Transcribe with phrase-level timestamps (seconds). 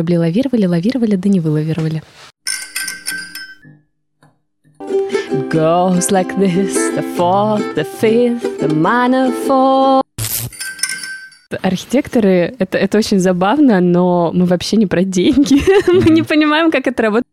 [0.00, 2.02] корабли лавировали, лавировали, да не вылавировали.
[5.50, 10.02] Goes like this, the fourth, the fifth, the minor fourth.
[11.62, 15.60] Архитекторы, это, это очень забавно, но мы вообще не про деньги.
[15.92, 17.26] мы не понимаем, как это работает.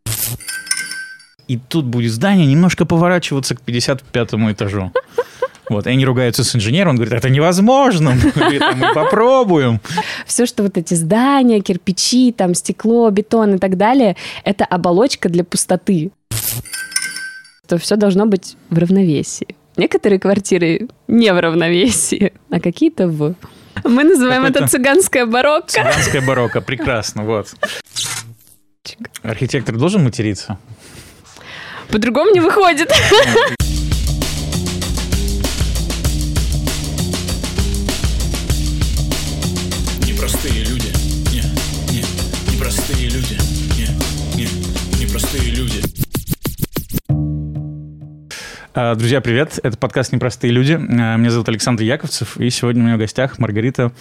[1.47, 4.91] И тут будет здание немножко поворачиваться к 55 этажу.
[5.69, 9.81] Вот, и они ругаются с инженером, он говорит, это невозможно, мы попробуем.
[10.25, 15.43] Все, что вот эти здания, кирпичи, там стекло, бетон и так далее, это оболочка для
[15.43, 16.11] пустоты.
[17.67, 19.55] То все должно быть в равновесии.
[19.75, 23.35] Некоторые квартиры не в равновесии, а какие-то в.
[23.83, 25.71] Мы называем это цыганское барокко.
[25.71, 27.53] Цыганское барокко, прекрасно, вот.
[29.21, 30.57] Архитектор должен материться?
[31.89, 32.91] По-другому не выходит.
[48.77, 49.59] Друзья, привет!
[49.63, 50.73] Это подкаст «Непростые люди».
[50.73, 53.91] А, меня зовут Александр Яковцев, и сегодня у меня в гостях Маргарита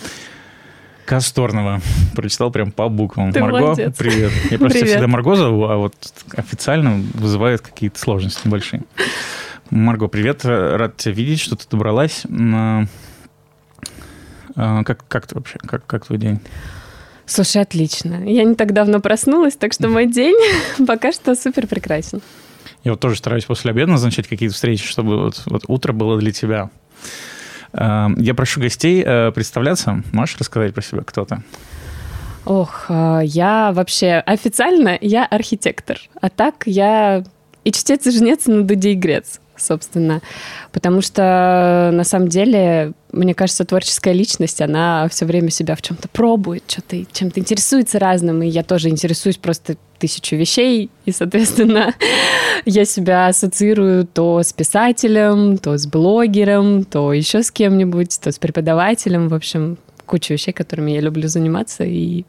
[1.07, 1.81] Касторного.
[2.15, 3.33] Прочитал прям по буквам.
[3.33, 3.97] Ты Марго, молодец.
[3.97, 4.33] привет.
[4.51, 4.89] Я просто Привет.
[4.89, 5.95] всегда Марго зову, а вот
[6.37, 8.83] официально вызывает какие-то сложности небольшие.
[9.71, 10.45] Марго, привет.
[10.45, 12.25] Рад тебя видеть, что ты добралась.
[12.31, 12.85] А,
[14.57, 15.57] а, Как, как ты вообще?
[15.59, 16.39] Как, как твой день?
[17.25, 18.29] Слушай, отлично.
[18.29, 20.37] Я не так давно проснулась, так что мой день
[20.87, 22.21] пока что супер прекрасен.
[22.87, 26.31] Я вот тоже стараюсь после обеда назначать какие-то встречи, чтобы вот, вот утро было для
[26.31, 26.71] тебя.
[27.73, 30.05] А, Я прошу гостей э, представляться.
[30.13, 31.43] Можешь рассказать про себя, кто ты?
[32.45, 37.25] Ох, а, я вообще официально я архитектор, а так я
[37.65, 40.21] и чтец, и жнец на дуде и грец, собственно.
[40.73, 46.09] Потому что, на самом деле, мне кажется, творческая личность, она все время себя в чем-то
[46.09, 51.95] пробует, что-то чем-то интересуется разным, и я тоже интересуюсь просто тысячу вещей, и, соответственно,
[52.67, 58.39] я себя ассоциирую то с писателем, то с блогером, то еще с кем-нибудь, то с
[58.39, 62.25] преподавателем, в общем, куча вещей, которыми я люблю заниматься, и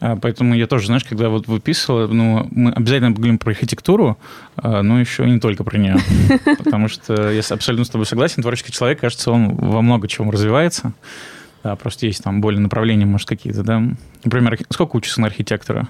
[0.00, 4.16] Поэтому я тоже, знаешь, когда вот выписывала, ну, мы обязательно поговорим про архитектуру,
[4.56, 5.96] а, но еще и не только про нее.
[6.58, 10.92] Потому что я абсолютно с тобой согласен, творческий человек, кажется, он во много чем развивается.
[11.64, 13.82] Да, просто есть там более направления, может, какие-то, да.
[14.22, 15.88] Например, сколько учишься на архитектора?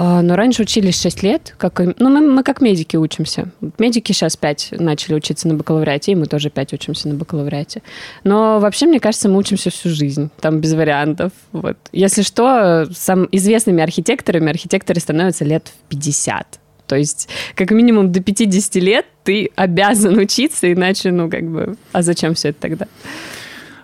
[0.00, 1.54] А, Но раньше учились 6 лет.
[1.58, 3.50] Как, ну, мы, мы как медики учимся.
[3.78, 7.82] Медики сейчас 5 начали учиться на бакалавриате, и мы тоже 5 учимся на бакалавриате.
[8.22, 10.30] Но вообще, мне кажется, мы учимся всю жизнь.
[10.40, 11.32] Там без вариантов.
[11.50, 11.76] Вот.
[11.90, 16.60] Если что, сам известными архитекторами архитекторы становятся лет в 50.
[16.86, 22.02] То есть, как минимум до 50 лет ты обязан учиться, иначе, ну, как бы, а
[22.02, 22.86] зачем все это тогда?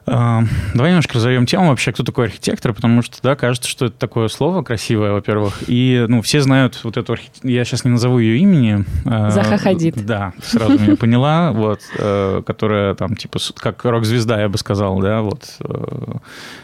[0.06, 0.42] А,
[0.74, 4.28] Давай немножко разовьем тему вообще, кто такой архитектор, потому что, да, кажется, что это такое
[4.28, 8.38] слово красивое, во-первых, и, ну, все знают вот эту архитектуру, я сейчас не назову ее
[8.38, 8.84] имени.
[9.06, 10.04] а, Заха Хадид.
[10.04, 15.22] Да, сразу меня поняла, вот, э, которая там, типа, как рок-звезда, я бы сказал, да,
[15.22, 16.16] вот, э,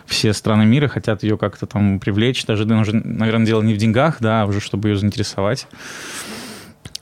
[0.05, 3.79] все страны мира хотят ее как-то там привлечь, даже, да, уже, наверное, дело не в
[3.79, 5.67] деньгах, да, а уже чтобы ее заинтересовать.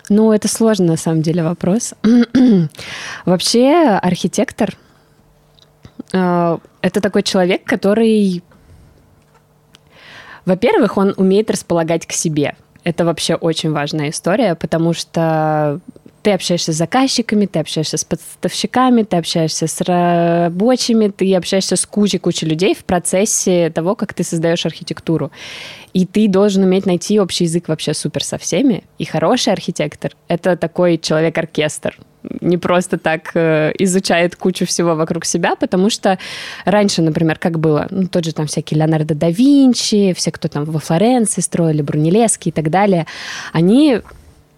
[0.08, 1.94] Ну, это сложный, на самом деле, вопрос.
[3.26, 4.74] Вообще, архитектор
[6.12, 8.42] э, это такой человек, который,
[10.44, 12.54] во-первых, он умеет располагать к себе.
[12.84, 15.80] Это вообще очень важная история, потому что
[16.22, 21.86] ты общаешься с заказчиками, ты общаешься с поставщиками, ты общаешься с рабочими, ты общаешься с
[21.86, 25.30] кучей-кучей людей в процессе того, как ты создаешь архитектуру.
[25.94, 28.84] И ты должен уметь найти общий язык вообще супер со всеми.
[28.98, 31.98] И хороший архитектор— это такой человек-оркестр.
[32.40, 36.18] Не просто так э, изучает кучу всего вокруг себя, потому что
[36.64, 40.64] раньше, например, как было, ну, тот же там всякие Леонардо да Винчи, все, кто там
[40.64, 43.06] во Флоренции строили, Брунеллески и так далее,
[43.52, 44.00] они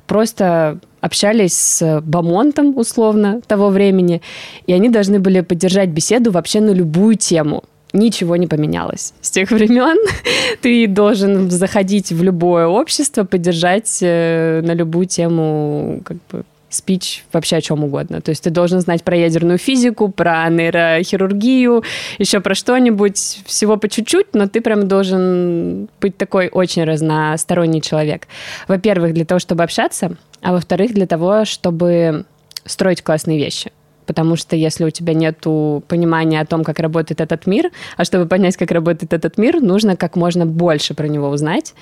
[0.06, 4.22] просто общались с Бамонтом, условно, того времени,
[4.66, 7.64] и они должны были поддержать беседу вообще на любую тему.
[7.92, 9.14] Ничего не поменялось.
[9.20, 9.96] С тех времен
[10.62, 17.56] ты должен заходить в любое общество, поддержать э, на любую тему как бы спич вообще
[17.56, 18.20] о чем угодно.
[18.20, 21.82] То есть ты должен знать про ядерную физику, про нейрохирургию,
[22.18, 28.28] еще про что-нибудь, всего по чуть-чуть, но ты прям должен быть такой очень разносторонний человек.
[28.68, 32.24] Во-первых, для того, чтобы общаться, а во-вторых, для того, чтобы
[32.64, 33.72] строить классные вещи.
[34.06, 38.26] Потому что если у тебя нет понимания о том, как работает этот мир, а чтобы
[38.26, 41.74] понять, как работает этот мир, нужно как можно больше про него узнать.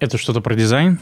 [0.00, 0.98] Это что-то про дизайн?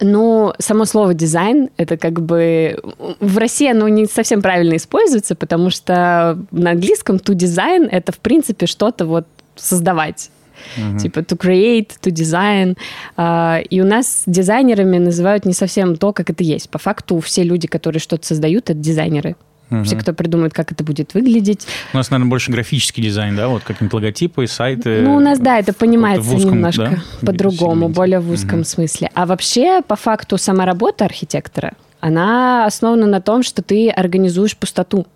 [0.00, 2.78] Ну, само слово дизайн, это как бы
[3.20, 8.18] в России оно не совсем правильно используется, потому что на английском to design это в
[8.18, 10.30] принципе что-то вот создавать.
[10.76, 10.98] Uh-huh.
[10.98, 12.76] Типа to create, to design.
[13.16, 16.70] А, и у нас дизайнерами называют не совсем то, как это есть.
[16.70, 19.36] По факту все люди, которые что-то создают, это дизайнеры.
[19.70, 19.84] Угу.
[19.84, 21.66] Все, кто придумает, как это будет выглядеть.
[21.92, 25.02] У нас, наверное, больше графический дизайн, да, вот какие-нибудь логотипы, сайты.
[25.02, 27.26] Ну, у нас, да, это понимается узком, немножко да?
[27.26, 28.64] по-другому, более в узком угу.
[28.64, 29.10] смысле.
[29.14, 35.06] А вообще, по факту, сама работа архитектора, она основана на том, что ты организуешь пустоту.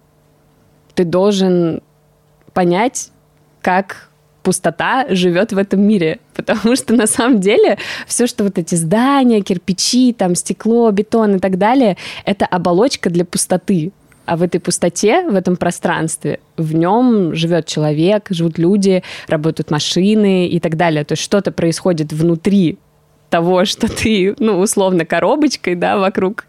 [0.94, 1.80] Ты должен
[2.52, 3.10] понять,
[3.62, 4.10] как
[4.42, 6.18] пустота живет в этом мире.
[6.34, 11.38] Потому что на самом деле все, что вот эти здания, кирпичи, там стекло, бетон и
[11.38, 13.92] так далее, это оболочка для пустоты.
[14.24, 20.46] А в этой пустоте, в этом пространстве, в нем живет человек, живут люди, работают машины
[20.46, 21.04] и так далее.
[21.04, 22.78] То есть что-то происходит внутри
[23.32, 26.44] того, что ты, ну, условно, коробочкой, да, вокруг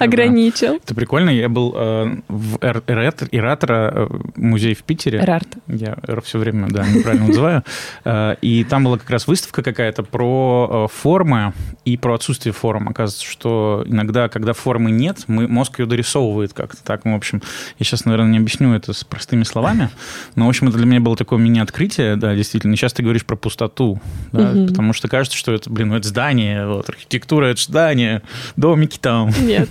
[0.00, 0.74] ограничил.
[0.74, 1.30] Это прикольно.
[1.30, 5.20] Я был э, в Иратора, э, музей в Питере.
[5.20, 5.60] Эрарта.
[5.68, 7.62] Я все время, да, неправильно называю.
[8.04, 11.52] Э, и там была как раз выставка какая-то про формы
[11.84, 12.88] и про отсутствие форм.
[12.88, 16.82] Оказывается, что иногда, когда формы нет, мы, мозг ее дорисовывает как-то.
[16.82, 17.42] Так, в общем,
[17.78, 19.90] я сейчас, наверное, не объясню это с простыми словами,
[20.34, 22.74] но, в общем, это для меня было такое мини-открытие, да, действительно.
[22.74, 24.00] Сейчас ты говоришь про пустоту,
[24.32, 28.22] да, потому что кажется, кажется, что это, блин, ну это здание, вот, архитектура это здание,
[28.56, 29.30] домики там.
[29.40, 29.68] Нет.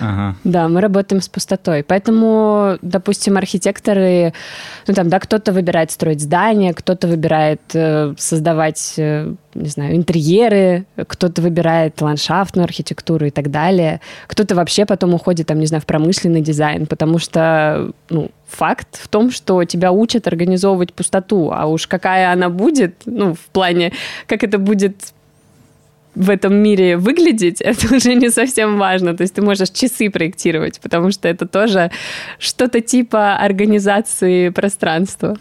[0.00, 0.36] Ага.
[0.44, 1.82] Да, мы работаем с пустотой.
[1.82, 4.32] Поэтому, допустим, архитекторы,
[4.86, 10.86] ну там, да, кто-то выбирает строить здания, кто-то выбирает э, создавать, э, не знаю, интерьеры,
[11.06, 14.00] кто-то выбирает ландшафтную архитектуру и так далее.
[14.26, 19.08] Кто-то вообще потом уходит, там, не знаю, в промышленный дизайн, потому что, ну, факт в
[19.08, 23.92] том, что тебя учат организовывать пустоту, а уж какая она будет, ну, в плане,
[24.26, 25.12] как это будет
[26.14, 29.16] в этом мире выглядеть, это уже не совсем важно.
[29.16, 31.90] То есть ты можешь часы проектировать, потому что это тоже
[32.38, 35.36] что-то типа организации пространства.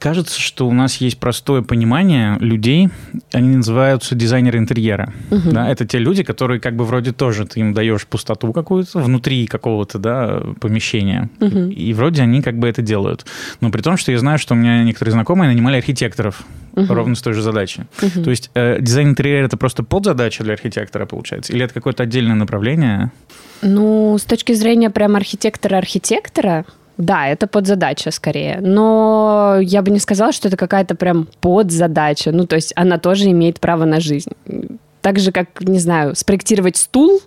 [0.00, 2.88] Кажется, что у нас есть простое понимание людей,
[3.32, 5.12] они называются дизайнеры интерьера.
[5.30, 5.50] Угу.
[5.50, 9.46] Да, это те люди, которые как бы вроде тоже ты им даешь пустоту какую-то внутри
[9.46, 11.28] какого-то да, помещения.
[11.38, 11.58] Угу.
[11.68, 13.26] И вроде они как бы это делают.
[13.60, 16.94] Но при том, что я знаю, что у меня некоторые знакомые нанимали архитекторов угу.
[16.94, 17.82] ровно с той же задачей.
[18.00, 18.24] Угу.
[18.24, 21.52] То есть э, дизайн интерьера это просто подзадача для архитектора, получается?
[21.52, 23.12] Или это какое-то отдельное направление?
[23.60, 26.64] Ну, с точки зрения прям архитектора-архитектора,
[27.00, 28.58] да, это подзадача скорее.
[28.60, 32.32] Но я бы не сказала, что это какая-то прям подзадача.
[32.32, 34.30] Ну, то есть она тоже имеет право на жизнь.
[35.00, 37.20] Так же, как, не знаю, спроектировать стул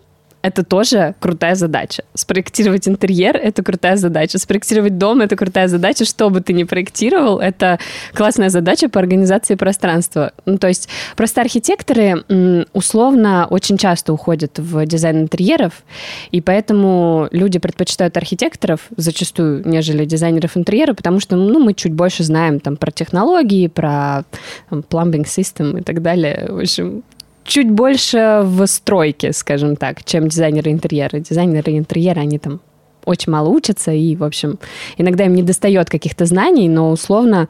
[0.43, 2.03] это тоже крутая задача.
[2.13, 4.37] Спроектировать интерьер— это крутая задача.
[4.37, 6.03] Спроектировать дом— это крутая задача.
[6.03, 7.79] Что бы ты ни проектировал, это
[8.13, 10.33] классная задача по организации пространства.
[10.45, 12.25] Ну, то есть просто архитекторы
[12.73, 15.83] условно очень часто уходят в дизайн интерьеров,
[16.31, 22.23] и поэтому люди предпочитают архитекторов зачастую, нежели дизайнеров интерьера, потому что ну, мы чуть больше
[22.23, 24.25] знаем там, про технологии, про
[24.69, 26.47] там, plumbing system и так далее.
[26.49, 27.03] В общем,
[27.43, 31.19] чуть больше в стройке, скажем так, чем дизайнеры интерьера.
[31.19, 32.61] Дизайнеры интерьера, они там
[33.05, 34.59] очень мало учатся, и, в общем,
[34.97, 37.49] иногда им не достает каких-то знаний, но условно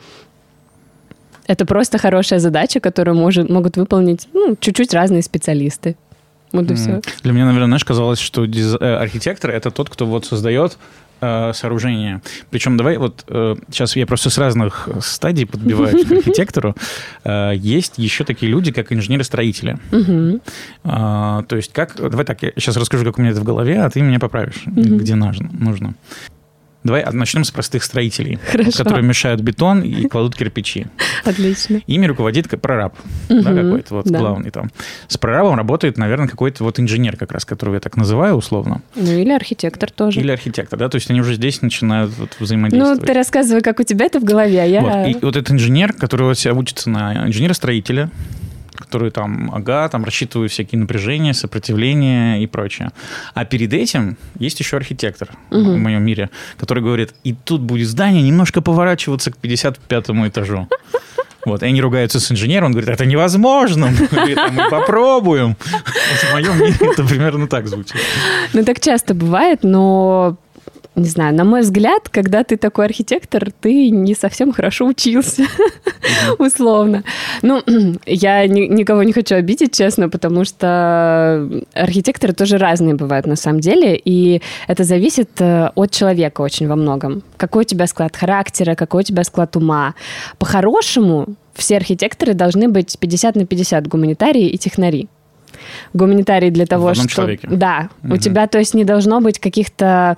[1.45, 5.95] это просто хорошая задача, которую может, могут выполнить ну, чуть-чуть разные специалисты.
[6.51, 6.75] Вот и mm.
[6.75, 7.01] все.
[7.23, 8.75] Для меня, наверное, знаешь, казалось, что диз...
[8.79, 10.77] Э, архитектор— это тот, кто вот создает
[11.21, 12.21] э, сооружение.
[12.49, 16.75] Причем давай вот э, сейчас я просто с разных стадий подбиваюсь к архитектору.
[17.25, 19.77] Э, есть еще такие люди, как инженеры-строители.
[20.83, 21.95] Э, то есть как...
[21.95, 24.63] Давай так, я сейчас расскажу, как у меня это в голове, а ты меня поправишь,
[24.65, 25.49] где нужно.
[25.53, 25.95] нужно.
[26.83, 28.83] Давай начнем с простых строителей, Хорошо.
[28.83, 30.87] которые мешают бетон и кладут кирпичи.
[31.23, 31.81] Отлично.
[31.87, 32.95] Ими руководит прораб,
[33.29, 34.19] угу, да, какой-то вот да.
[34.19, 34.71] главный там.
[35.07, 38.81] С прорабом работает, наверное, какой-то вот инженер как раз, которого я так называю условно.
[38.95, 40.19] Ну или архитектор тоже.
[40.19, 42.99] Или архитектор, да, то есть они уже здесь начинают вот взаимодействовать.
[42.99, 44.81] Ну ты рассказывай, как у тебя это в голове, а я...
[44.81, 45.07] Вот.
[45.07, 48.09] И вот этот инженер, который вот себя учится на инженера-строителя,
[48.93, 52.91] которые там, ага, там рассчитывают всякие напряжения, сопротивления и прочее.
[53.33, 55.71] А перед этим есть еще архитектор угу.
[55.71, 60.67] в моем мире, который говорит, и тут будет здание немножко поворачиваться к 55 этажу.
[61.45, 65.57] Вот, и они ругаются с инженером, он говорит, это невозможно, «А мы попробуем.
[66.21, 67.97] В моем мире это примерно так звучит.
[68.53, 70.37] Ну, так часто бывает, но
[70.95, 75.45] не знаю, на мой взгляд, когда ты такой архитектор, ты не совсем хорошо учился,
[76.37, 77.03] условно.
[77.41, 77.61] Ну,
[78.05, 83.59] я ни, никого не хочу обидеть, честно, потому что архитекторы тоже разные бывают на самом
[83.59, 87.23] деле, и это зависит э, от человека очень во многом.
[87.37, 89.95] Какой у тебя склад характера, какой у тебя склад ума.
[90.37, 95.07] По-хорошему, все архитекторы должны быть 50 на 50 гуманитарии и технари
[95.93, 97.07] гуманитарий для того, в что...
[97.07, 97.47] Человеке.
[97.49, 98.15] Да, угу.
[98.15, 100.17] у тебя, то есть, не должно быть каких-то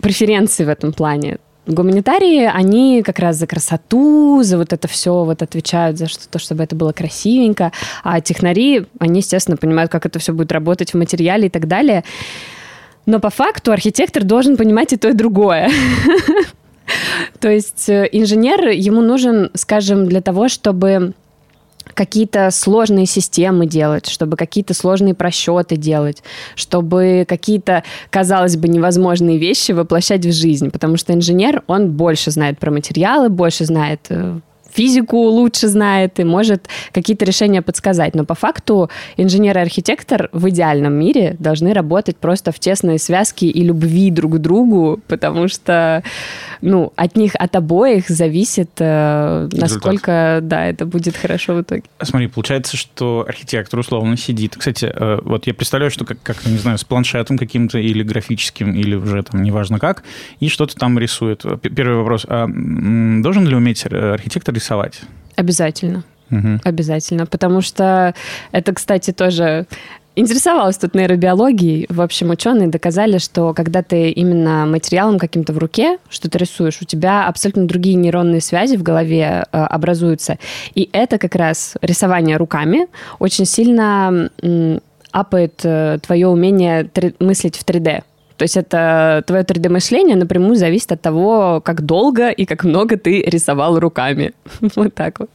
[0.00, 1.38] преференций в этом плане.
[1.66, 6.62] гуманитарии, они как раз за красоту, за вот это все вот отвечают, за что-то, чтобы
[6.62, 7.72] это было красивенько.
[8.04, 12.04] А технари, они, естественно, понимают, как это все будет работать в материале и так далее.
[13.04, 15.70] Но по факту архитектор должен понимать и то, и другое.
[17.40, 21.14] То есть э, инженер, ему нужен, скажем, для того, чтобы
[21.96, 26.22] какие-то сложные системы делать, чтобы какие-то сложные просчеты делать,
[26.54, 32.58] чтобы какие-то, казалось бы, невозможные вещи воплощать в жизнь, потому что инженер, он больше знает
[32.58, 34.40] про материалы, больше знает э,
[34.76, 38.14] физику лучше знает и может какие-то решения подсказать.
[38.14, 43.46] Но по факту инженер и архитектор в идеальном мире должны работать просто в тесной связке
[43.46, 46.02] и любви друг к другу, потому что
[46.60, 51.82] ну, от них, от обоих зависит, э, насколько да, это будет хорошо в итоге.
[52.02, 54.56] Смотри, получается, что архитектор условно сидит.
[54.56, 58.74] Кстати, э, вот я представляю, что как, как не знаю, с планшетом каким-то или графическим,
[58.74, 60.02] или уже там неважно как,
[60.40, 61.44] и что-то там рисует.
[61.62, 62.26] Первый вопрос.
[62.28, 65.00] А должен ли уметь архитектор рисовать?
[65.36, 66.04] Обязательно.
[66.30, 66.60] Угу.
[66.64, 68.14] Обязательно, потому что
[68.50, 69.66] это, кстати, тоже
[70.16, 71.86] интересовалась тут нейробиологией.
[71.88, 76.84] В общем, ученые доказали, что когда ты именно материалом каким-то в руке что-то рисуешь, у
[76.84, 80.38] тебя абсолютно другие нейронные связи в голове э, образуются.
[80.74, 82.88] И это как раз рисование руками
[83.20, 84.30] очень сильно
[85.12, 88.02] апает э, твое умение мыслить в 3D.
[88.36, 93.22] То есть это твое 3D-мышление напрямую зависит от того, как долго и как много ты
[93.22, 94.32] рисовал руками.
[94.76, 95.30] Вот так вот.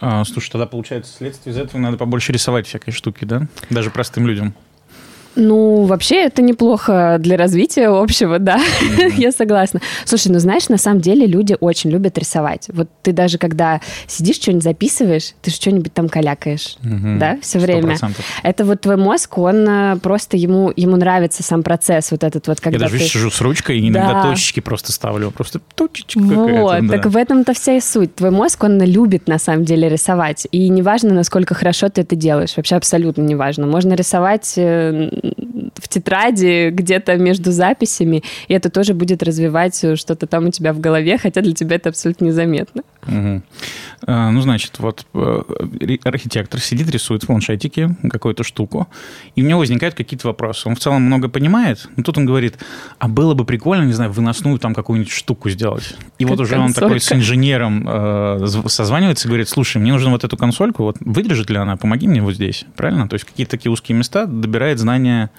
[0.00, 3.46] А, слушай, тогда получается следствие из этого надо побольше рисовать всякой штуки, да?
[3.70, 4.54] Даже простым людям.
[5.36, 9.14] Ну, вообще это неплохо для развития общего, да, mm-hmm.
[9.16, 9.80] я согласна.
[10.04, 12.68] Слушай, ну знаешь, на самом деле люди очень любят рисовать.
[12.72, 17.18] Вот ты даже когда сидишь, что-нибудь записываешь, ты же что-нибудь там калякаешь, mm-hmm.
[17.18, 17.94] да, все время.
[17.94, 18.12] 100%.
[18.42, 22.60] Это вот твой мозг, он э, просто ему, ему нравится сам процесс вот этот вот,
[22.60, 23.04] когда Я даже ты...
[23.04, 24.22] сижу с ручкой и иногда да.
[24.30, 26.96] точечки просто ставлю, просто точечка Вот, да.
[26.96, 28.14] так в этом-то вся и суть.
[28.14, 30.46] Твой мозг, он любит на самом деле рисовать.
[30.50, 33.66] И неважно, насколько хорошо ты это делаешь, вообще абсолютно неважно.
[33.66, 35.10] Можно рисовать э,
[35.74, 40.80] в тетради где-то между записями, и это тоже будет развивать что-то там у тебя в
[40.80, 42.82] голове, хотя для тебя это абсолютно незаметно.
[43.06, 43.42] Угу.
[44.06, 45.42] Ну, значит, вот э,
[46.04, 48.88] архитектор сидит, рисует в планшетике какую-то штуку,
[49.34, 50.68] и у него возникают какие-то вопросы.
[50.68, 52.58] Он в целом много понимает, но тут он говорит,
[52.98, 55.96] а было бы прикольно, не знаю, выносную там какую-нибудь штуку сделать.
[56.18, 56.84] И как вот уже консолька.
[56.84, 60.96] он такой с инженером э, созванивается и говорит, слушай, мне нужно вот эту консольку, вот
[61.00, 63.08] выдержит ли она, помоги мне вот здесь, правильно?
[63.08, 65.30] То есть какие-то такие узкие места добирает знания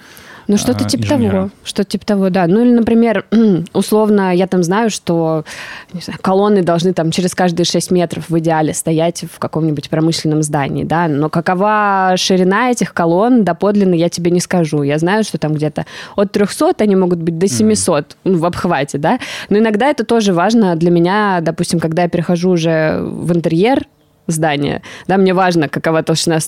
[0.48, 1.32] ну, что-то а, типа инженера.
[1.32, 1.50] того.
[1.64, 2.46] Что-то типа того, да.
[2.46, 3.26] Ну, или, например,
[3.72, 5.44] условно, я там знаю, что
[5.92, 10.42] не знаю, колонны должны там через каждые 6 метров в идеале стоять в каком-нибудь промышленном
[10.42, 11.08] здании, да.
[11.08, 14.82] Но какова ширина этих колонн доподлинно, я тебе не скажу.
[14.82, 18.36] Я знаю, что там где-то от 300 они могут быть до 700 mm.
[18.36, 19.18] в обхвате, да.
[19.48, 23.86] Но иногда это тоже важно для меня, допустим, когда я перехожу уже в интерьер,
[24.26, 24.82] здания.
[25.06, 26.38] Да, мне важно, какова толщина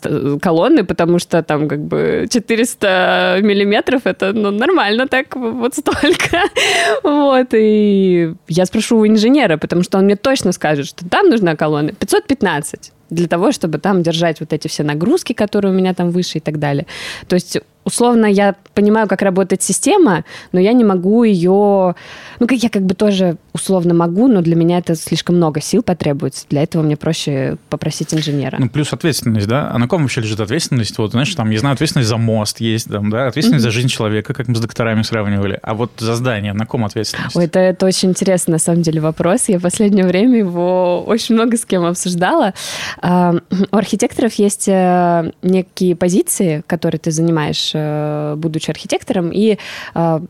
[0.40, 6.42] колонны, потому что там как бы 400 миллиметров это ну, нормально так, вот столько.
[7.02, 11.56] вот, и я спрошу у инженера, потому что он мне точно скажет, что там нужна
[11.56, 16.10] колонна 515 для того, чтобы там держать вот эти все нагрузки, которые у меня там
[16.10, 16.86] выше и так далее.
[17.26, 21.94] То есть условно я понимаю, как работает система, но я не могу ее...
[22.38, 25.82] Ну, как я как бы тоже условно могу, но для меня это слишком много сил
[25.82, 26.44] потребуется.
[26.50, 28.56] Для этого мне проще попросить инженера.
[28.60, 29.70] Ну, плюс ответственность, да?
[29.72, 30.96] А на ком вообще лежит ответственность?
[30.98, 33.68] Вот, знаешь, там, я знаю, ответственность за мост есть, там, да, ответственность mm-hmm.
[33.68, 35.58] за жизнь человека, как мы с докторами сравнивали.
[35.62, 37.34] А вот за здание, на ком ответственность?
[37.36, 39.48] Ой, это, это очень интересный, на самом деле, вопрос.
[39.48, 42.54] Я в последнее время его очень много с кем обсуждала.
[43.00, 43.34] А,
[43.72, 49.58] у архитекторов есть э, некие позиции, которые ты занимаешь Э, будучи архитектором, и
[49.94, 50.20] э,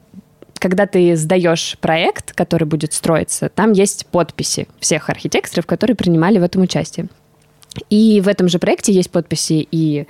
[0.59, 6.43] когда ты сдаешь проект, который будет строиться, там есть подписи всех архитекторов, которые принимали в
[6.43, 7.07] этом участие.
[7.91, 10.07] И в этом же проекте есть подписи и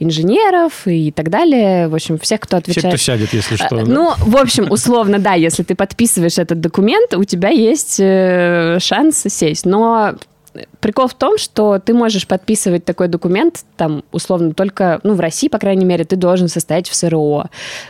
[0.00, 1.88] инженеров, и так далее.
[1.88, 2.86] В общем, всех, кто отвечает.
[2.86, 3.76] Все, кто сядет, если что.
[3.76, 9.24] Э, ну, в общем, условно, да, если ты подписываешь этот документ, у тебя есть шанс
[9.28, 9.66] сесть.
[9.66, 10.16] Но
[10.80, 15.48] прикол в том, что ты можешь подписывать такой документ, там, условно, только, ну, в России,
[15.48, 17.46] по крайней мере, ты должен состоять в СРО.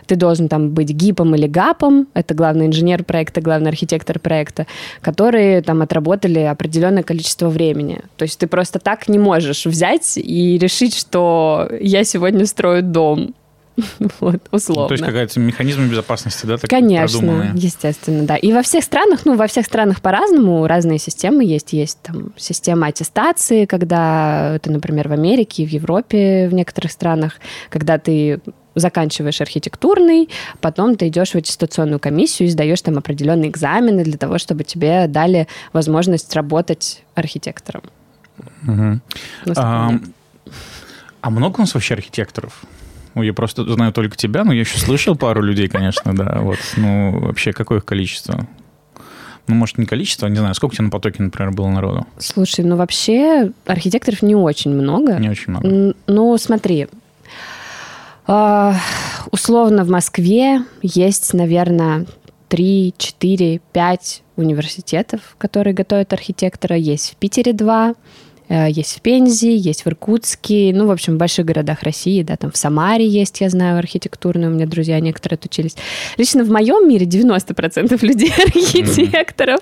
[0.07, 4.67] Ты должен там быть ГИПом или ГАПом, это главный инженер проекта, главный архитектор проекта,
[5.01, 8.01] которые там отработали определенное количество времени.
[8.17, 13.35] То есть ты просто так не можешь взять и решить, что я сегодня строю дом.
[14.21, 14.89] вот, условно.
[14.89, 17.53] То есть какая-то механизм безопасности, да, так Конечно, продуманные.
[17.55, 18.37] естественно, да.
[18.37, 21.73] И во всех странах, ну, во всех странах по-разному разные системы есть.
[21.73, 27.35] Есть там система аттестации, когда это, например, в Америке, в Европе, в некоторых странах,
[27.71, 28.41] когда ты
[28.75, 30.29] заканчиваешь архитектурный,
[30.61, 35.07] потом ты идешь в аттестационную комиссию и сдаешь там определенные экзамены для того, чтобы тебе
[35.09, 37.83] дали возможность работать архитектором.
[38.67, 39.01] Угу.
[39.57, 39.91] А,
[41.21, 42.65] а много у нас вообще архитекторов?
[43.15, 46.39] Ну, я просто знаю только тебя, но я еще слышал пару людей, конечно, да.
[46.41, 48.47] Вот, ну, вообще, какое их количество?
[49.49, 52.07] Ну, может, не количество, не знаю, сколько у тебя на потоке, например, было народу?
[52.19, 55.19] Слушай, ну вообще архитекторов не очень много.
[55.19, 55.95] Не очень много.
[56.07, 56.87] Ну, смотри,
[58.27, 58.77] а,
[59.33, 62.07] условно в Москве есть, наверное,
[62.49, 66.77] 3, 4, 5 университетов, которые готовят архитектора.
[66.77, 71.17] Есть в Питере два, Э, есть в Пензе, есть в Иркутске, ну, в общем, в
[71.17, 75.37] больших городах России, да, там в Самаре есть, я знаю, архитектурные, у меня друзья некоторые
[75.37, 75.77] отучились.
[76.19, 79.61] Лично в моем мире 90% людей архитекторов.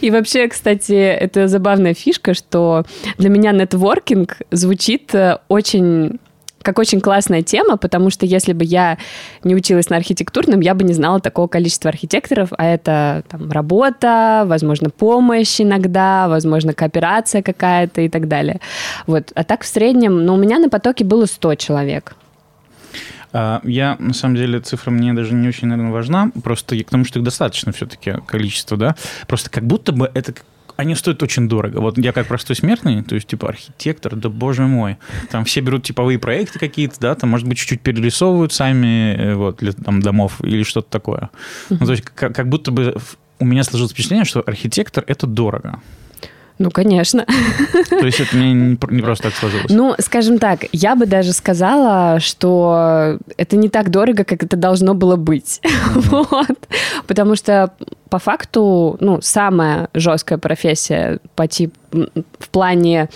[0.00, 2.84] И вообще, кстати, это забавная фишка, что
[3.18, 6.18] для меня нетворкинг звучит э, очень
[6.62, 8.98] как очень классная тема, потому что если бы я
[9.44, 14.44] не училась на архитектурном, я бы не знала такого количества архитекторов, а это там, работа,
[14.46, 18.60] возможно, помощь иногда, возможно, кооперация какая-то и так далее.
[19.06, 19.32] Вот.
[19.34, 22.14] А так в среднем, ну, у меня на потоке было 100 человек.
[23.32, 27.04] А, я, на самом деле, цифра мне даже не очень, наверное, важна, просто к тому,
[27.04, 28.94] что их достаточно все-таки количество, да,
[29.26, 30.34] просто как будто бы это
[30.76, 31.78] они стоят очень дорого.
[31.78, 34.98] Вот я как простой смертный, то есть типа архитектор, да боже мой,
[35.30, 39.58] там все берут типовые проекты какие-то, да, там, может быть, чуть-чуть перерисовывают сами, э, вот,
[39.58, 41.30] для там домов или что-то такое.
[41.70, 42.96] Ну, то есть как, как будто бы
[43.38, 45.80] у меня сложилось впечатление, что архитектор– это дорого.
[46.58, 47.26] Ну, конечно.
[47.90, 48.52] То есть это не,
[48.90, 49.66] не просто так сложилось?
[49.70, 54.94] Ну, скажем так, я бы даже сказала, что это не так дорого, как это должно
[54.94, 55.60] было быть.
[55.62, 56.26] Mm-hmm.
[56.32, 56.68] Вот.
[57.06, 57.72] Потому что
[58.08, 63.08] по факту, ну, самая жесткая профессия по тип, в плане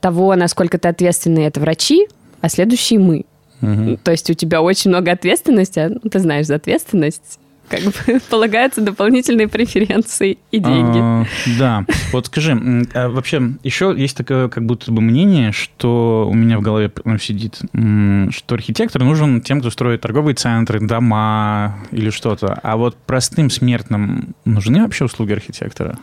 [0.00, 2.08] того, насколько ты ответственный, это врачи,
[2.40, 3.24] а следующие мы.
[3.60, 3.98] Угу.
[4.04, 7.92] То есть у тебя очень много ответственности, а, ну, ты знаешь за ответственность, как бы
[8.30, 10.98] полагаются дополнительные преференции и деньги.
[11.00, 11.24] А,
[11.58, 11.84] да.
[12.12, 12.52] Вот скажи,
[12.94, 17.18] а вообще еще есть такое как будто бы мнение, что у меня в голове ну,
[17.18, 22.58] сидит, что архитектор нужен тем, кто строит торговые центры, дома или что-то.
[22.62, 25.98] А вот простым смертным нужны вообще услуги архитектора?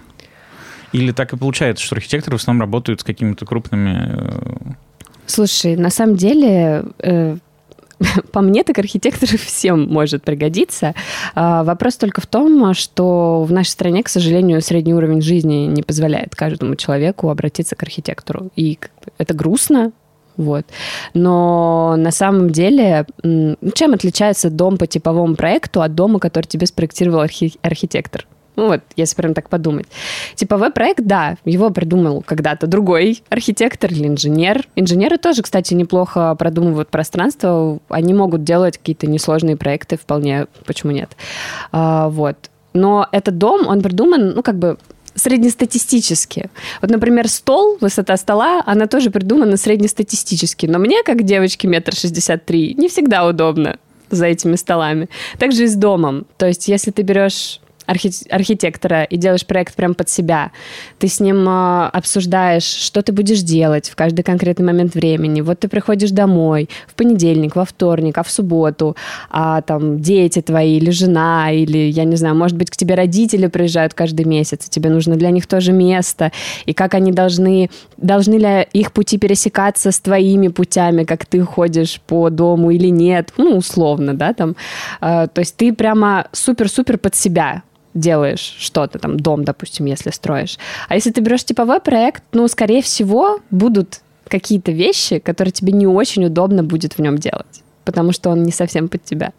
[0.91, 4.11] Или так и получается, что архитекторы в основном работают с какими-то крупными...
[4.13, 4.71] Э,
[5.25, 7.37] Слушай, на самом деле э,
[8.31, 10.93] по мне, так архитектор всем может пригодиться.
[11.33, 15.83] А, вопрос только в том, что в нашей стране, к сожалению, средний уровень жизни не
[15.83, 18.49] позволяет каждому человеку обратиться к архитектору.
[18.55, 18.79] И
[19.17, 19.91] это грустно,
[20.37, 20.65] вот.
[21.13, 23.05] Но на самом деле,
[23.73, 28.27] чем отличается дом по типовому проекту от дома, который тебе спроектировал архи- архитектор?
[28.55, 29.85] Ну вот, если прям так подумать.
[30.35, 34.67] Типовой проект, да, его придумал когда-то другой архитектор или инженер.
[34.75, 37.79] Инженеры тоже, кстати, неплохо продумывают пространство.
[37.89, 41.15] Они могут делать какие-то несложные проекты вполне, почему нет.
[41.71, 42.49] А, вот.
[42.73, 44.77] Но этот дом, он придуман, ну, как бы
[45.15, 46.49] среднестатистически.
[46.81, 50.65] Вот, например, стол, высота стола, она тоже придумана среднестатистически.
[50.65, 55.09] Но мне, как девочке метр шестьдесят три, не всегда удобно за этими столами.
[55.39, 56.25] Также и с домом.
[56.37, 60.51] То есть, если ты берешь архитектора и делаешь проект прям под себя.
[60.99, 65.41] Ты с ним э, обсуждаешь, что ты будешь делать в каждый конкретный момент времени.
[65.41, 68.95] Вот ты приходишь домой в понедельник, во вторник, а в субботу,
[69.29, 73.47] а там дети твои или жена, или, я не знаю, может быть, к тебе родители
[73.47, 76.31] приезжают каждый месяц, и тебе нужно для них тоже место,
[76.65, 82.01] и как они должны, должны ли их пути пересекаться с твоими путями, как ты ходишь
[82.07, 84.55] по дому или нет, ну, условно, да, там.
[85.01, 87.63] Э, то есть ты прямо супер-супер под себя
[87.95, 90.57] делаешь что-то, там, дом, допустим, если строишь.
[90.87, 95.87] А если ты берешь типовой проект, ну, скорее всего, будут какие-то вещи, которые тебе не
[95.87, 99.31] очень удобно будет в нем делать, потому что он не совсем под тебя.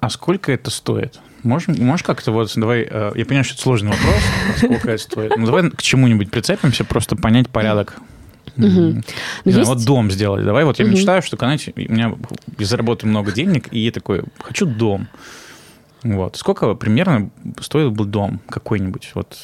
[0.00, 1.20] А сколько это стоит?
[1.44, 4.14] Можешь, можешь как-то вот, давай, э, я понимаю, что это сложный вопрос,
[4.56, 5.36] сколько это стоит.
[5.36, 7.96] Ну, давай к чему-нибудь прицепимся, просто понять порядок.
[8.56, 8.66] Угу.
[8.66, 9.02] Знаю,
[9.44, 9.64] есть...
[9.64, 10.44] Вот дом сделать.
[10.44, 10.92] Давай, вот я угу.
[10.92, 12.14] мечтаю, что, знаете, у меня
[12.58, 15.08] заработаю много денег, и я такой, хочу дом.
[16.04, 16.36] Вот.
[16.36, 19.12] Сколько примерно стоил бы дом какой-нибудь?
[19.14, 19.36] Вот.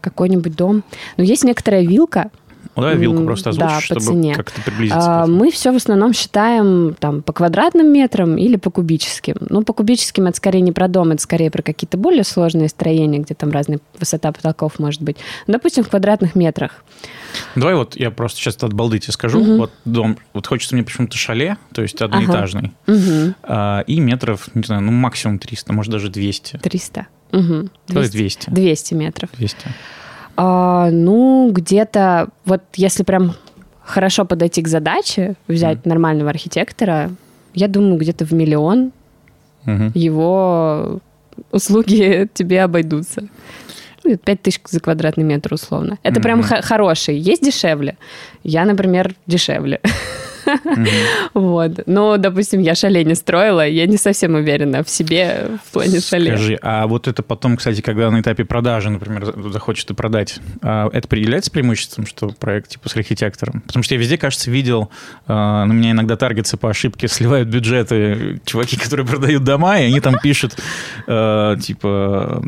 [0.00, 0.82] Какой-нибудь дом?
[1.16, 2.30] Ну, есть некоторая вилка,
[2.76, 4.34] ну, давай вилку просто озвучишь, да, чтобы цене.
[4.34, 5.22] как-то приблизиться.
[5.22, 9.36] А, мы все в основном считаем там, по квадратным метрам или по кубическим.
[9.48, 13.18] Ну, по кубическим это скорее не про дом, это скорее про какие-то более сложные строения,
[13.18, 15.16] где там разная высота потолков может быть.
[15.46, 16.84] Ну, допустим, в квадратных метрах.
[17.54, 19.40] Давай вот я просто сейчас от балды тебе скажу.
[19.40, 19.56] Угу.
[19.56, 22.98] Вот дом, вот хочется мне почему-то шале, то есть одноэтажный, ага.
[22.98, 23.34] угу.
[23.42, 26.58] а, и метров, не знаю, ну максимум 300, может даже 200.
[26.58, 27.06] 300.
[27.32, 27.68] Угу.
[27.88, 28.12] 200.
[28.12, 28.50] 200.
[28.50, 29.30] 200 метров.
[29.36, 29.56] 200.
[30.40, 33.34] А, ну, где-то, вот если прям
[33.82, 35.88] хорошо подойти к задаче, взять mm.
[35.88, 37.10] нормального архитектора,
[37.54, 38.92] я думаю, где-то в миллион
[39.64, 39.90] Мгм.
[39.94, 41.00] его
[41.50, 43.24] услуги тебе обойдутся.
[44.04, 45.98] Ну, 5 тысяч за квадратный метр условно.
[46.04, 46.48] Это прям Мгм.
[46.48, 47.18] х- хороший.
[47.18, 47.96] Есть дешевле.
[48.44, 49.80] Я, например, дешевле.
[51.34, 51.72] Вот.
[51.86, 56.30] Но, допустим, я шале не строила, я не совсем уверена в себе в плане шале.
[56.36, 60.38] Скажи, а вот это потом, кстати, когда на этапе продажи, например, за- захочешь ты продать,
[60.62, 63.62] а это определяется преимуществом, что проект типа с архитектором?
[63.66, 64.90] Потому что я везде, кажется, видел,
[65.26, 70.00] а, на меня иногда таргетсы по ошибке сливают бюджеты, чуваки, которые продают дома, и они
[70.00, 70.56] там пишут,
[71.06, 72.42] э, типа,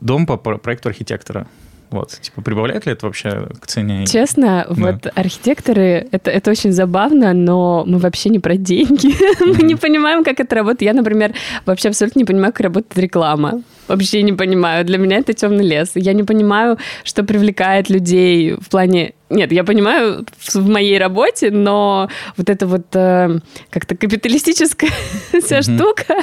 [0.00, 1.46] дом по про- проекту архитектора.
[1.92, 4.06] Вот, типа, прибавляет ли это вообще к цене?
[4.06, 9.12] Честно, вот архитекторы, это, это очень забавно, но мы вообще не про деньги.
[9.44, 10.82] Мы не понимаем, как это работает.
[10.82, 11.34] Я, например,
[11.66, 13.62] вообще абсолютно не понимаю, как работает реклама.
[13.88, 14.84] Вообще не понимаю.
[14.84, 15.92] Для меня это темный лес.
[15.94, 19.12] Я не понимаю, что привлекает людей в плане...
[19.28, 23.38] Нет, я понимаю в моей работе, но вот это вот э,
[23.70, 24.90] как-то капиталистическая
[25.42, 26.16] вся штука,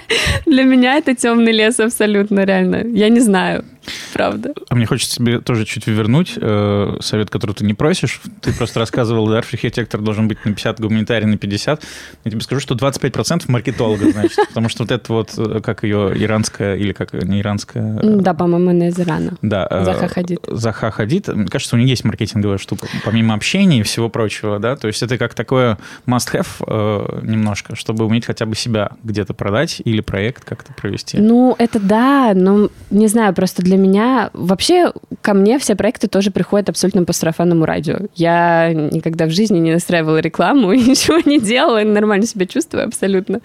[0.46, 2.84] для меня это темный лес абсолютно, реально.
[2.86, 3.66] Я не знаю,
[4.14, 4.54] правда.
[4.70, 8.22] А мне хочется тебе тоже чуть вернуть э, совет, который ты не просишь.
[8.42, 11.84] Ты просто рассказывал, да, архитектор должен быть на 50, гуманитарий на 50.
[12.26, 14.38] Я тебе скажу, что 25% маркетолога, значит.
[14.50, 17.49] Потому что вот это вот, э, как ее иранская, или как не иранская...
[17.74, 19.34] э, Да, по-моему, она из Ирана.
[19.42, 20.40] Да, э, Заха Хадид.
[20.48, 21.28] Заха Хадид.
[21.28, 25.02] Мне кажется, у нее есть маркетинговая штука, помимо общения и всего прочего, да, то есть
[25.04, 30.44] это как такое must-have э, немножко, чтобы уметь хотя бы себя где-то продать или проект
[30.44, 31.18] как-то провести.
[31.18, 34.30] Ну, это да, но не знаю, просто для меня...
[34.34, 38.00] Вообще, ко мне все проекты тоже приходят абсолютно по сарафанному радио.
[38.16, 43.40] Я никогда в жизни не настраивала рекламу, ничего не делала, нормально себя чувствую абсолютно.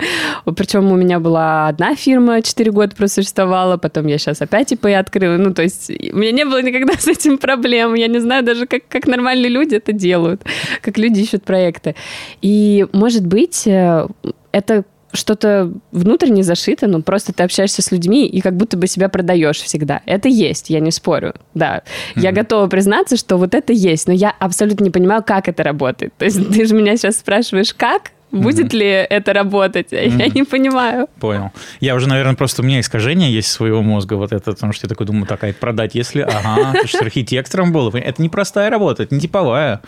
[0.56, 5.37] Причем у меня была одна фирма, 4 года просуществовала, потом я сейчас опять ИП открыла.
[5.37, 7.94] Ну, то есть у меня не было никогда с этим проблем.
[7.94, 10.42] Я не знаю даже, как, как нормальные люди это делают,
[10.83, 11.94] как люди ищут проекты.
[12.42, 14.07] И, может быть, э,
[14.52, 19.09] это что-то внутренне зашито, но просто ты общаешься с людьми и как будто бы себя
[19.09, 20.02] продаешь всегда.
[20.07, 21.83] Это есть, я не спорю, да.
[22.16, 22.40] Я Мгм.
[22.40, 26.12] готова признаться, что вот это есть, но я абсолютно не понимаю, как это работает.
[26.18, 28.11] То есть ты же меня сейчас спрашиваешь, как?
[28.42, 29.92] Будет ли это работать?
[29.92, 31.08] А Я не понимаю.
[31.20, 31.50] Понял.
[31.80, 34.88] Я уже, наверное, просто у меня искажение есть своего мозга, вот это, потому что я
[34.88, 37.90] такой думаю, так, а это продать, если, ага, ты же архитектором был.
[37.90, 39.80] Это не простая работа, это не типовая.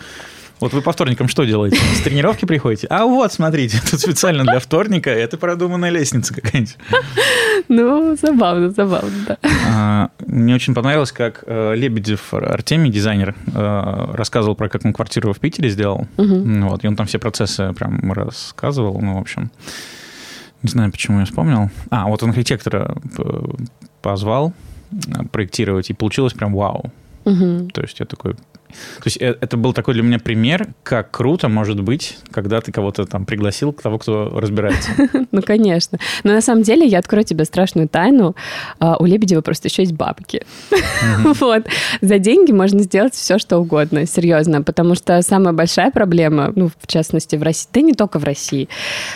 [0.59, 1.77] Вот вы по вторникам что делаете?
[1.95, 2.87] С тренировки приходите?
[2.89, 6.77] А вот, смотрите, тут специально для вторника это продуманная лестница какая-нибудь.
[7.69, 9.39] Ну, забавно, забавно, да.
[9.69, 15.33] А, Мне очень понравилось, как э, Лебедев Артемий, дизайнер, э, рассказывал про как он квартиру
[15.33, 16.07] в Питере сделал.
[16.17, 19.51] Ну Вот, и он там все процессы прям рассказывал, ну, в общем.
[20.63, 21.71] Не знаю, почему я вспомнил.
[21.91, 22.97] А, вот он архитектора
[24.01, 24.53] позвал
[24.91, 26.93] э, проектировать, и получилось прям вау.
[27.27, 27.71] Мгм.
[27.71, 28.35] То есть я такой...
[28.35, 32.71] То есть э, это был такой для меня пример, как круто может быть, когда ты
[32.71, 34.91] кого-то там пригласил, того, кто разбирается.
[35.33, 35.99] Ну, конечно.
[36.25, 38.37] Но на самом деле я открою тебе страшную тайну.
[38.79, 40.43] А, У Лебедева просто еще есть бабки.
[41.25, 41.67] Вот.
[42.01, 44.63] За деньги можно сделать все, что угодно, серьезно.
[44.63, 48.69] Потому что самая большая проблема, ну, в частности, в России, да не только в России,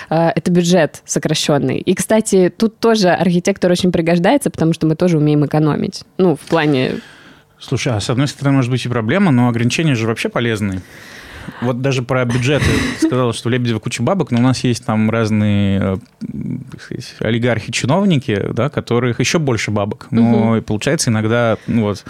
[0.09, 1.79] а, это бюджет сокращенный.
[1.79, 6.03] И, кстати, тут тоже архитектор очень пригождается, потому что мы тоже умеем экономить.
[6.19, 6.95] Ну, в плане...
[7.61, 10.83] Слушай, а с одной стороны, может быть и проблема, но ограничения же вообще полезны.
[11.61, 12.65] Вот даже про бюджеты
[13.01, 15.97] сказал, что у Лебедева куча бабок, но у нас есть там разные э,
[16.79, 20.07] сказать, олигархи-чиновники, да, которых еще больше бабок.
[20.11, 22.05] Но и получается иногда, ну вот,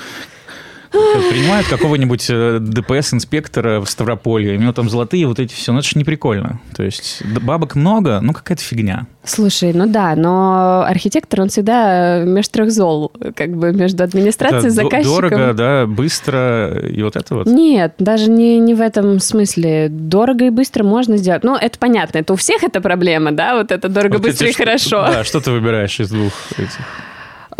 [0.90, 5.78] принимают какого-нибудь э, ДПС-инспектора в Ставрополье, и у него там золотые вот эти все, ну
[5.78, 6.60] это же не прикольно.
[6.76, 9.06] То есть бабок много, ну какая-то фигня.
[9.24, 14.70] Слушай, ну да, но архитектор, он всегда между трех зол, как бы между администрацией, Это
[14.70, 15.14] заказчиком.
[15.14, 17.46] Дорого, да, быстро, и вот это вот.
[17.46, 19.88] Нет, даже не, не в этом смысле.
[19.90, 21.44] Дорого и быстро можно сделать.
[21.44, 24.50] Ну, это понятно, это у всех эта проблема, да, вот это дорого, Вот быстро эти
[24.50, 25.06] и что- хорошо.
[25.12, 26.78] Да, что ты выбираешь из двух этих?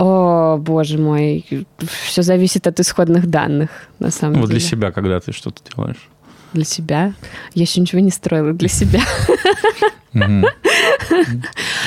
[0.02, 1.44] О, боже мой,
[2.04, 4.58] все зависит от исходных данных, на самом Вот деле.
[4.58, 6.08] для себя, когда ты что-то делаешь.
[6.54, 7.12] Для себя.
[7.52, 9.00] Я еще ничего не строила для себя.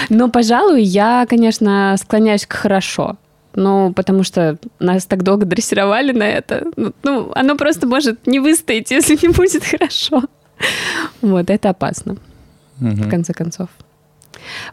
[0.09, 3.17] Но, пожалуй, я, конечно, склоняюсь к хорошо.
[3.55, 6.65] Ну, потому что нас так долго дрессировали на это.
[6.75, 10.23] Ну, Ну, оно просто может не выстоять, если не будет хорошо.
[11.21, 12.17] Вот, это опасно.
[12.79, 13.69] в конце концов.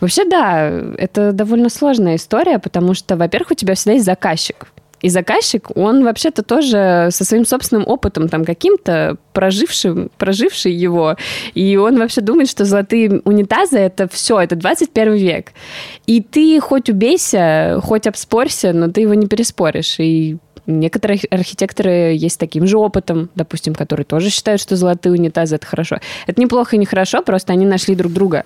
[0.00, 4.66] Вообще, да, это довольно сложная история, потому что, во-первых, у тебя всегда есть заказчик.
[5.02, 11.16] И заказчик, он вообще-то тоже со своим собственным опытом там каким-то прожившим, проживший его,
[11.54, 15.52] и он вообще думает, что золотые унитазы— это все, это 21 век.
[16.06, 19.98] И ты хоть убейся, хоть обспорься, но ты его не переспоришь.
[19.98, 25.56] И Некоторые архитекторы есть с таким же опытом, допустим, которые тоже считают, что золотые унитазы
[25.56, 25.98] это хорошо.
[26.26, 28.44] Это неплохо и нехорошо, просто они нашли друг друга.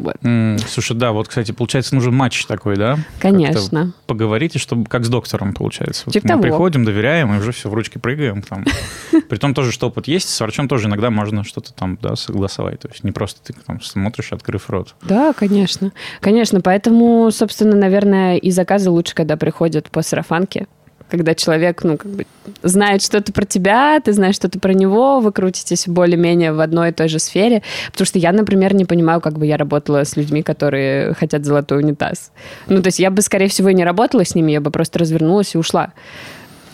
[0.00, 0.16] Вот.
[0.22, 2.98] М, Слушай, да, вот, кстати, получается, нужен матч такой, да?
[3.18, 3.92] Конечно.
[4.06, 6.04] Поговорите, чтобы как с доктором получается.
[6.06, 6.42] Вот Типа мы того.
[6.42, 8.42] приходим, доверяем, и уже все в ручки прыгаем.
[8.42, 8.64] Там.
[9.28, 12.80] При том тоже, что опыт есть, с врачом тоже иногда можно что-то там да, согласовать.
[12.80, 14.94] То есть не просто ты там смотришь, открыв рот.
[15.02, 15.92] Да, конечно.
[16.20, 20.66] Конечно, поэтому, собственно, наверное, и заказы лучше, когда приходят по сарафанке.
[21.10, 22.26] Когда человек, ну, как бы
[22.62, 26.92] знает что-то про тебя, ты знаешь что-то про него, вы крутитесь более-менее в одной и
[26.92, 27.62] той же сфере.
[27.90, 31.78] Потому что я, например, не понимаю, как бы я работала с людьми, которые хотят золотой
[31.78, 32.30] унитаз.
[32.68, 34.98] Ну, то есть я бы, скорее всего, и не работала с ними, я бы просто
[34.98, 35.92] развернулась и ушла.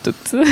[0.07, 0.47] Тут...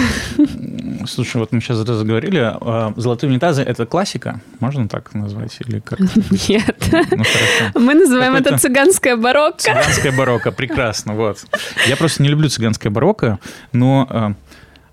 [1.08, 2.40] Слушай, вот мы сейчас это заговорили.
[2.40, 4.42] а, Золотые унитазы– это классика?
[4.60, 5.58] Можно так назвать?
[5.66, 6.00] Или как?
[6.16, 6.76] Ну, Нет.
[6.90, 7.80] хорошо.
[7.80, 9.62] Мы называем это цыганская барокко.
[9.62, 11.46] Цыганская барокко, прекрасно, вот.
[11.88, 13.40] Я просто не люблю цыганское барокко,
[13.72, 14.36] но...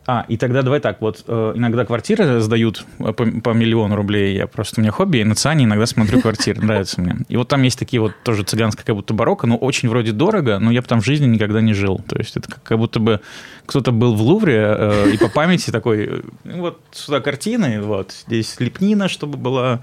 [0.04, 4.36] А, и тогда давай так, вот э, иногда квартиры сдают э, по, по миллиону рублей,
[4.36, 7.18] я просто, у меня хобби, и на Циане иногда смотрю квартиры, нравится мне.
[7.28, 10.58] И вот там есть такие вот тоже цыганское как будто барокко, но очень вроде дорого,
[10.58, 12.00] но я бы там в жизни никогда не жил.
[12.08, 13.20] То есть это как, как будто бы
[13.66, 18.12] кто-то был в Лувре э, и по памяти такой, э, ну вот сюда картины, вот,
[18.26, 19.80] здесь лепнина, чтобы была...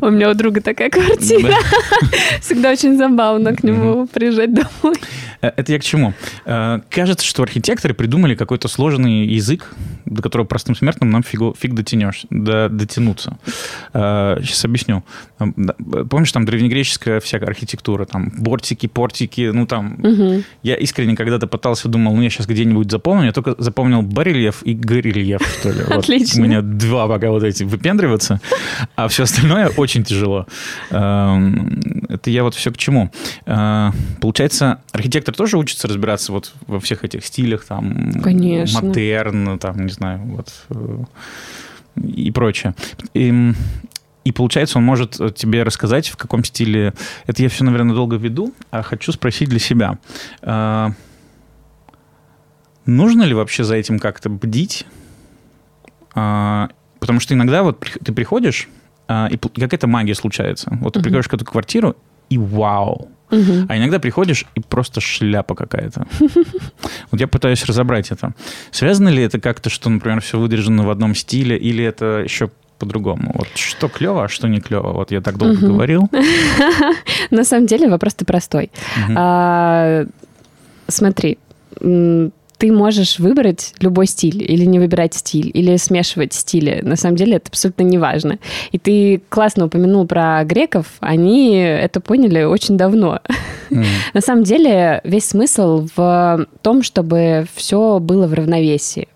[0.00, 1.54] У меня у друга такая квартира.
[2.40, 4.96] Всегда очень забавно к нему приезжать домой.
[5.42, 6.12] Э, Это я к чему?
[6.44, 9.72] Э, Кажется, что архитекторы придумали какой-то сложный язык,
[10.04, 13.38] до которого простым смертным нам фигу- фиг дотянешь, до, дотянуться.
[13.92, 15.04] Сейчас объясню.
[15.38, 15.74] Э, да,
[16.10, 19.94] Помнишь, там древнегреческая всякая архитектура, там бортики, портики, ну там...
[19.98, 20.44] Мгм.
[20.62, 24.74] Я искренне когда-то пытался, думал, ну я сейчас где-нибудь запомню, я только запомнил барельеф и
[24.74, 25.80] горельеф, что ли.
[25.88, 26.42] Вот Отлично.
[26.42, 28.40] У меня два пока вот эти выпендриваться,
[28.96, 30.46] а все остальное очень тяжело.
[30.90, 33.10] Эм, Это я вот все к чему.
[33.46, 38.82] Э, Получается, архитектор тоже учится разбираться вот во всех этих стилях, там, Конечно.
[38.82, 41.04] модерн, там, не знаю, вот, э,
[42.02, 42.74] и прочее.
[43.14, 43.52] И,
[44.24, 46.94] и получается, он может тебе рассказать, в каком стиле...
[47.26, 49.98] Это я все, наверное, долго веду, а хочу спросить для себя.
[52.86, 54.86] Нужно ли вообще за этим как-то бдить?
[56.14, 56.68] А,
[57.00, 58.68] Потому что иногда вот ты приходишь,
[59.30, 60.76] и пл- какая-то магия случается.
[60.80, 61.96] Вот ты приходишь в какую-то квартиру,
[62.28, 63.08] и вау!
[63.30, 63.66] Мгм.
[63.68, 66.06] А иногда приходишь, и просто шляпа какая-то.
[67.12, 68.32] Вот я пытаюсь разобрать это.
[68.72, 73.32] Связано ли это как-то, что, например, все выдержано в одном стиле, или это еще по-другому?
[73.34, 74.92] Вот что клево, а что не клево?
[74.92, 75.66] Вот я так долго Мгм.
[75.72, 76.10] говорил.
[77.30, 78.70] На самом деле вопрос-то простой.
[78.96, 79.14] Мгм.
[79.18, 80.06] А,
[80.88, 81.38] смотри,
[82.60, 86.80] ты можешь выбрать любой стиль или не выбирать стиль, или смешивать стили.
[86.82, 88.38] На самом деле это абсолютно не важно.
[88.70, 90.86] И ты классно упомянул про греков.
[91.00, 93.20] Они это поняли очень давно.
[93.70, 93.86] М.
[94.12, 99.08] На самом деле весь смысл в том, чтобы все было в равновесии.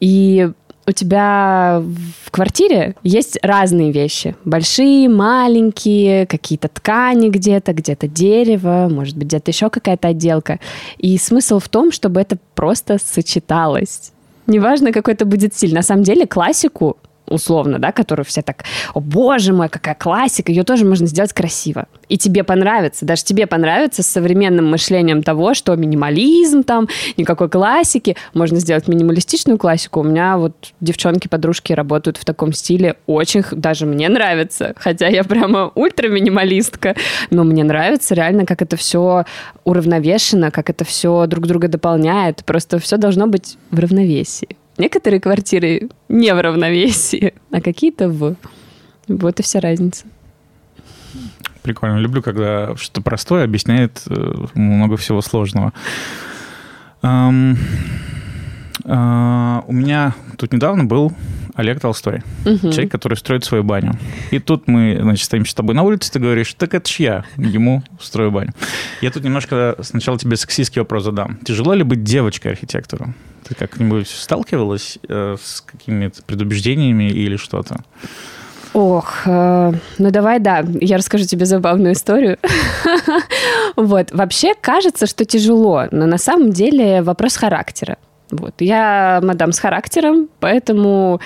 [0.00, 0.50] И
[0.88, 1.82] у тебя
[2.24, 4.34] в квартире есть разные вещи.
[4.46, 10.60] Большие, маленькие, какие-то ткани где-то, где-то дерево, может быть, где-то еще какая-то отделка.
[10.96, 14.12] И смысл в том, чтобы это просто сочеталось.
[14.46, 15.74] Неважно, какой это будет стиль.
[15.74, 16.96] На самом деле классику
[17.28, 18.64] условно, да, которую все так,
[18.94, 21.86] о боже мой, какая классика, ее тоже можно сделать красиво.
[22.08, 28.16] И тебе понравится, даже тебе понравится с современным мышлением того, что минимализм там, никакой классики,
[28.34, 30.00] можно сделать минималистичную классику.
[30.00, 35.70] У меня вот девчонки-подружки работают в таком стиле, очень, даже мне нравится, хотя я прямо
[35.74, 36.96] ультра-минималистка,
[37.30, 39.24] но мне нравится реально, как это все
[39.64, 44.56] уравновешено, как это все друг друга дополняет, просто все должно быть в равновесии.
[44.78, 48.36] Некоторые квартиры не в равновесии, а какие-то в.
[49.08, 50.06] Вот и вся разница.
[51.62, 51.98] Прикольно.
[51.98, 55.72] Люблю, когда что-то простое объясняет э, много всего сложного.
[57.02, 57.56] Ам,
[58.84, 61.12] а, У меня тут недавно был
[61.58, 62.22] Олег Толстой.
[62.44, 62.70] Мгм.
[62.70, 63.98] Человек, который строит свою баню.
[64.30, 67.24] И тут мы, значит, стоим с тобой на улице, ты говоришь, так это ж я,
[67.36, 68.52] ему строю баню.
[69.00, 71.36] Я тут немножко сначала тебе сексистский вопрос задам.
[71.44, 73.12] Тяжело ли быть девочкой-архитектору?
[73.42, 77.80] Ты как-нибудь сталкивалась э, с какими-то предубеждениями или что-то?
[78.72, 82.38] Ох, э, ну давай, да, я расскажу тебе забавную историю.
[83.76, 87.96] Вот, вообще кажется, что тяжело, но на самом деле вопрос характера.
[88.30, 91.20] Вот, я мадам с характером, поэтому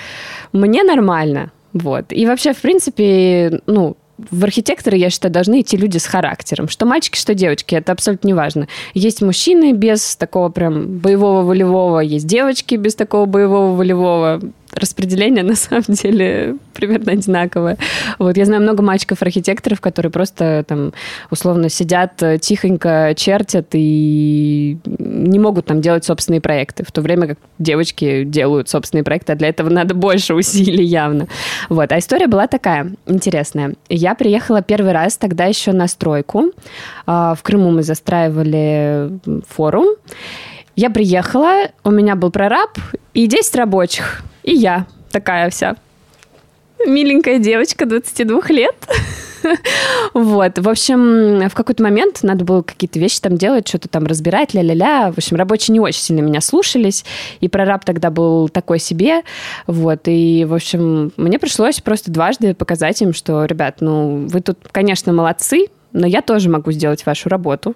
[0.53, 1.51] мне нормально.
[1.73, 3.97] Вот, и вообще, в принципе, ну,
[4.31, 6.69] в архитекторы, я считаю, должны идти люди с характером.
[6.69, 8.67] Что мальчики, что девочки, это абсолютно не важно.
[8.93, 14.41] Есть мужчины без такого прям боевого волевого, есть девочки без такого боевого волевого.
[14.75, 17.77] Распределение на самом деле примерно одинаковое.
[18.19, 20.93] Вот я знаю много мальчиков-архитекторов, которые просто там
[21.29, 27.27] условно сидят э, тихонько, чертят и не могут там делать собственные проекты, в то время
[27.27, 31.27] как девочки делают собственные проекты, а для этого надо больше усилий явно.
[31.69, 31.91] Вот.
[31.91, 33.73] А история была такая интересная.
[33.89, 36.51] Я приехала первый раз тогда еще на стройку.
[37.05, 39.11] А, в Крыму мы застраивали
[39.47, 39.95] форум.
[40.75, 42.77] Я приехала, у меня был прораб
[43.13, 45.75] и 10 рабочих, и я такая вся
[46.85, 48.75] миленькая девочка 22 лет.
[50.13, 54.53] Вот, в общем, в какой-то момент надо было какие-то вещи там делать, что-то там разбирать,
[54.53, 55.11] ля-ля-ля.
[55.11, 57.03] В общем, рабочие не очень сильно меня слушались,
[57.41, 59.23] и прораб тогда был такой себе,
[59.67, 64.59] вот, и, в общем, мне пришлось просто дважды показать им, что, ребят, ну, вы тут,
[64.71, 67.75] конечно, молодцы, но я тоже могу сделать вашу работу.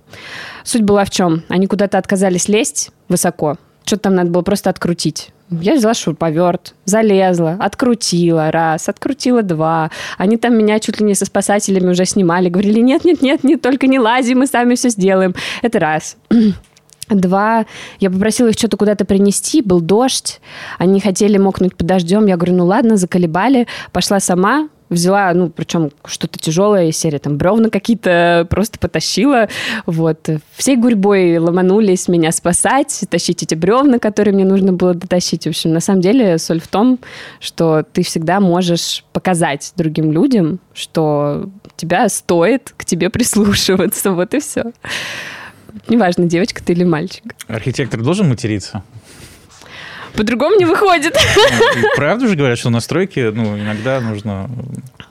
[0.64, 1.44] Суть была в чем?
[1.48, 3.58] Они куда-то отказались лезть высоко.
[3.86, 5.32] Что-то там надо было просто открутить.
[5.50, 9.92] Я взяла шуруповерт, залезла, открутила раз, открутила два.
[10.18, 12.50] Они там меня чуть ли не со спасателями уже снимали.
[12.50, 15.36] Говорили, нет-нет-нет, не только не лази, мы сами все сделаем.
[15.62, 16.18] Это раз.
[17.10, 17.66] Два,
[18.02, 20.42] я попросила их что-то куда-то принести, был дождь,
[20.78, 25.92] они хотели мокнуть под дождем, я говорю, ну ладно, заколебали, пошла сама, взяла, ну, причем
[26.06, 29.48] что-то тяжелое из серии, там, бревна какие-то просто потащила,
[29.86, 30.30] вот.
[30.56, 35.46] Всей гурьбой ломанулись меня спасать, тащить эти бревна, которые мне нужно было дотащить.
[35.46, 37.00] В общем, на самом деле соль в том,
[37.40, 44.40] что ты всегда можешь показать другим людям, что тебя стоит к тебе прислушиваться, вот и
[44.40, 44.72] все.
[45.88, 47.24] Неважно, девочка ты или мальчик.
[47.48, 48.84] Архитектор должен материться?
[50.18, 51.16] По-другому не выходит.
[51.76, 54.50] Ну, правда же говорят, что на стройке ну, иногда нужно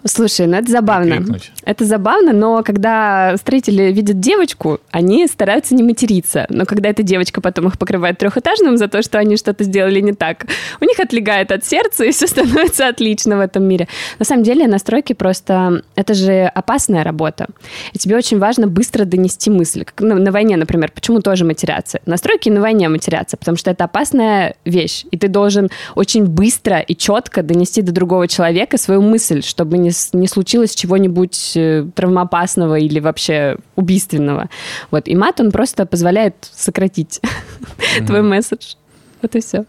[0.09, 1.17] Слушай, ну это забавно.
[1.17, 1.53] Крикнуть.
[1.65, 6.47] Это забавно, но когда строители видят девочку, они стараются не материться.
[6.49, 10.13] Но когда эта девочка потом их покрывает трехэтажным за то, что они что-то сделали не
[10.13, 10.47] так,
[10.81, 13.89] у них отлегает от сердца, и все становится отлично в этом мире.
[14.19, 15.83] На самом деле на стройке просто...
[15.97, 17.47] Это же опасная работа.
[17.93, 19.85] И тебе очень важно быстро донести мысль.
[19.85, 20.93] Как на, на войне, например.
[20.93, 22.01] Почему тоже матерятся?
[22.07, 24.96] На стройке и на войне матерятся, потому что это опасная вещь.
[25.11, 29.91] И ты должен очень быстро и четко донести до другого человека свою мысль, чтобы не
[30.13, 34.49] не случилось чего-нибудь э, травмоопасного или вообще убийственного.
[34.91, 35.09] Вот.
[35.09, 38.07] И мат, он просто позволяет сократить mm-hmm.
[38.07, 38.75] твой месседж.
[39.23, 39.65] Вот и все.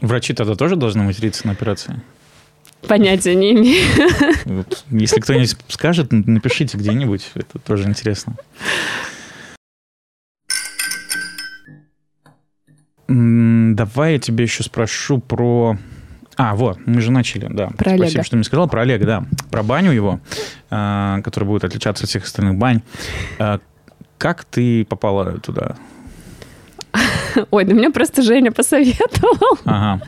[0.00, 2.00] Врачи тогда тоже должны материться на операции?
[2.86, 3.84] Понятия не имею.
[4.44, 4.84] Вот.
[4.90, 7.30] Если кто-нибудь скажет, напишите где-нибудь.
[7.34, 8.36] Это тоже интересно.
[13.08, 15.78] Давай я тебе еще спрошу про
[16.38, 17.66] а, вот, мы же начали, да.
[17.66, 18.22] Про Спасибо, Олега.
[18.22, 18.68] что мне сказал.
[18.68, 19.24] Про Олега, да.
[19.50, 20.20] Про баню его,
[20.70, 22.82] э, которая будет отличаться от всех остальных бань.
[23.40, 23.58] Э,
[24.18, 25.74] как ты попала туда?
[27.50, 29.58] Ой, да меня просто Женя посоветовал.
[29.64, 30.00] Ага.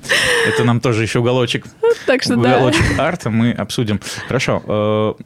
[0.46, 1.66] Это нам тоже еще уголочек.
[2.06, 2.58] Так что да.
[2.58, 4.00] Уголочек арта мы обсудим.
[4.28, 5.16] Хорошо.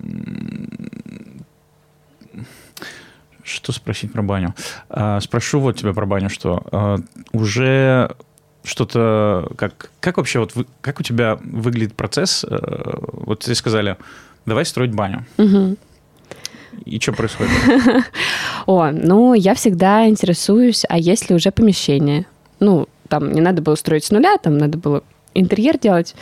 [3.44, 4.54] Что спросить про баню?
[4.88, 6.98] Э, Спрошу вот тебя про баню, что э,
[7.32, 8.16] уже
[8.64, 12.44] что-то, как, как вообще, вот вы, как у тебя выглядит процесс?
[12.48, 13.96] Э, вот тебе сказали,
[14.46, 15.26] давай строить баню.
[15.36, 15.76] Мгм.
[16.86, 17.52] И что происходит?
[18.66, 22.26] О, ну, я всегда интересуюсь, а есть ли уже помещение?
[22.60, 25.04] Ну, там не надо было строить с нуля, там надо было
[25.34, 26.14] интерьер делать.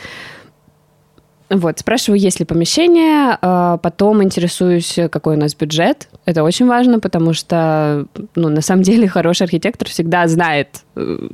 [1.49, 6.07] Вот, спрашиваю, есть ли помещение, а потом интересуюсь, какой у нас бюджет.
[6.25, 11.27] Это очень важно, потому что, ну, на самом деле, хороший архитектор всегда знает, э,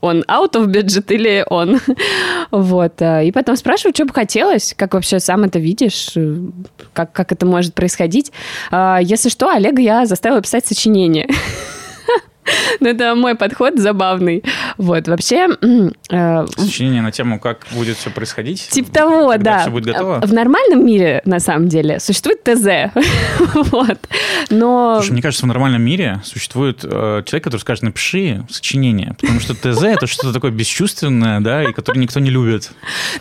[0.00, 1.78] он out of budget или он.
[2.50, 3.00] вот.
[3.02, 6.36] э, И потом спрашиваю, что бы хотелось, как вообще сам это видишь, э,
[6.92, 8.32] как, как это может происходить.
[8.70, 11.28] А, Если что, Олега я заставила писать сочинение.
[12.80, 14.42] Ну, это мой подход забавный.
[14.78, 15.48] Вот, вообще...
[16.10, 18.68] э, Сочинение на тему, как будет все происходить?
[18.70, 19.60] Типа того, да.
[19.60, 20.20] всё будет готово?
[20.20, 22.92] В нормальном мире, на самом деле, существует ТЗ.
[23.54, 23.98] вот.
[24.50, 24.96] Но...
[24.96, 29.54] Слушай, мне кажется, в нормальном мире существует э, человек, который скажет, напиши сочинение, потому что
[29.54, 32.70] ТЗ это что-то такое бесчувственное, да, и которое никто не любит.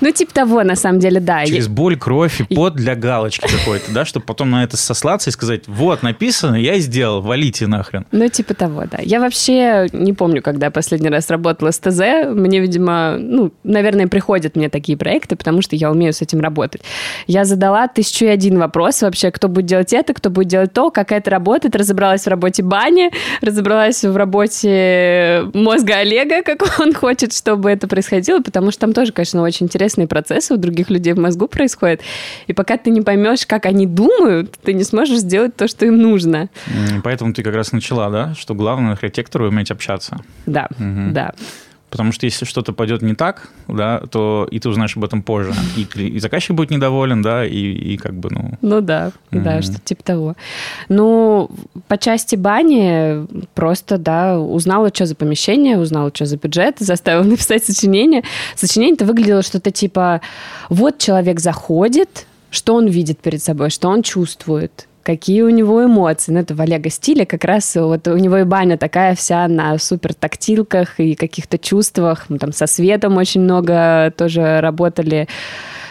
[0.01, 1.45] Ну, типа того, на самом деле, да.
[1.45, 5.33] Через боль, кровь и пот для галочки какой-то, да, чтобы потом на это сослаться и
[5.33, 8.05] сказать, вот, написано, я сделал, валите нахрен.
[8.11, 8.99] Ну, типа того, да.
[9.01, 12.27] Я вообще не помню, когда последний раз работала с ТЗ.
[12.29, 16.81] Мне, видимо, ну, наверное, приходят мне такие проекты, потому что я умею с этим работать.
[17.27, 20.91] Я задала тысячу и один вопрос вообще, кто будет делать это, кто будет делать то,
[20.91, 21.75] как это работает.
[21.75, 28.41] Разобралась в работе бани, разобралась в работе мозга Олега, как он хочет, чтобы это происходило,
[28.41, 32.01] потому что там тоже, конечно, очень интересные процессы у других людей в мозгу происходят.
[32.47, 35.97] И пока ты не поймешь, как они думают, ты не сможешь сделать то, что им
[35.97, 36.49] нужно.
[37.03, 40.17] Поэтому ты как раз начала, да, что главное архитектору уметь общаться.
[40.45, 41.13] Да, Мгм.
[41.13, 41.33] да.
[41.89, 45.53] Потому что если что-то пойдет не так, да, то и ты узнаешь об этом позже.
[45.75, 48.51] И, и заказчик будет недоволен, да, и, и как бы, ну...
[48.61, 49.41] Ну да, mm-hmm.
[49.41, 50.35] да, что типа того.
[50.87, 51.49] Ну,
[51.87, 57.65] по части бани просто, да, узнала, что за помещение, узнала, что за бюджет, заставила написать
[57.65, 58.23] сочинение.
[58.55, 60.21] Сочинение-то выглядело что-то типа,
[60.69, 66.31] вот человек заходит, что он видит перед собой, что он чувствует, какие у него эмоции.
[66.31, 69.75] Ну, это в Олега стиле как раз вот у него и баня такая вся на
[69.79, 72.25] супер тактилках и каких-то чувствах.
[72.29, 75.27] Мы там со светом очень много тоже работали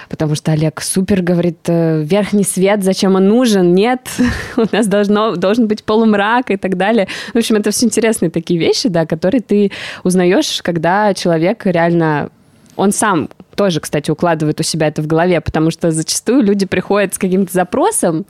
[0.08, 3.74] потому что Олег супер говорит, «Э, верхний свет, зачем он нужен?
[3.74, 4.08] Нет,
[4.56, 7.08] у нас должно, должен быть полумрак и так далее.
[7.34, 9.70] В общем, это все интересные такие вещи, да, которые ты
[10.04, 12.30] узнаешь, когда человек реально
[12.76, 17.14] он сам тоже, кстати, укладывает у себя это в голове, потому что зачастую люди приходят
[17.14, 18.24] с каким-то запросом,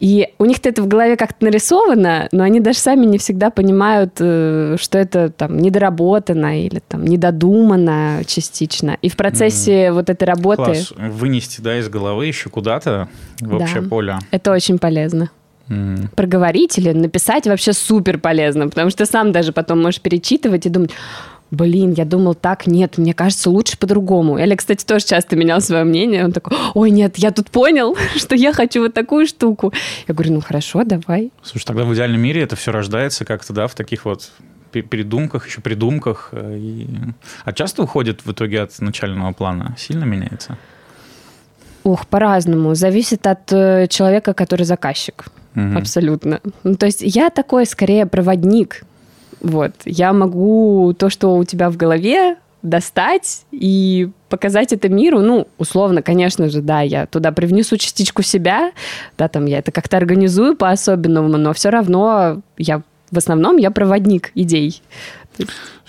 [0.00, 4.14] и у них это в голове как-то нарисовано, но они даже сами не всегда понимают,
[4.18, 8.96] э, что это там недоработано или там недодумано частично.
[9.02, 9.92] И в процессе mm.
[9.92, 10.64] вот этой работы...
[10.64, 10.94] Класс.
[10.96, 13.08] Вынести, да, из головы еще куда-то
[13.40, 13.88] в общее да.
[13.88, 14.18] поле.
[14.30, 15.30] Это очень полезно.
[15.68, 16.08] Mm.
[16.16, 20.92] Проговорить или написать вообще супер полезно, потому что сам даже потом можешь перечитывать и думать,
[21.50, 24.38] блин, я думал так, нет, мне кажется, лучше по-другому.
[24.38, 26.24] Эля, кстати, тоже часто менял свое мнение.
[26.24, 29.72] Он такой, ой, нет, я тут понял, что я хочу вот такую штуку.
[30.06, 31.30] Я говорю, ну хорошо, давай.
[31.42, 34.30] Слушай, тогда в идеальном мире это все рождается как-то, да, в таких вот
[34.70, 36.28] передумках, еще придумках.
[36.32, 36.86] Э, и...
[37.44, 39.74] А часто уходит в итоге от начального плана?
[39.76, 40.56] Сильно меняется?
[41.82, 42.74] Ух, по-разному.
[42.74, 45.24] Зависит от э, человека, который заказчик.
[45.56, 45.78] Угу.
[45.78, 46.40] Абсолютно.
[46.62, 48.82] Ну, то есть я такой скорее проводник
[49.40, 49.72] вот.
[49.84, 56.02] Я могу то, что у тебя в голове, достать и показать это миру, ну, условно,
[56.02, 58.72] конечно же, да, я туда привнесу частичку себя,
[59.16, 64.30] да, там я это как-то организую по-особенному, но все равно я в основном я проводник
[64.34, 64.82] идей.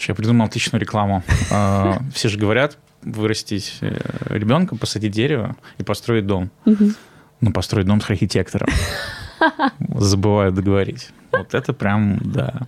[0.08, 1.24] Я придумал отличную рекламу.
[1.52, 3.98] А, все же говорят, вырастить э,
[4.30, 6.50] ребенка, посадить дерево и построить дом.
[6.66, 8.70] Ну, построить дом с архитектором.
[9.96, 11.10] Забываю договорить.
[11.32, 12.62] Вот это прям, да,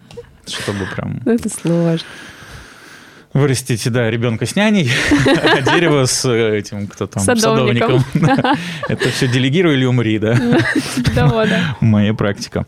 [0.47, 1.21] чтобы прям...
[1.25, 2.07] Ну, это сложно.
[3.33, 4.91] Вырастить, да, ребенка с няней,
[5.25, 8.03] а дерево с э, этим, кто там, садовником.
[8.87, 10.37] Это все делегируй или умри, да?
[11.15, 11.75] Да, да.
[11.81, 12.67] Моя практика.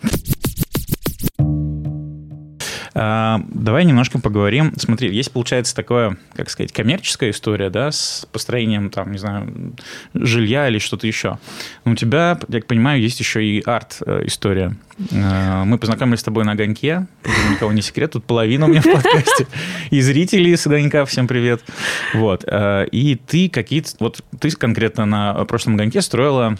[2.98, 4.74] А, давай немножко поговорим.
[4.78, 9.76] Смотри, есть, получается, такое, как сказать, коммерческая история, да, с построением, там, не знаю,
[10.14, 11.38] жилья или что-то еще.
[11.84, 14.78] Но у тебя, я понимаю, есть еще и арт-история.
[15.14, 17.06] А, мы познакомились с тобой на «Огоньке»,
[17.52, 19.46] никого не секрет, тут половина у меня в подкасте.
[19.90, 21.66] И зрители с «Огонька», всем привет.
[22.14, 22.46] Вот.
[22.48, 23.92] А, и ты какие-то...
[24.00, 26.58] Вот ты конкретно на прошлом «Огоньке» строила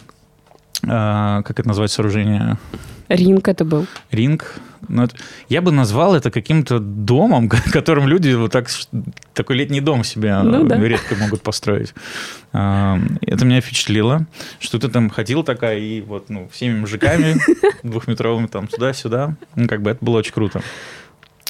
[0.82, 2.58] как это назвать сооружение?
[3.08, 3.86] Ринг это был.
[4.10, 4.56] Ринг.
[4.88, 5.16] Ну, это,
[5.48, 8.68] я бы назвал это каким-то домом, которым люди вот так,
[9.32, 10.76] такой летний дом себе ну, да.
[10.76, 11.94] редко могут построить.
[12.52, 14.26] А, это меня впечатлило,
[14.60, 17.36] что ты там ходил такая и вот ну, всеми мужиками
[17.82, 19.36] двухметровыми там туда-сюда.
[19.54, 20.62] Ну, как бы это было очень круто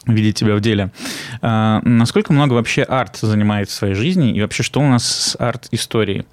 [0.07, 0.93] видеть тебя в деле.
[1.43, 5.37] А, насколько много вообще арт занимает в своей жизни и вообще что у нас с
[5.37, 6.27] арт-историей?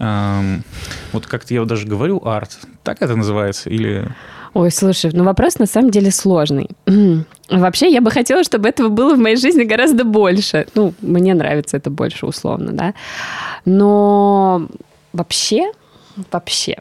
[0.00, 4.08] Вот как-то я вот даже говорю арт, так это называется или...
[4.52, 6.70] Ой, слушай, ну вопрос на самом деле сложный.
[7.50, 10.66] Вообще, я бы хотела, чтобы этого было в моей жизни гораздо больше.
[10.74, 12.94] Ну, мне нравится это больше, условно, да.
[13.64, 14.66] Но
[15.12, 15.70] вообще,
[16.32, 16.78] вообще,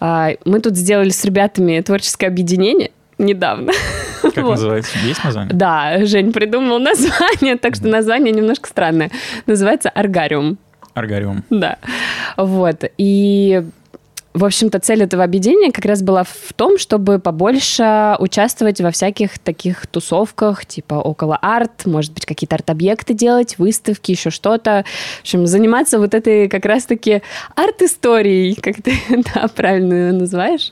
[0.00, 3.72] а, мы тут сделали с ребятами творческое объединение недавно.
[4.22, 4.50] Как вот.
[4.52, 4.98] называется?
[5.04, 5.54] Есть название?
[5.54, 9.10] Да, Жень придумал название, так что название немножко странное.
[9.46, 10.58] Называется «Аргариум».
[10.96, 11.44] Аргариум.
[11.50, 11.76] Да.
[12.36, 12.84] Вот.
[12.98, 13.62] И
[14.36, 19.38] в общем-то, цель этого объединения как раз была в том, чтобы побольше участвовать во всяких
[19.38, 24.84] таких тусовках, типа около арт, может быть, какие-то арт-объекты делать, выставки, еще что-то.
[25.18, 27.22] В общем, заниматься вот этой как раз-таки
[27.54, 28.92] арт-историей, как ты
[29.34, 30.70] да, правильно ее называешь.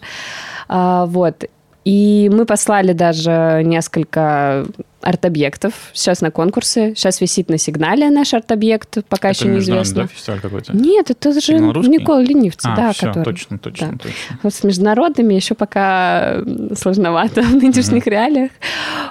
[0.69, 1.45] А, вот.
[1.87, 4.67] И мы послали даже несколько
[5.05, 6.95] арт-объектов сейчас на конкурсе.
[6.95, 10.03] Сейчас висит на сигнале наш арт-объект, пока это еще неизвестно.
[10.03, 10.77] Да, фестиваль какой-то?
[10.77, 13.25] Нет, это же Никола Ленивцы, а, да, все, который.
[13.25, 13.99] точно, точно, да.
[13.99, 14.39] точно.
[14.43, 16.43] Вот с международными еще пока
[16.75, 18.51] сложновато в нынешних mm реалиях.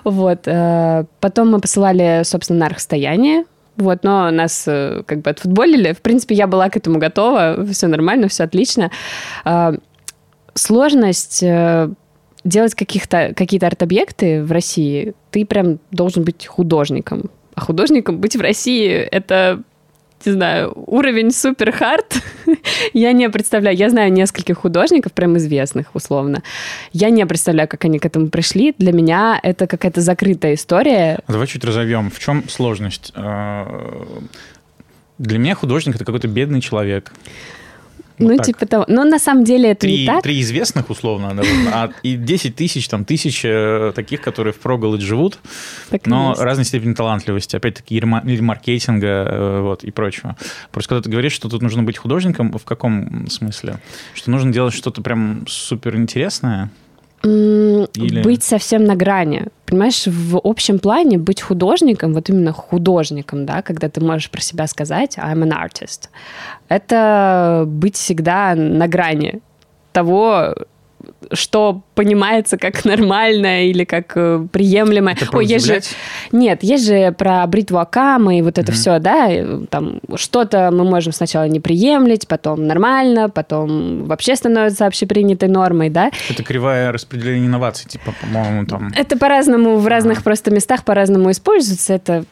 [0.04, 0.42] Вот.
[0.46, 5.94] Э, потом мы посылали, собственно, на архстояние, вот, но нас э, как бы отфутболили.
[5.94, 8.92] В принципе, я была к этому готова, все нормально, все отлично.
[9.46, 9.74] Э,
[10.56, 11.44] сложность
[12.44, 17.30] делать каких-то, какие-то арт-объекты в России, ты прям должен быть художником.
[17.56, 19.62] А художником быть в России— это
[20.26, 22.22] не знаю, уровень супер хард,
[22.94, 23.76] я не представляю.
[23.76, 26.44] Я знаю нескольких художников, прям известных, условно.
[26.92, 28.74] Я не представляю, как они к этому пришли.
[28.78, 31.20] Для меня это какая-то закрытая история.
[31.28, 32.10] Давай чуть разовьем.
[32.10, 33.12] В чем сложность?
[33.16, 34.06] А,
[35.18, 37.12] для меня художник это какой-то бедный человек.
[38.20, 38.46] Вот ну, так.
[38.46, 38.86] типа того.
[38.88, 40.24] Но на самом деле это три, не так.
[40.24, 41.36] Три известных, условно,
[41.72, 45.40] а и 10 тысяч, там, тысяч э, таких, которые в проголодь живут,
[45.90, 50.36] так но разной степени талантливости, опять-таки, или маркетинга, э, вот, и прочего.
[50.72, 53.80] Просто когда ты говоришь, что тут нужно быть художником, в каком смысле?
[54.14, 56.70] Что нужно делать что-то прям супер интересное?
[57.24, 58.22] Или...
[58.22, 59.48] Быть совсем на грани.
[59.66, 64.68] Понимаешь, в общем плане быть художником, вот именно художником, да, когда ты можешь про себя
[64.68, 66.10] сказать «I'm an artist»,
[66.68, 69.40] это быть всегда на грани
[69.94, 70.56] того,
[71.32, 75.12] что понимается как нормально или как э, приемлемо.
[75.12, 75.82] Это Ой, есть же...
[76.32, 78.76] Нет, есть же про бритву Акама и вот это mm-hmm.
[78.76, 85.50] все, да, там что-то мы можем сначала не приемлить, потом нормально, потом вообще становится общепринятой
[85.50, 86.12] нормой, да.
[86.30, 88.92] Это кривая распределение инноваций, типа, по-моему, там...
[88.96, 90.24] Это по-разному в разных а.
[90.24, 92.26] просто местах по-разному используется, это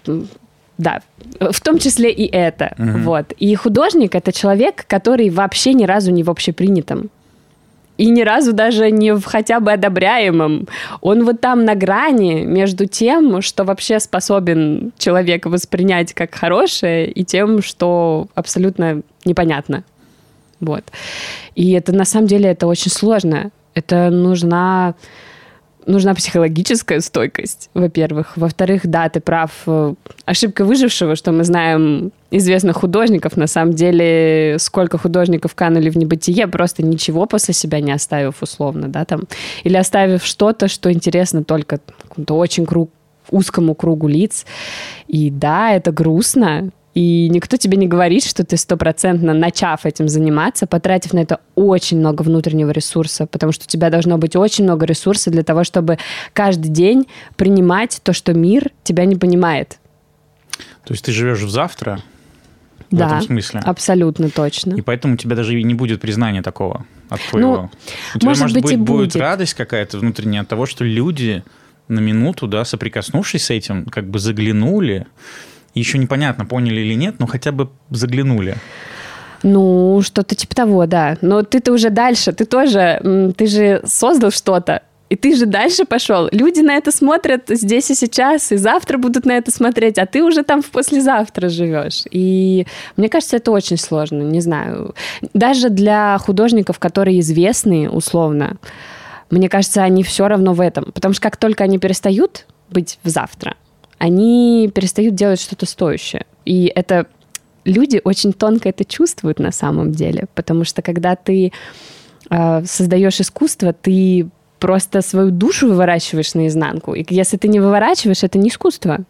[0.78, 1.02] да,
[1.40, 2.74] в том числе и это.
[2.80, 3.00] Угу.
[3.04, 3.34] Вот.
[3.34, 7.10] И художник это человек, который вообще ни разу не в общепринятом
[8.02, 10.68] и ни разу даже не в хотя бы одобряемом.
[11.02, 17.24] Он вот там на грани между тем, что вообще способен человек воспринять как хорошее, и
[17.24, 19.84] тем, что абсолютно непонятно.
[20.60, 20.84] Вот.
[21.54, 23.52] И это на самом деле это очень сложно.
[23.76, 24.96] Это нужна
[25.86, 28.34] нужна психологическая стойкость, во-первых.
[28.36, 29.52] Во-вторых, да, ты прав.
[29.68, 29.94] Э,
[30.26, 36.48] ошибка выжившего, что мы знаем известных художников, на самом деле, сколько художников канули в небытие,
[36.48, 39.24] просто ничего после себя не оставив условно, да, там.
[39.64, 42.90] Или оставив что-то, что интересно только какому-то очень круг,
[43.30, 44.46] узкому кругу лиц.
[45.08, 50.68] И да, это грустно, и никто тебе не говорит, что ты стопроцентно, начав этим заниматься,
[50.68, 54.86] потратив на это очень много внутреннего ресурса, потому что у тебя должно быть очень много
[54.86, 55.98] ресурса для того, чтобы
[56.34, 59.80] каждый день принимать то, что мир тебя не понимает.
[60.86, 62.02] То есть ты живешь в завтра,
[62.90, 63.62] в да, этом смысле.
[63.64, 64.76] абсолютно точно.
[64.76, 67.56] И поэтому у тебя даже и не будет признания такого от твоего.
[67.56, 67.70] Ну,
[68.16, 71.44] у тебя, может, может быть, будет, будет радость какая-то внутренняя от того, что люди
[71.88, 75.08] на минуту, да, соприкоснувшись с этим, как бы заглянули
[75.80, 78.56] еще непонятно, поняли или нет, но хотя бы заглянули.
[79.44, 81.18] Ну, что-то типа того, да.
[81.22, 86.30] Но ты-то уже дальше, ты тоже, ты же создал что-то, и ты же дальше пошел.
[86.32, 90.24] Люди на это смотрят здесь и сейчас, и завтра будут на это смотреть, а ты
[90.24, 92.04] уже там в послезавтра живешь.
[92.12, 92.66] И
[92.96, 94.96] мне кажется, это очень сложно, не знаю.
[95.34, 98.56] Даже для художников, которые известны условно,
[99.30, 100.92] мне кажется, они все равно в этом.
[100.94, 103.56] Потому что как только они перестают быть в завтра,
[104.02, 106.26] они перестают делать что-то стоящее.
[106.44, 107.06] И это
[107.66, 111.52] люди очень тонко это чувствуют на самом деле, потому что когда ты
[112.32, 114.28] э, создаешь искусство, ты
[114.58, 116.96] просто свою душу выворачиваешь наизнанку.
[116.96, 119.02] И если ты не выворачиваешь, это не искусство.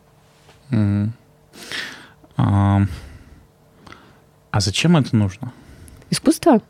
[0.71, 1.09] Mm-hmm.
[2.35, 2.81] А,
[4.51, 5.53] а зачем это нужно?
[6.09, 6.61] Искусство?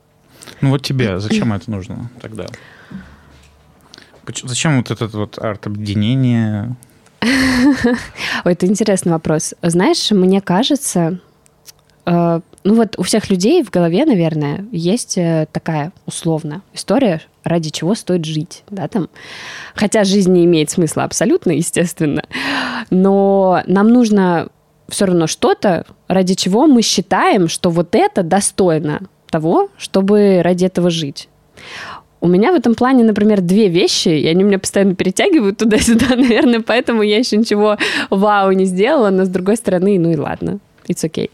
[0.61, 2.45] Ну вот тебе зачем это нужно тогда?
[4.43, 6.75] Зачем вот это вот арт-объединение?
[8.45, 9.53] Ой, это интересный вопрос.
[9.61, 11.19] Знаешь, мне кажется,
[12.05, 17.69] э, ну вот у всех людей в голове, наверное, есть э, такая условно история, ради
[17.69, 19.09] чего стоит жить, да, там.
[19.75, 22.23] Хотя жизнь не имеет смысла абсолютно, естественно,
[22.89, 24.49] но нам нужно
[24.89, 30.89] все равно что-то, ради чего мы считаем, что вот это достойно того, чтобы ради этого
[30.89, 31.29] жить.
[32.21, 36.61] У меня в этом плане, например, две вещи, и они меня постоянно перетягивают туда-сюда, наверное,
[36.61, 37.77] поэтому я еще ничего
[38.09, 41.31] вау не сделала, но с другой стороны, ну и ладно, it's okay.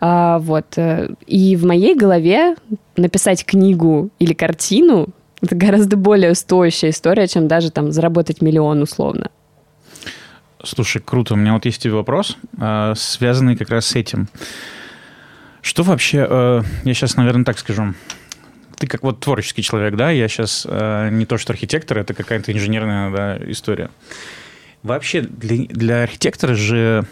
[0.00, 0.64] А, вот.
[0.76, 2.56] Э, и в моей голове
[2.96, 5.08] написать книгу или картину
[5.42, 9.30] это гораздо более стоящая история, чем даже там заработать миллион условно.
[10.62, 11.34] Слушай, круто.
[11.34, 14.28] У меня вот есть вопрос, а, связанный как раз с этим.
[15.60, 17.94] Что вообще, э, я сейчас, наверное, так скажу,
[18.84, 22.52] ты как вот творческий человек, да, я сейчас э, не то что архитектор, это какая-то
[22.52, 23.90] инженерная да, история.
[24.82, 27.06] Вообще для, для архитектора же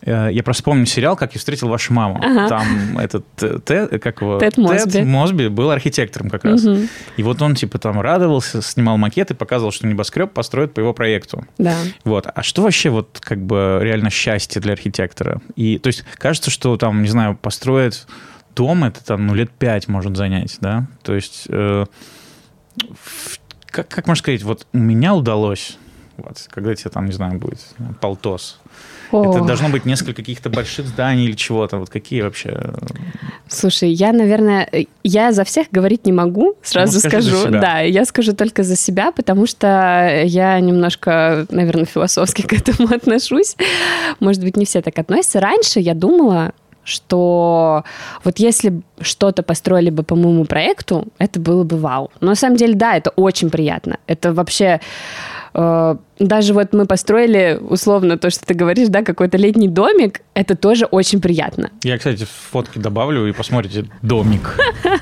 [0.00, 2.18] э, я просто помню сериал «Как я встретил вашу маму».
[2.22, 2.48] Ага.
[2.48, 3.26] Там этот
[3.64, 4.38] Тед, как его?
[4.38, 4.90] Тед Мосби.
[4.90, 6.64] Тед Мосби был архитектором как раз.
[6.64, 6.80] Угу.
[7.18, 11.46] И вот он типа там радовался, снимал макеты, показывал, что небоскреб построят по его проекту.
[11.58, 11.76] Да.
[12.04, 12.26] Вот.
[12.34, 15.42] А что вообще вот как бы реально счастье для архитектора?
[15.56, 18.06] И то есть кажется, что там, не знаю, построят
[18.54, 20.86] дом это там, ну, лет пять может занять, да?
[21.02, 21.84] То есть, э,
[23.66, 25.78] как, как можно сказать, вот у меня удалось
[26.16, 27.60] Вот, когда тебе там, не знаю, будет
[28.00, 28.58] полтос.
[29.12, 29.30] О.
[29.30, 31.78] Это должно быть несколько каких-то больших зданий или чего-то.
[31.78, 32.74] Вот какие вообще?
[33.46, 34.68] Слушай, я, наверное,
[35.04, 37.50] я за всех говорить не могу, сразу Ну, скажи скажу.
[37.50, 43.56] Да, я скажу только за себя, потому что я немножко, наверное, философски к этому отношусь.
[44.20, 45.40] Может быть, не все так относятся.
[45.40, 46.52] Раньше я думала,
[46.88, 47.84] что
[48.24, 52.10] вот если что-то построили бы по моему проекту, это было бы вау.
[52.20, 53.98] Но на самом деле, да, это очень приятно.
[54.06, 54.80] Это вообще...
[55.54, 60.56] э, даже вот мы построили, условно, то, что ты говоришь, да, какой-то летний домик, это
[60.56, 61.70] тоже очень приятно.
[61.84, 64.58] Я, кстати, фотки добавлю и посмотрите домик.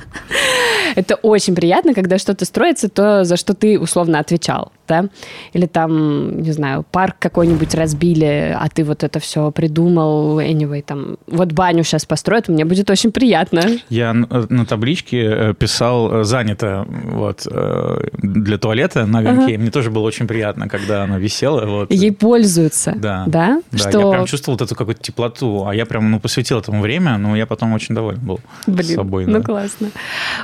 [0.95, 5.09] Это очень приятно, когда что-то строится, то, за что ты условно отвечал, да?
[5.53, 11.17] Или там, не знаю, парк какой-нибудь разбили, а ты вот это все придумал, anyway, там,
[11.27, 13.63] вот баню сейчас построят, мне будет очень приятно.
[13.89, 19.55] Я на на табличке э, писал э, «занято» вот, э, для туалета на огоньке.
[19.55, 19.63] Ага.
[19.63, 21.65] Мне тоже было очень приятно, когда она висела.
[21.67, 21.93] Вот.
[21.93, 23.25] Ей пользуются, Да.
[23.27, 23.63] да?
[23.73, 24.01] Да, что...
[24.01, 27.37] я прям чувствовал вот эту какую-то теплоту, а я прям ну, посвятил этому время, но
[27.37, 29.27] я потом очень доволен был Блин, собой.
[29.27, 29.45] ну да.
[29.45, 29.91] классно.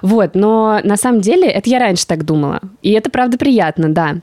[0.03, 2.61] Вот, но на самом деле, это я раньше так думала.
[2.83, 4.17] И это, правда, приятно, да.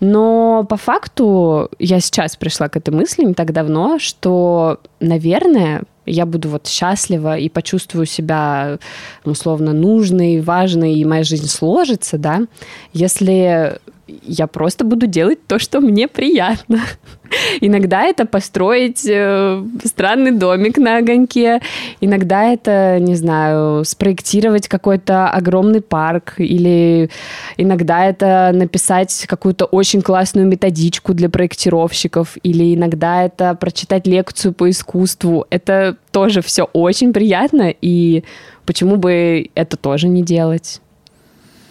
[0.00, 6.26] Но по факту я сейчас пришла к этой мысли не так давно, что, наверное, я
[6.26, 8.78] буду вот счастлива и почувствую себя
[9.24, 12.42] условно нужной, важной, и моя жизнь сложится, да,
[12.92, 16.80] если я просто буду делать то, что мне приятно.
[17.60, 21.60] Иногда это построить э, странный домик на огоньке,
[22.00, 27.10] иногда это, не знаю, спроектировать какой-то огромный парк, или
[27.56, 34.70] иногда это написать какую-то очень классную методичку для проектировщиков, или иногда это прочитать лекцию по
[34.70, 35.46] искусству.
[35.50, 38.22] Это тоже все очень приятно, и
[38.64, 40.80] почему бы это тоже не делать?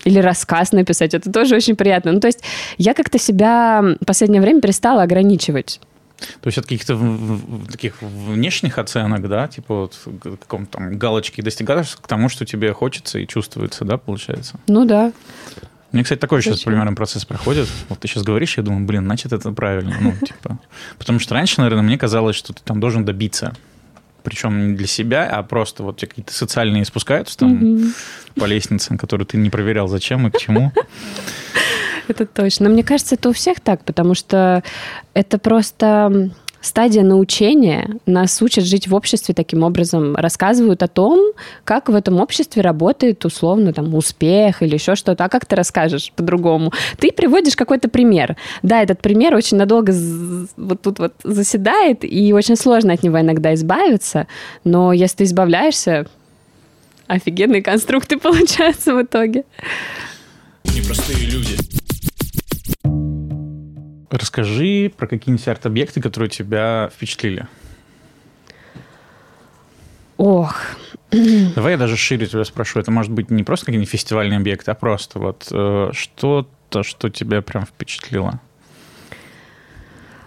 [0.03, 2.11] Или рассказ написать, это тоже очень приятно.
[2.11, 2.41] Ну, то есть
[2.77, 5.79] я как-то себя в последнее время перестала ограничивать.
[6.41, 6.97] То есть от каких-то
[7.69, 12.73] таких внешних оценок, да, типа вот к какому-то там галочки достигаешь к тому, что тебе
[12.73, 14.55] хочется и чувствуется, да, получается?
[14.67, 15.11] Ну да.
[15.91, 16.71] Мне, кстати, такой сейчас Зачем?
[16.71, 17.67] примерно процесс проходит.
[17.87, 19.95] Вот ты сейчас говоришь, я думаю, блин, значит, это правильно.
[20.01, 20.57] Ну, типа,
[20.97, 23.53] потому что раньше, наверное, мне казалось, что ты там должен добиться.
[24.23, 27.93] Причем не для себя, а просто вот какие-то социальные спускаются там Мгм.
[28.35, 30.71] по лестнице, которую ты не проверял, зачем и к чему.
[32.07, 32.67] Это точно.
[32.67, 34.63] Но мне кажется, это у всех так, потому что
[35.13, 36.31] это просто
[36.63, 37.97] стадия научения.
[38.05, 41.33] Нас учат жить в обществе таким образом, рассказывают о том,
[41.65, 45.25] как в этом обществе работает условно там успех или еще что-то.
[45.25, 46.71] А как ты расскажешь по-другому?
[46.97, 48.37] Ты приводишь какой-то пример.
[48.63, 49.93] Да, этот пример очень надолго
[50.55, 54.27] вот тут вот заседает, и очень сложно от него иногда избавиться,
[54.63, 56.07] но если ты избавляешься,
[57.07, 59.43] офигенные конструкты получаются в итоге.
[60.63, 61.57] Непростые люди.
[64.13, 67.47] Расскажи про какие-нибудь арт-объекты, которые тебя впечатлили.
[70.17, 70.55] Ох,
[71.55, 72.79] Давай я даже шире тебя спрошу.
[72.79, 77.41] Это может быть не просто какие-нибудь фестивальные объекты, а просто вот э, что-то, что тебя
[77.41, 78.39] прям впечатлило.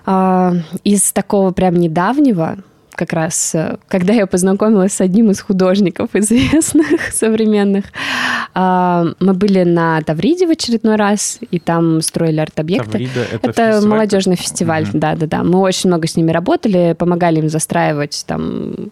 [0.05, 2.59] А, из такого прям недавнего,
[2.97, 7.85] как раз, э, когда я познакомилась с одним из художников известных, современных,
[8.55, 12.91] а, мы были на Тавриде в очередной раз, и там строили арт-объекты.
[12.91, 13.91] Таврида— это Это фестиваль?
[13.91, 15.45] молодежный фестиваль, да-да-да.
[15.45, 18.91] Мы очень много с ними работали, помогали им застраивать там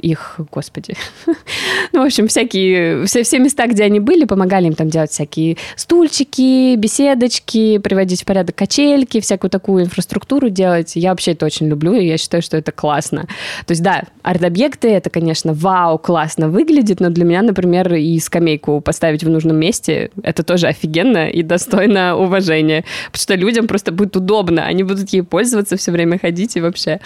[0.00, 0.94] их, господи,
[1.92, 5.56] ну, в общем, всякие, все, все места, где они были, помогали им там делать всякие
[5.76, 10.92] стульчики, беседочки, приводить в порядок качельки, всякую такую инфраструктуру делать.
[10.96, 13.22] Я вообще это очень люблю, и я считаю, что это классно.
[13.66, 18.80] То есть, да, арт-объекты, это, конечно, вау, классно выглядит, но для меня, например, и скамейку
[18.80, 24.16] поставить в нужном месте, это тоже офигенно и достойно уважения, потому что людям просто будет
[24.16, 27.00] удобно, они будут ей пользоваться все время ходить и вообще.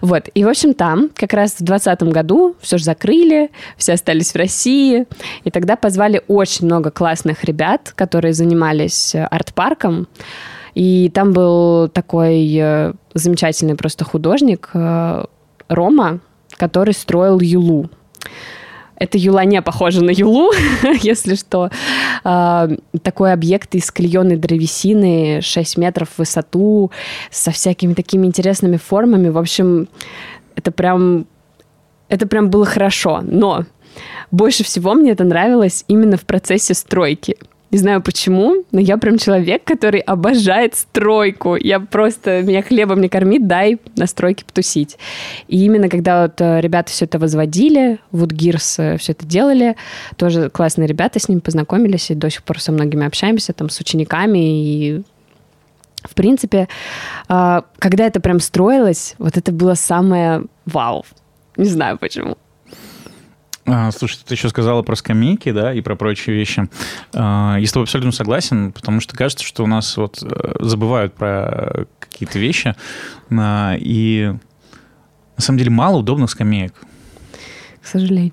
[0.00, 4.32] Вот, и, в общем, там как раз в 2020 году все же закрыли, все остались
[4.32, 5.06] в России,
[5.44, 10.08] и тогда позвали очень много классных ребят, которые занимались э, арт-парком,
[10.74, 15.24] и там был такой э, замечательный просто художник э,
[15.68, 16.20] Рома,
[16.56, 17.90] который строил Юлу.
[18.98, 20.50] Это Юла не похожа на Юлу,
[21.02, 21.70] если что.
[22.24, 22.68] А,
[23.02, 26.90] Такой объект из клееной древесины, 6 метров в высоту,
[27.30, 29.28] со всякими такими интересными формами.
[29.28, 29.88] В общем,
[30.56, 31.26] это прям,
[32.08, 33.20] это прям было хорошо.
[33.22, 33.64] Но
[34.30, 37.36] больше всего мне это нравилось именно в процессе стройки.
[37.70, 41.54] Не знаю почему, но я прям человек, который обожает стройку.
[41.54, 44.96] Я просто, меня хлебом не кормит, дай на стройке потусить.
[45.48, 49.76] И именно когда вот э, ребята все это возводили, Woodgears э, все это делали,
[50.16, 53.78] тоже классные ребята, с ними познакомились, и до сих пор со многими общаемся, там, с
[53.80, 55.02] учениками, и
[56.04, 56.68] В принципе,
[57.28, 61.04] а, когда это прям строилось, вот это было самое вау.
[61.58, 62.38] Не знаю почему.
[63.66, 66.68] А, слушай, ты еще сказала про скамейки, да, и про прочие вещи.
[67.12, 71.14] А, я с тобой абсолютно согласен, потому что кажется, что у нас вот э, забывают
[71.14, 72.74] про какие-то вещи,
[73.30, 74.32] а, и
[75.36, 76.74] на самом деле мало удобных скамеек.
[77.82, 78.32] К сожалению.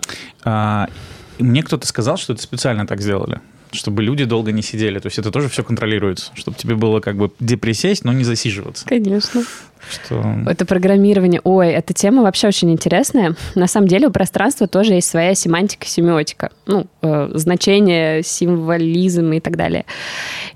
[1.38, 3.42] Мне кто-то сказал, что это специально так сделали
[3.76, 5.00] чтобы люди долго не сидели.
[5.00, 8.24] То есть это тоже все контролируется, чтобы тебе было как бы где присесть, но не
[8.24, 8.86] засиживаться.
[8.86, 9.44] Конечно.
[9.90, 10.24] Что...
[10.48, 11.42] Это программирование.
[11.44, 13.36] Ой, эта тема вообще очень интересная.
[13.56, 16.52] На самом деле у пространства тоже есть своя семантика, семиотика.
[16.66, 19.86] Ну, э, значение, символизм и так далее.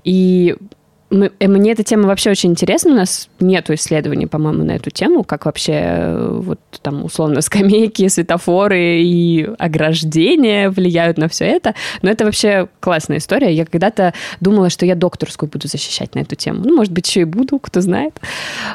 [0.04, 0.56] И
[1.10, 2.92] мне эта тема вообще очень интересна.
[2.92, 8.06] У нас нет исследований, по-моему, на эту тему, как вообще э, вот там условно скамейки,
[8.08, 11.74] светофоры и ограждения влияют на все это.
[12.02, 13.52] Но это вообще классная история.
[13.52, 16.62] Я когда-то думала, что я докторскую буду защищать на эту тему.
[16.64, 18.20] Ну, может быть, еще и буду, кто знает.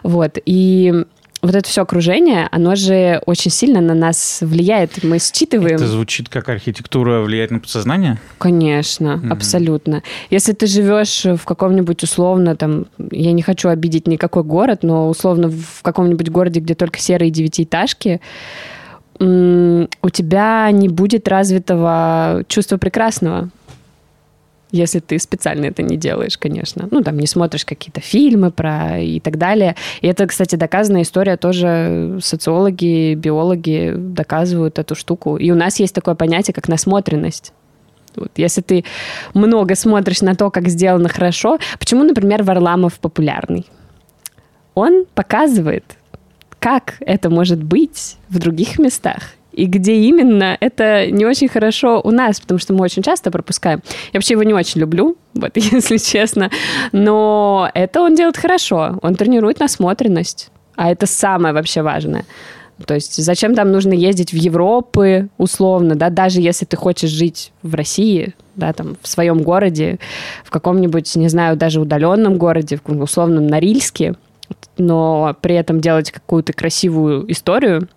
[0.04, 0.38] Вот.
[0.46, 1.06] И
[1.46, 5.04] вот это все окружение, оно же очень сильно на нас влияет.
[5.04, 5.76] Мы считываем.
[5.76, 8.20] Это звучит как архитектура влияет на подсознание?
[8.38, 9.32] Конечно, mm-hmm.
[9.32, 10.04] абсолютно.
[10.30, 15.50] Если ты живешь в каком-нибудь условно, там, я не хочу обидеть никакой город, но условно
[15.50, 18.22] в каком-нибудь городе, где только серые девятиэтажки,
[19.20, 23.50] у тебя не будет развитого чувства прекрасного
[24.76, 26.88] если ты специально это не делаешь, конечно.
[26.92, 29.76] Ну, там, не смотришь какие-то фильмы про и так далее.
[30.02, 32.20] И это, кстати, доказанная история тоже.
[32.22, 35.38] Социологи, биологи доказывают эту штуку.
[35.38, 37.54] И у нас есть такое понятие, как насмотренность.
[38.16, 38.86] Вот, если ты
[39.34, 43.66] много смотришь на то, как сделано хорошо, почему, например, Варламов популярный?
[44.74, 45.84] Он показывает,
[46.60, 49.22] как это может быть в других местах
[49.56, 53.82] и где именно, это не очень хорошо у нас, потому что мы очень часто пропускаем.
[54.12, 56.52] Я вообще его не очень люблю, вот, если честно,
[56.92, 62.26] но это он делает хорошо, он тренирует насмотренность, а это самое вообще важное.
[62.86, 67.54] То есть зачем там нужно ездить в Европы, условно, да, даже если ты хочешь жить
[67.62, 70.00] в России, да, там, в своем городе,
[70.44, 74.16] в каком-нибудь, не знаю, даже удаленном городе, в условном Норильске,
[74.78, 77.88] но при этом делать какую-то красивую историю,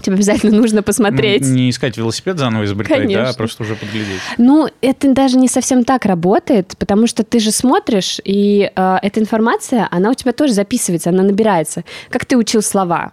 [0.00, 1.42] тебе обязательно нужно посмотреть.
[1.42, 3.24] Ну, не искать велосипед заново изобретать, Конечно.
[3.24, 4.20] да, а просто уже подглядеть.
[4.38, 9.20] Ну, это даже не совсем так работает, потому что ты же смотришь, и э, эта
[9.20, 11.84] информация, она у тебя тоже записывается, она набирается.
[12.10, 13.12] Как ты учил слова?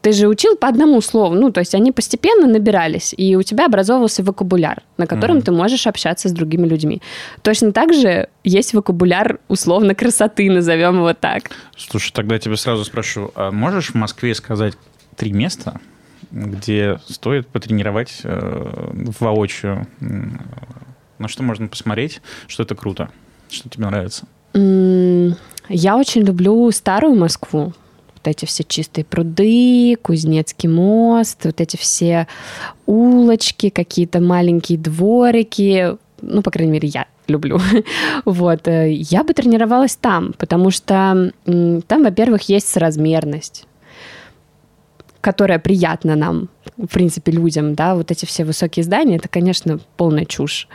[0.00, 3.66] Ты же учил по одному слову, ну, то есть они постепенно набирались, и у тебя
[3.66, 5.42] образовывался вокабуляр, на котором mm-hmm.
[5.42, 7.02] ты можешь общаться с другими людьми.
[7.42, 11.50] Точно так же есть вокабуляр условно красоты, назовем его так.
[11.76, 14.74] Слушай, тогда я тебя сразу спрошу, а можешь в Москве сказать
[15.18, 15.80] три места,
[16.30, 18.90] где стоит потренировать э,
[19.20, 19.86] воочию.
[21.18, 23.10] На что можно посмотреть, что это круто,
[23.50, 24.26] что тебе нравится?
[24.54, 27.74] Я очень люблю старую Москву.
[28.14, 32.26] Вот эти все чистые пруды, Кузнецкий мост, вот эти все
[32.86, 35.96] улочки, какие-то маленькие дворики.
[36.20, 37.60] Ну, по крайней мере, я люблю.
[38.24, 38.66] вот.
[38.68, 43.67] Э, я бы тренировалась там, потому что там, во-первых, есть соразмерность
[45.20, 50.24] которая приятна нам, в принципе, людям, да, вот эти все высокие здания, это, конечно, полная
[50.24, 50.68] чушь.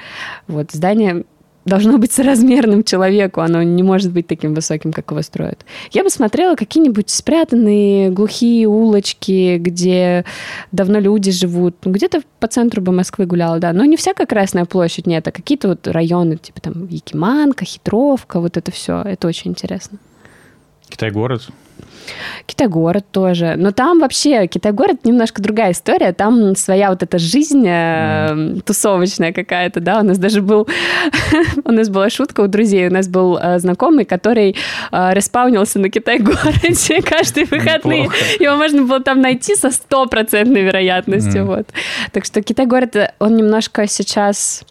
[0.48, 1.24] Вот, здание
[1.66, 5.66] должно быть соразмерным человеку, оно не может быть таким высоким, как его строят.
[5.92, 10.26] Я бы смотрела какие-нибудь спрятанные глухие улочки, где
[10.72, 11.76] давно люди живут.
[11.86, 13.72] Ну, где-то по центру бы Москвы гуляла, да.
[13.74, 18.58] Но не всякая Красная площадь, нет, а какие-то вот районы, типа там Якиманка, Хитровка, вот
[18.58, 19.02] это все.
[19.02, 20.00] Это очень интересно.
[20.90, 21.50] Китай-город?
[22.46, 23.56] Китай-город тоже.
[23.58, 26.14] Но там вообще Китай-город немножко другая история.
[26.14, 28.62] Там своя вот эта жизнь mm.
[28.62, 30.00] тусовочная какая-то, да.
[30.00, 30.68] У нас даже был...
[31.66, 32.88] у нас была шутка у друзей.
[32.88, 34.56] У нас был э, знакомый, который
[34.92, 38.10] э, респаунился на Китай-городе каждые выходные.
[38.40, 41.44] Его можно было там найти со стопроцентной вероятностью.
[41.44, 41.46] Mm.
[41.46, 41.68] Вот.
[42.12, 44.64] Так что Китай-город, он немножко сейчас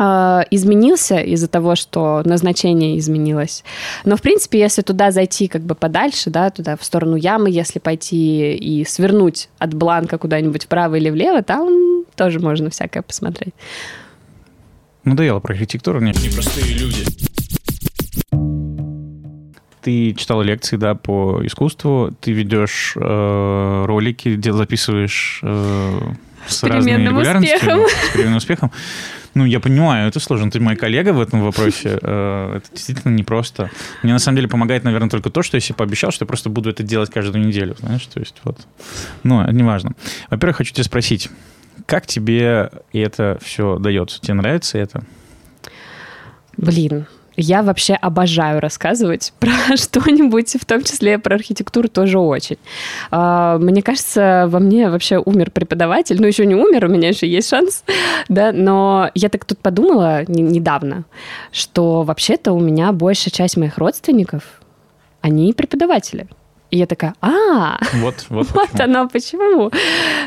[0.00, 3.64] изменился из-за того, что назначение изменилось.
[4.04, 7.78] Но, в принципе, если туда зайти как бы подальше, да, туда в сторону ямы, если
[7.80, 13.54] пойти и свернуть от бланка куда-нибудь вправо или влево, там тоже можно всякое посмотреть.
[15.04, 16.16] Надоело про архитектуру, нет?
[16.22, 17.04] Непростые люди.
[19.82, 26.00] Ты читал лекции, да, по искусству, ты ведешь э, ролики, где записываешь э,
[26.46, 27.80] с, регулярностью, успехом.
[27.88, 28.72] с переменным успехом.
[29.34, 30.50] Ну, я понимаю, это сложно.
[30.50, 31.98] Ты мой коллега в этом вопросе.
[32.10, 33.70] Э, это действительно непросто.
[34.02, 36.48] Мне на самом деле помогает, наверное, только то, что я себе пообещал, что я просто
[36.48, 38.58] буду это делать каждую неделю, знаешь, то есть вот.
[39.22, 39.94] Ну, неважно.
[40.30, 41.30] Во-первых, хочу тебя спросить,
[41.86, 44.20] как тебе это все дается?
[44.20, 45.04] Тебе нравится это?
[46.56, 47.06] Блин,
[47.36, 52.58] Я вообще обожаю рассказывать про что-нибудь, в том числе про архитектуру тоже очень.
[53.10, 56.20] А, мне кажется, во мне вообще умер преподаватель.
[56.20, 57.84] Ну, еще не умер, у меня еще есть шанс,
[58.28, 61.04] да, но я так тут подумала недавно,
[61.52, 64.42] что вообще-то у меня большая часть моих родственников,
[65.20, 66.26] они преподаватели.
[66.70, 68.84] И я такая, а, вот, вот, вот почему.
[68.84, 69.70] оно почему.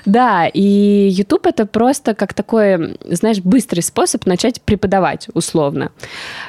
[0.05, 5.91] Да, и YouTube это просто как такой, знаешь, быстрый способ начать преподавать условно.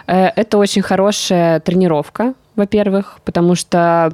[0.07, 4.12] Э, это очень хорошая тренировка, во-первых, потому что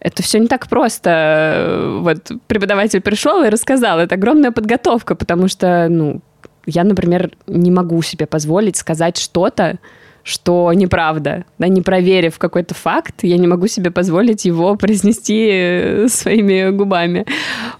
[0.00, 1.98] это все не так просто.
[2.00, 6.20] Вот преподаватель пришел и рассказал, это огромная подготовка, потому что, ну,
[6.66, 9.78] я, например, не могу себе позволить сказать что-то,
[10.26, 16.08] что неправда, да, не проверив какой-то факт, я не могу себе позволить его произнести э,
[16.08, 17.24] своими губами,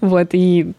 [0.01, 0.72] вот, и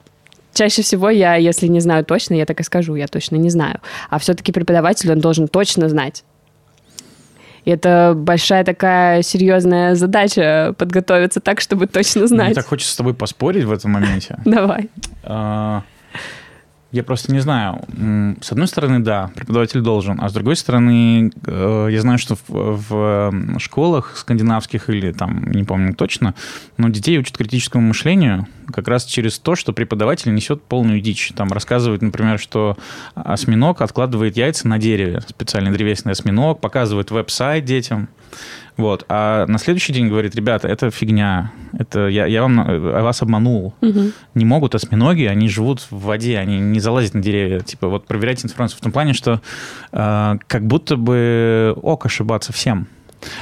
[0.54, 3.82] чаще всего я, если не знаю точно, я так и скажу, я точно не знаю,
[4.10, 6.24] а все-таки преподаватель, он должен точно знать,
[7.66, 12.46] и это большая такая серьезная задача подготовиться так, чтобы точно знать.
[12.46, 14.40] Мне так хочется с тобой поспорить в этом моменте.
[14.46, 14.90] Давай.
[16.92, 17.82] Я просто не знаю.
[18.42, 22.90] С одной стороны, да, преподаватель должен, а с другой стороны, э, я знаю, что в,
[22.90, 26.34] в школах скандинавских или там, не помню точно,
[26.78, 31.34] но детей учат критическому мышлению как раз через то, что преподаватель несет полную дичь.
[31.36, 32.78] Там рассказывает, например, что
[33.16, 38.08] осьминог откладывает яйца на дереве, специальный древесный осьминог, показывает веб-сайт детям.
[38.78, 39.06] Вот.
[39.10, 43.74] А на следующий день говорит, ребята, это фигня, это я, я вам я вас обманул.
[43.82, 44.12] Угу.
[44.36, 47.60] Не могут осьминоги, они живут в воде, они не залазят на деревья.
[47.60, 49.42] Типа вот проверяйте информацию в том плане, что
[49.92, 52.88] э, как будто бы ок ошибаться всем.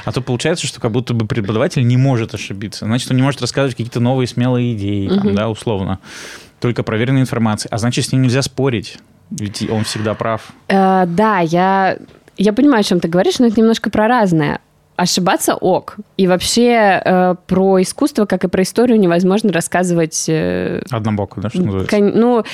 [0.06, 2.86] А то получается, что как будто бы преподаватель не может ошибиться.
[2.86, 5.20] Значит, он не может рассказывать какие-то новые смелые идеи, угу.
[5.20, 5.98] там, да, условно.
[6.60, 7.68] Только проверенная информация.
[7.70, 8.98] А значит, с ним нельзя спорить.
[9.30, 10.52] Ведь он всегда прав.
[10.68, 11.98] Э, да, я
[12.38, 14.60] я понимаю, о чем ты говоришь, но это немножко про разное
[14.96, 15.96] ошибаться ок.
[16.16, 20.24] И вообще э, про искусство, как и про историю, невозможно рассказывать...
[20.28, 21.96] Э, Однобоко, да, что называется?
[21.96, 22.44] Кон, ну,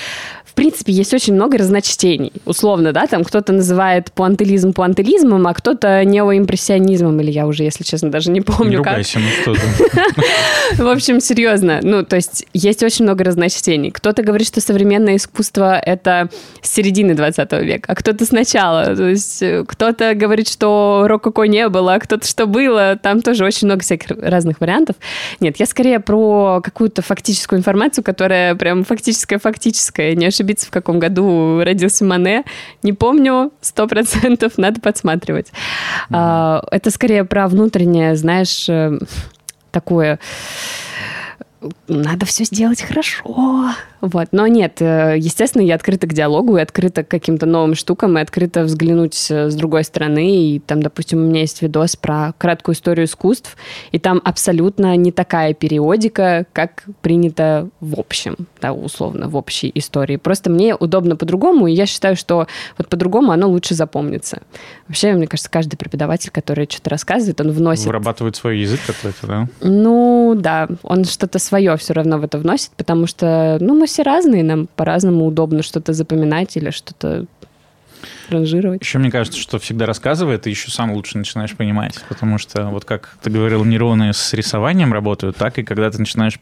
[0.53, 2.30] в принципе, есть очень много разночтений.
[2.45, 8.11] Условно, да, там кто-то называет пуантылизм пуантылизмом, а кто-то неоимпрессионизмом, или я уже, если честно,
[8.11, 9.57] даже не помню, не ругайся, как.
[10.76, 11.80] ну В общем, серьезно.
[11.82, 13.90] Ну, то есть есть очень много разночтений.
[13.90, 16.28] Кто-то говорит, что современное искусство— это
[16.61, 18.95] с середины 20 века, а кто-то сначала.
[18.95, 22.97] То есть э, кто-то говорит, что рококо не было, а кто-то что было.
[22.97, 24.97] Там тоже очень много всяких разных вариантов.
[25.39, 31.61] Нет, я скорее про какую-то фактическую информацию, которая прям фактическая-фактическая, не ошибиться, в каком году
[31.62, 32.45] родился Мане.
[32.83, 35.53] Не помню, сто процентов, надо подсматривать.
[36.11, 36.68] Mm-hmm.
[36.70, 38.99] Это скорее про внутреннее, знаешь, э,
[39.70, 40.18] такое
[41.88, 43.22] надо все сделать хорошо.
[44.00, 44.28] Вот.
[44.32, 48.20] Но нет, э, естественно, я открыта к диалогу, и открыта к каким-то новым штукам, и
[48.20, 50.54] открыта взглянуть э, с другой стороны.
[50.54, 53.56] И там, допустим, у меня есть видос про краткую историю искусств,
[53.92, 60.16] и там абсолютно не такая периодика, как принято в общем, да, условно, в общей истории.
[60.16, 62.46] Просто мне удобно по-другому, и я считаю, что
[62.78, 64.42] вот по-другому оно лучше запомнится.
[64.88, 67.86] Вообще, мне кажется, каждый преподаватель, который что-то рассказывает, он вносит...
[67.86, 69.48] Вырабатывает свой язык какой-то, да?
[69.60, 74.03] Ну, да, он что-то свое все равно в это вносит, потому что, ну, мы все
[74.03, 77.26] разные, нам по-разному удобно что-то запоминать или что-то
[78.30, 78.80] ранжировать.
[78.80, 82.86] Еще мне кажется, что всегда рассказывая, ты еще сам лучше начинаешь понимать, потому что вот
[82.86, 86.40] как ты говорил, нейроны с рисованием работают, так и когда ты начинаешь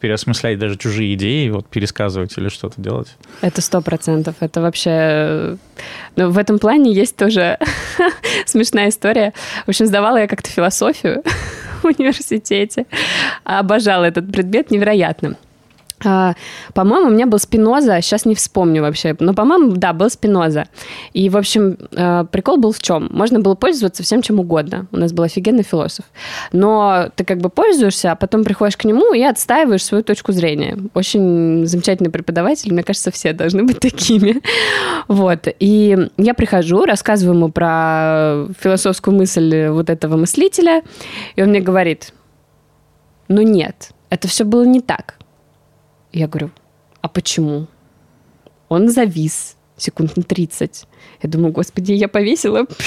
[0.00, 3.08] переосмыслять даже чужие идеи, вот пересказывать или что-то делать.
[3.40, 4.36] Это сто процентов.
[4.38, 5.58] Это вообще...
[6.14, 7.58] Ну, в этом плане есть тоже
[8.46, 9.34] смешная история.
[9.66, 11.24] В общем, сдавала я как-то философию
[11.82, 12.86] в университете.
[13.44, 15.36] Обожала этот предмет невероятно.
[16.04, 16.34] А,
[16.74, 20.68] по-моему, у меня был Спиноза, сейчас не вспомню вообще, но, по-моему, да, был Спиноза.
[21.12, 23.08] И, в общем, а, прикол был в чем?
[23.10, 24.86] Можно было пользоваться всем чем угодно.
[24.92, 26.04] У нас был офигенный философ.
[26.52, 30.78] Но ты как бы пользуешься, а потом приходишь к нему и отстаиваешь свою точку зрения.
[30.94, 34.40] Очень замечательный преподаватель, мне кажется, все должны быть такими.
[35.08, 35.48] Вот.
[35.58, 40.82] И я прихожу, рассказываю ему про философскую мысль вот этого мыслителя,
[41.34, 42.12] и он мне говорит,
[43.28, 45.17] ну нет, это все было не так
[46.12, 46.50] я говорю,
[47.00, 47.66] а почему?
[48.68, 50.86] Он завис секунд на 30.
[51.22, 52.66] Я думаю, господи, я повесила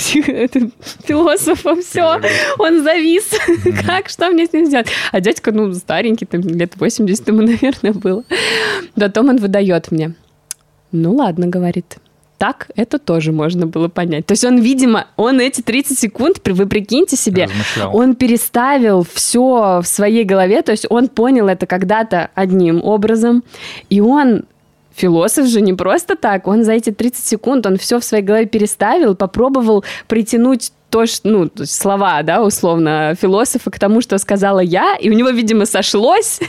[1.04, 2.20] философа, все,
[2.60, 3.32] он завис.
[3.86, 4.88] как, что мне с ним сделать?
[5.12, 8.24] А дядька, ну, старенький, там лет 80 ему, наверное, было.
[8.96, 10.14] Потом он выдает мне.
[10.92, 11.98] Ну, ладно, говорит
[12.42, 14.26] так это тоже можно было понять.
[14.26, 17.96] То есть он, видимо, он эти 30 секунд, вы прикиньте себе, Размышлял.
[17.96, 23.44] он переставил все в своей голове, то есть он понял это когда-то одним образом,
[23.92, 24.46] и он
[24.96, 28.48] Философ же не просто так, он за эти 30 секунд, он все в своей голове
[28.48, 34.18] переставил, попробовал притянуть то, что, ну, то есть слова, да, условно, философа к тому, что
[34.18, 36.42] сказала я, и у него, видимо, сошлось.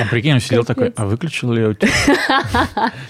[0.00, 1.92] А прикинь, он сидел такой, а выключил ли я у тебя?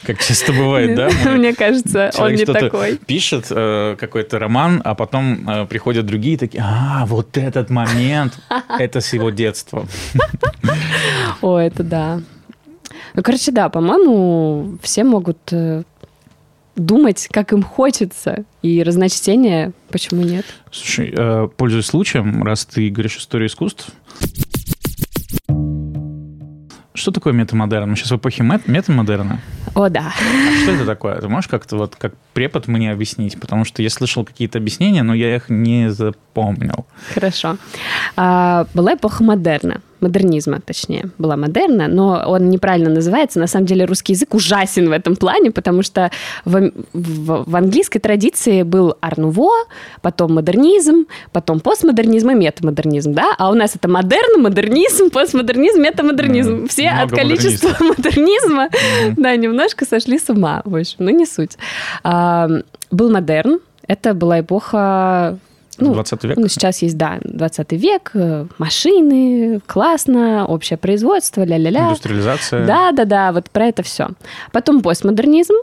[0.03, 1.09] Как часто бывает, да?
[1.30, 2.97] Мне кажется, он не такой.
[2.97, 8.37] Пишет э, какой-то роман, а потом э, приходят другие такие, а, вот этот момент,
[8.78, 9.87] это с его детства.
[11.43, 12.20] О, это да.
[13.14, 15.85] Ну, короче, да, по-моему, все могут э,
[16.76, 20.44] думать, как им хочется, и разночтение, почему нет?
[20.70, 23.90] Слушай, э, пользуясь случаем, раз ты говоришь историю искусств,
[26.96, 27.90] что такое метамодерн?
[27.90, 29.40] Мы сейчас в эпохе мет- метамодерна.
[29.74, 30.12] О, да.
[30.16, 31.20] А что это такое?
[31.20, 33.38] Ты можешь как-то вот как препод мне объяснить?
[33.40, 36.86] Потому что я слышал какие-то объяснения, но я их не запомнил.
[37.12, 37.56] Хорошо.
[38.16, 41.11] А, была эпоха модерна, модернизма, точнее.
[41.18, 43.38] Была модерна, но он неправильно называется.
[43.40, 46.11] На самом деле русский язык ужасен в этом плане, потому что
[46.44, 49.50] в, в- в английской традиции был арнуво,
[50.02, 53.34] потом модернизм, потом постмодернизм и метамодернизм, да?
[53.38, 56.52] А у нас это модерн, модернизм, постмодернизм, метамодернизм.
[56.55, 56.68] Мгм.
[56.68, 58.68] Все от количества модернизма,
[59.07, 59.14] Мгм.
[59.22, 61.57] да, немножко сошли с ума, в общем, ну не суть.
[62.02, 62.48] А,
[62.90, 65.38] был модерн, это была эпоха
[65.78, 66.36] ну, 20 век?
[66.36, 71.88] ну, сейчас есть, да, 20 век, э, машины, классно, общее производство, ля-ля-ля.
[71.88, 72.66] Индустриализация.
[72.66, 74.08] Да, да, да, вот про это все.
[74.52, 75.54] Потом постмодернизм,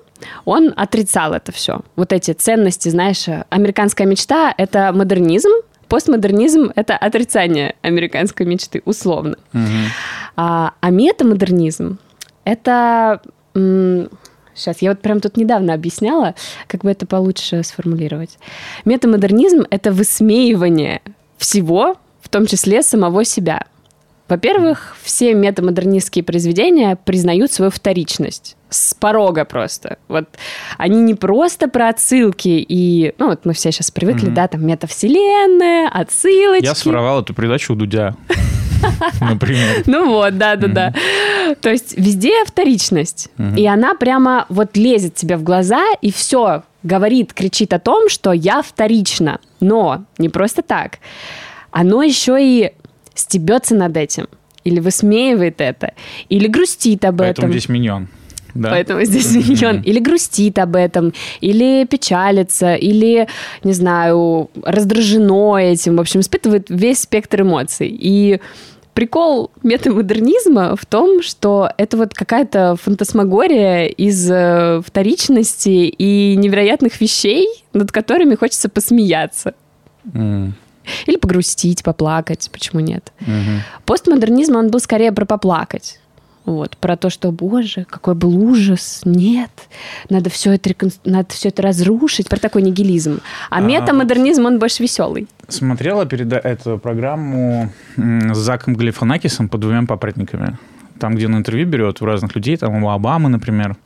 [0.45, 1.81] он отрицал это все.
[1.95, 5.49] Вот эти ценности, знаешь, э, американская мечта– это модернизм,
[5.87, 9.37] постмодернизм– это отрицание американской мечты, условно.
[9.53, 9.85] Мгм.
[10.35, 11.97] А, а метамодернизм–
[12.45, 13.21] это...
[14.55, 16.35] Сейчас, я вот прям тут недавно объясняла,
[16.67, 18.37] как бы это получше сформулировать.
[18.85, 21.01] Метамодернизм– это высмеивание
[21.37, 23.65] всего, в том числе самого себя.
[24.31, 29.97] Во-первых, все метамодернистские произведения признают свою вторичность с порога просто.
[30.07, 30.23] Вот
[30.77, 34.33] они не просто про отсылки и, ну вот мы все сейчас привыкли, Мгм.
[34.35, 36.63] да, там метавселенная, отсылочки.
[36.63, 38.15] Я своровал эту передачу у Дудя.
[39.19, 39.83] Например.
[39.85, 40.93] Ну вот, да-да-да.
[41.59, 43.29] То есть везде вторичность.
[43.57, 48.31] И она прямо вот лезет тебе в глаза и все говорит, кричит о том, что
[48.31, 49.41] я вторична.
[49.59, 50.99] Но не просто так.
[51.71, 52.73] Оно еще и
[53.21, 54.27] стебется над этим.
[54.63, 55.93] Или высмеивает это.
[56.29, 57.51] Или грустит об Поэтому этом.
[57.51, 58.07] здесь миньон.
[58.53, 58.69] Да?
[58.69, 59.81] Поэтому здесь миньон.
[59.81, 63.27] Или грустит об этом, или печалится, или,
[63.63, 65.95] не знаю, раздражено этим.
[65.95, 67.87] В общем, испытывает весь спектр эмоций.
[67.89, 68.39] И
[68.93, 77.47] прикол метамодернизма в том, что это вот какая-то фантасмагория из э, вторичности и невероятных вещей,
[77.73, 79.53] над которыми хочется посмеяться.
[80.13, 80.55] М,
[81.07, 83.11] Или погрустить, поплакать, почему нет?
[83.21, 83.61] мгм.
[83.85, 85.99] Постмодернизм, он был скорее про поплакать.
[86.43, 89.51] Вот, про то, что, боже, какой был ужас, нет,
[90.09, 93.19] надо все это, рекон- надо все это разрушить, про такой нигилизм.
[93.51, 95.27] А, А, метамодернизм, он больше веселый.
[95.47, 100.57] Смотрела переда- эту программу с Заком Галифанакисом по двумя папоротниками.
[100.99, 103.77] Там, где он интервью берет у разных людей, там у Обамы, например.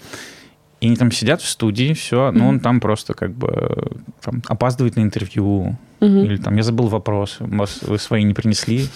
[0.80, 3.88] И они там сидят в студии, все, но он там просто как бы э,
[4.22, 5.78] там, опаздывает на интервью.
[6.06, 6.24] Мгм.
[6.26, 8.88] Или там, я забыл вопрос, вы свои не принесли.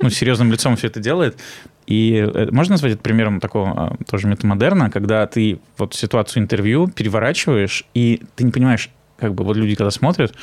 [0.00, 1.38] Ну, серьезным лицом все это делает.
[1.86, 6.88] И э, можно назвать это примером такого а, тоже метамодерна, когда ты вот ситуацию интервью
[6.88, 10.34] переворачиваешь, и ты не понимаешь, как бы вот люди, когда смотрят,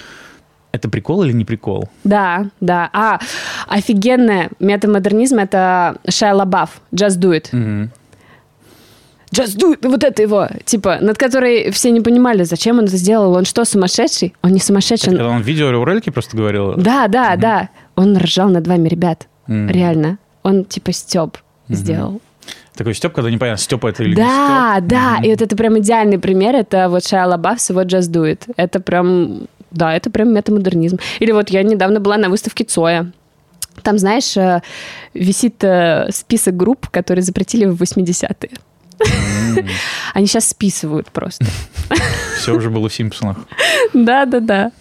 [0.71, 1.89] это прикол или не прикол?
[2.03, 2.89] Да, да.
[2.93, 3.19] А,
[3.67, 7.47] офигенная метамодернизм— это Шайа Лабаф, Just Do It.
[7.51, 7.91] Мгм.
[9.31, 12.97] Just Do It, вот это его, типа, над которой все не понимали, зачем он это
[12.97, 13.33] сделал.
[13.33, 14.33] Он что, сумасшедший?
[14.41, 15.11] Он не сумасшедший.
[15.13, 16.73] он- Когда он в видеоролике просто говорил.
[16.75, 17.69] Да, да, да.
[17.95, 19.27] Он ржал над вами, ребят.
[19.47, 19.69] М.
[19.69, 20.17] Реально.
[20.43, 22.21] Он типа Степ сделал.
[22.75, 24.89] Такой Степ, когда непонятно, Степа это или Да, не Степ.
[24.89, 25.23] да, Мгм.
[25.25, 28.43] и вот это прям идеальный пример, это вот Шайа Лабаф с его Just Do It.
[28.55, 30.97] Это прям, да, это прям метамодернизм.
[31.19, 33.11] Или вот я недавно была на выставке Цоя.
[33.83, 34.61] Там, знаешь, э,
[35.13, 38.51] висит э, список групп, которые запретили в 80-е.
[40.13, 41.45] Они сейчас списывают просто.
[42.37, 43.37] Все уже было в Симпсонах.
[43.93, 44.71] Да, да, да.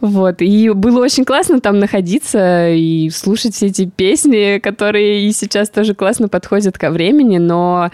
[0.00, 0.42] Вот.
[0.42, 5.94] И было очень классно там находиться и слушать все эти песни, которые и сейчас тоже
[5.94, 7.90] классно подходят ко времени, но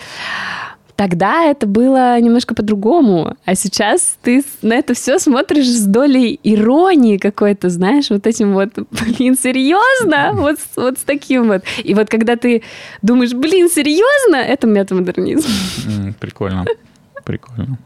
[0.99, 3.37] тогда это было немножко по-другому.
[3.45, 8.71] А сейчас ты на это все смотришь с долей иронии какой-то, знаешь, вот этим вот,
[8.91, 10.33] блин, серьезно?
[10.49, 11.63] Вот, вот с таким вот.
[11.85, 12.63] И вот когда ты
[13.01, 14.37] думаешь, блин, серьезно?
[14.37, 15.49] Это метамодернизм.
[16.19, 16.65] Прикольно.
[17.25, 17.79] Прикольно.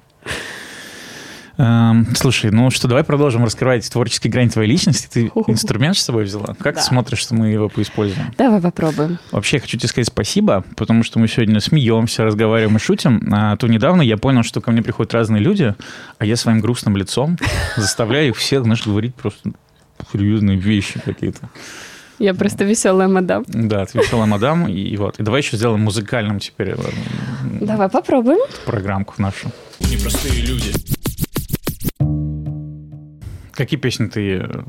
[1.58, 5.08] Эм, слушай, ну что, давай продолжим раскрывать творческий грань твоей личности.
[5.12, 6.54] Ты инструмент с собой взяла?
[6.58, 6.80] Как Да.
[6.80, 8.32] ты смотришь, что мы его поиспользуем?
[8.38, 9.18] Давай попробуем.
[9.30, 13.28] Вообще, я хочу тебе сказать спасибо, потому что мы сегодня смеемся, разговариваем и шутим.
[13.32, 15.74] А то недавно я понял, что ко мне приходят разные люди,
[16.18, 17.38] а я своим грустным лицом
[17.76, 19.50] заставляю их всех, знаешь, говорить просто
[20.12, 21.48] серьезные вещи какие-то.
[22.18, 23.44] Я просто веселая мадам.
[23.48, 25.18] Да, ты веселая мадам, и, и вот.
[25.18, 26.76] И давай еще сделаем музыкальным теперь э,
[27.60, 28.38] Давай попробуем.
[28.64, 29.50] программку нашу.
[29.80, 30.72] Непростые люди.
[33.52, 34.62] Какие песни ты э,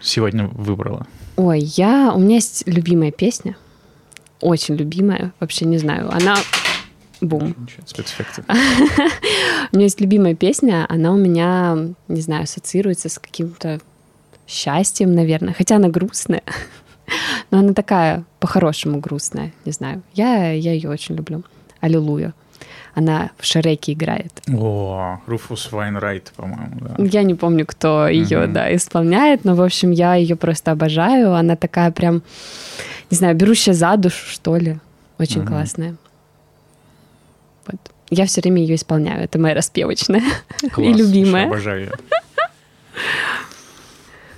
[0.00, 1.06] сегодня выбрала?
[1.36, 2.12] Ой, я...
[2.14, 3.56] У меня есть любимая песня.
[4.40, 5.32] Очень любимая.
[5.40, 6.10] Вообще не знаю.
[6.10, 6.36] Она...
[7.20, 7.54] Бум.
[7.58, 8.44] Ничего, Спецэффекты.
[9.72, 10.86] У меня есть любимая песня.
[10.88, 11.76] Она у меня,
[12.08, 13.80] не знаю, ассоциируется с каким-то
[14.46, 15.54] счастьем, наверное.
[15.54, 16.42] Хотя она грустная.
[17.50, 19.52] Но она такая по-хорошему грустная.
[19.64, 20.02] Не знаю.
[20.14, 21.42] Я, я ее очень люблю.
[21.80, 22.34] Аллилуйя.
[22.98, 24.32] Она в Шреке играет.
[24.48, 26.94] О, Руфус Вайнрайт, по-моему, да.
[27.04, 28.52] Я не помню, кто ее, Мгм.
[28.54, 31.34] да, исполняет, но, в общем, я ее просто обожаю.
[31.34, 32.22] Она такая прям,
[33.10, 34.78] не знаю, берущая за душу, что ли.
[35.18, 35.48] Очень Мгм.
[35.48, 35.96] классная.
[37.66, 37.76] Вот.
[38.08, 39.22] Я все время ее исполняю.
[39.24, 40.22] Это моя распевочная.
[40.72, 41.44] Класс, И любимая.
[41.44, 41.92] слушай, Обожаю ее.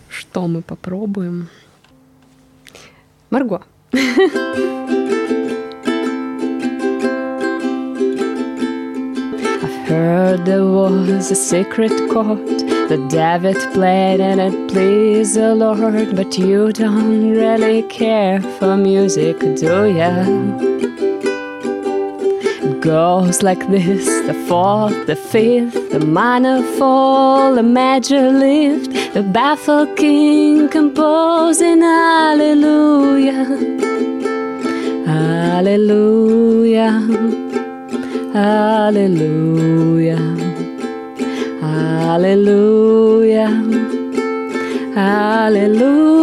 [0.08, 1.48] Что мы попробуем?
[3.30, 3.62] Марго.
[9.88, 12.46] heard there was a secret chord
[12.90, 19.38] that David played and it pleased the Lord, but you don't really care for music,
[19.40, 20.12] do ya?
[22.68, 29.22] It goes like this the fourth, the fifth, the minor fall, the major lift, the
[29.22, 33.46] baffled king composing hallelujah.
[35.06, 37.00] Hallelujah.
[38.33, 40.17] Hallelujah.
[41.61, 43.49] Hallelujah.
[44.95, 46.13] Hallelujah.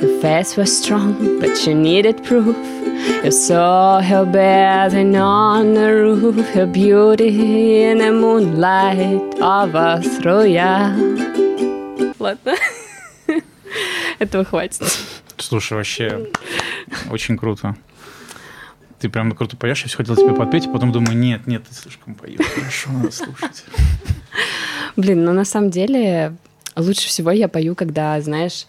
[0.00, 2.56] The faith was strong, but she needed proof.
[3.24, 10.92] You saw her bathing on the roof, her beauty in the moonlight overthrew ya.
[12.18, 12.56] Ладно.
[14.18, 14.82] Этого хватит.
[15.43, 16.27] Слушай, вообще
[17.11, 17.75] очень круто.
[18.99, 21.75] Ты прям круто поешь, я все хотел тебе подпеть, а потом думаю, нет, нет, ты
[21.75, 22.39] слишком поешь.
[22.55, 23.65] Хорошо, надо слушать.
[24.95, 26.37] Блин, ну на самом деле
[26.77, 28.67] лучше всего я пою, когда, знаешь,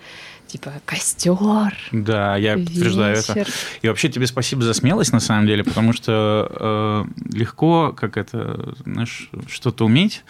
[0.55, 1.77] типа костер.
[1.91, 3.33] Да, я подтверждаю это.
[3.33, 3.53] вечер.
[3.83, 7.05] И вообще тебе спасибо за смелость, на самом деле, потому что э,
[7.37, 10.23] легко, как это, знаешь, что-то уметь,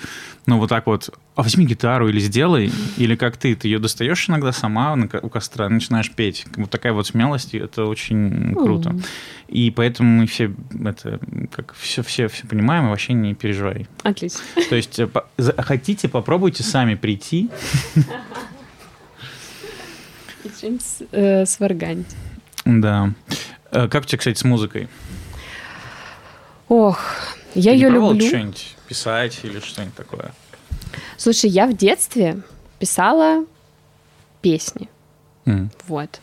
[0.47, 4.31] но вот так вот, а возьми гитару или сделай, или как ты, ты ее достаешь
[4.31, 6.47] иногда сама у костра, начинаешь петь.
[6.57, 8.97] Вот такая вот смелость, и это очень круто.
[9.49, 10.55] И поэтому мы все
[10.87, 11.20] это,
[11.53, 13.89] как все, все, все понимаем, и вообще не переживай.
[14.03, 14.41] Отлично.
[14.70, 15.27] То есть э, по-
[15.59, 17.51] хотите, попробуйте сами прийти.
[20.53, 22.07] С- э, сварганить.
[22.65, 23.11] Да.
[23.71, 24.89] Э, Как у тебя, кстати, с музыкой?
[26.69, 26.99] Ох,
[27.55, 28.27] я Ты не ее пробовала люблю.
[28.29, 30.33] что-нибудь писать или что-нибудь такое?
[31.17, 32.41] Слушай, я в детстве
[32.79, 33.45] писала
[34.41, 34.89] песни.
[35.89, 36.21] Вот.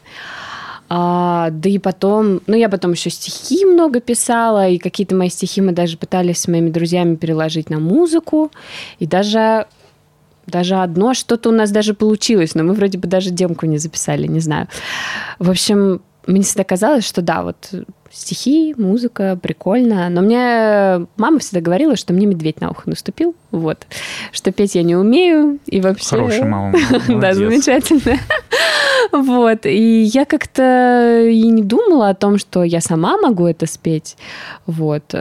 [0.93, 5.61] А, да и потом, ну я потом еще стихи много писала, и какие-то мои стихи
[5.61, 8.51] мы даже пытались с моими друзьями переложить на музыку,
[8.99, 9.67] и даже
[10.47, 14.27] даже одно что-то у нас даже получилось, но мы вроде бы даже демку не записали,
[14.27, 14.67] не знаю.
[15.39, 17.71] В общем, мне всегда казалось, что да, вот
[18.11, 20.09] стихи, музыка, прикольно.
[20.09, 23.87] Но мне мама всегда говорила, что мне медведь на ухо наступил, вот.
[24.31, 26.09] Что петь я не умею, и вообще...
[26.09, 26.77] Хорошая мама.
[27.07, 28.17] Да, замечательно.
[29.11, 29.65] Вот.
[29.65, 34.15] И я как-то и не думала о том, что я сама могу это спеть.
[34.67, 35.13] Вот.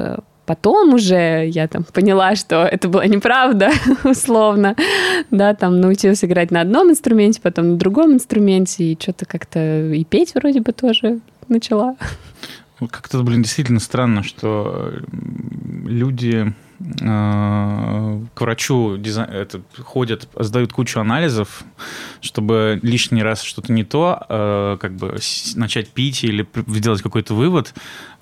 [0.50, 3.70] Потом уже я там поняла, что это была неправда,
[4.04, 4.74] условно.
[5.30, 10.02] Да, там научилась играть на одном инструменте, потом на другом инструменте, и что-то как-то и
[10.02, 11.94] петь вроде бы тоже начала.
[12.80, 20.72] Вот Как-то, блин, действительно странно, что м, люди э, к врачу дизай- это, ходят, сдают
[20.72, 21.62] кучу анализов,
[22.22, 25.18] чтобы лишний раз что-то не то, э, как бы
[25.56, 27.74] начать пить или сделать какой-то вывод.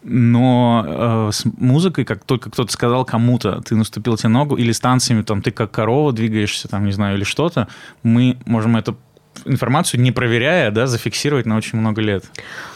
[0.02, 4.80] Но э, с музыкой, как только кто-то сказал кому-то, ты наступил тебе ногу, или с
[4.80, 7.68] танцами, там, ты как корова двигаешься, там, не знаю, или что-то,
[8.02, 8.96] мы можем эту
[9.44, 12.24] информацию, не проверяя, да, зафиксировать на очень много лет.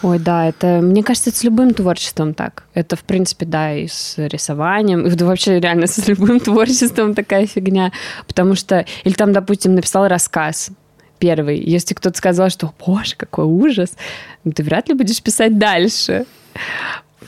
[0.03, 2.65] Ой, да, это, мне кажется, это с любым творчеством так.
[2.75, 7.93] Это, в принципе, да, и с рисованием, и вообще реально с любым творчеством такая фигня.
[8.27, 10.71] Потому что, или там, допустим, написал рассказ
[11.19, 13.91] первый, если кто-то сказал, что, боже, какой ужас,
[14.43, 16.25] ну, ты вряд ли будешь писать дальше.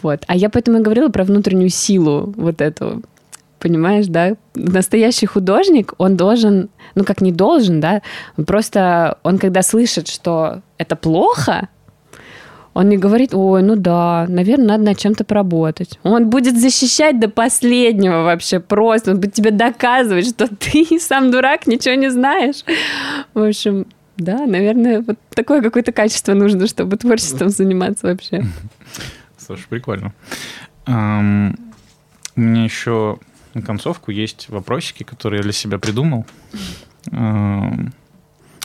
[0.03, 0.25] Вот.
[0.27, 3.03] А я поэтому и говорила про внутреннюю силу вот эту.
[3.65, 4.37] Понимаешь, да?
[4.55, 8.03] Настоящий художник, он должен, ну как не должен, да,
[8.47, 11.69] просто, он когда слышит, что это плохо,
[12.75, 15.99] он не говорит, ой, ну да, наверное, надо над чем-то поработать.
[16.03, 19.13] Он будет защищать до последнего вообще просто.
[19.13, 22.65] Он будет тебе доказывать, что ты сам дурак, ничего не знаешь.
[23.33, 23.87] В общем,
[24.19, 28.45] да, наверное, вот такое какое-то качество нужно, чтобы творчеством заниматься вообще.
[29.39, 30.13] Слушай, прикольно.
[30.87, 33.19] У меня еще
[33.55, 36.27] на концовку есть вопросики, которые я для себя придумал.
[37.11, 37.93] Um,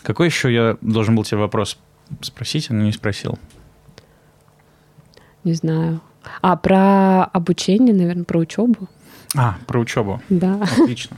[0.04, 1.78] какой еще я должен был тебе вопрос
[2.22, 3.38] спросить, но не спросил?
[5.44, 6.02] Не знаю.
[6.42, 8.90] А, про обучение, наверное, про учебу.
[9.36, 10.22] А, про учебу.
[10.30, 10.62] Да.
[10.62, 11.18] Отлично.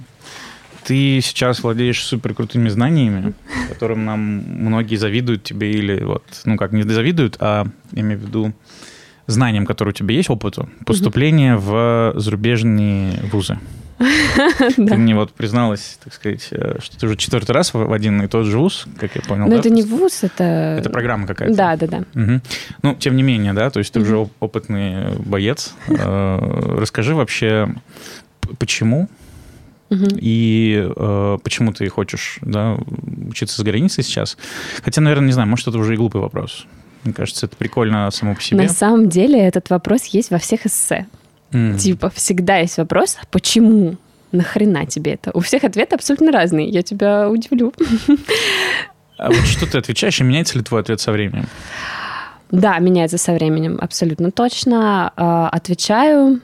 [0.84, 3.34] Ты сейчас владеешь супер крутыми знаниями,
[3.70, 8.24] которым нам многие завидуют тебе или вот, ну как, не завидуют, а я имею в
[8.24, 8.54] виду
[9.28, 13.58] знаниям, которые у тебя есть, опыту поступления в зарубежные вузы.
[14.76, 18.28] Ты мне вот призналась, так сказать, э, что ты уже четвертый раз в один и
[18.28, 19.48] тот же вуз, как я понял.
[19.48, 20.78] Но это не вуз, это...
[20.80, 21.56] Это программа какая-то.
[21.56, 22.42] Да, да, да.
[22.82, 25.76] Ну, тем не менее, да, то есть ты уже опытный боец.
[25.88, 27.70] Э, расскажи вообще,
[28.58, 29.08] почему
[29.92, 32.78] и э, почему ты хочешь да,
[33.30, 34.38] учиться за границей сейчас?
[34.84, 36.66] Хотя, наверное, не знаю, может, это уже и глупый вопрос.
[37.04, 38.62] Мне кажется, это прикольно само по себе.
[38.62, 41.08] На самом деле этот вопрос есть во всех эссе.
[41.52, 41.78] Mm.
[41.78, 43.98] Типа всегда есть вопрос, почему?
[44.32, 45.32] Нахрена тебе это?
[45.34, 46.70] У всех ответы абсолютно разные.
[46.70, 47.74] Я тебя удивлю.
[49.18, 51.48] А вот что ты отвечаешь, и меняется ли твой ответ со временем?
[52.50, 55.14] Да, меняется со временем, абсолютно точно.
[55.16, 56.42] А, отвечаю.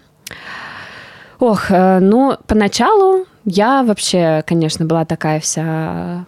[1.40, 6.26] Ох, э, ну, поначалу я вообще, конечно, была такая вся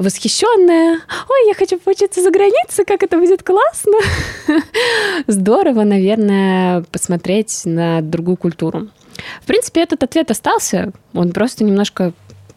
[0.00, 1.00] восхищенная.
[1.28, 3.98] Ой, я хочу поучиться за границей, как это будет классно.
[5.26, 8.88] Здорово, наверное, посмотреть на другую культуру.
[9.42, 10.92] В принципе, этот ответ остался.
[11.12, 12.12] Он просто немножко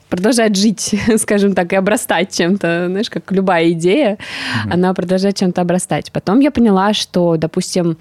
[0.07, 4.73] продолжает жить, скажем так, и обрастать чем-то, знаешь, как любая идея, mm-hmm.
[4.73, 6.11] она продолжает чем-то обрастать.
[6.11, 7.97] Потом я поняла, что, допустим,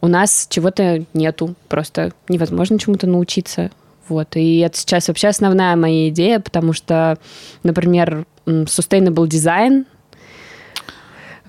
[0.00, 3.70] у нас чего-то нету, просто невозможно чему-то научиться.
[4.08, 4.36] Вот.
[4.36, 7.18] И это сейчас вообще основная моя идея, потому что,
[7.62, 9.86] например, sustainable design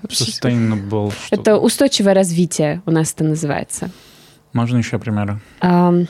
[0.06, 1.12] Sustainable.
[1.30, 3.90] Это устойчивое развитие у нас это называется.
[4.52, 5.40] Можно еще примеры?
[5.60, 6.08] Um,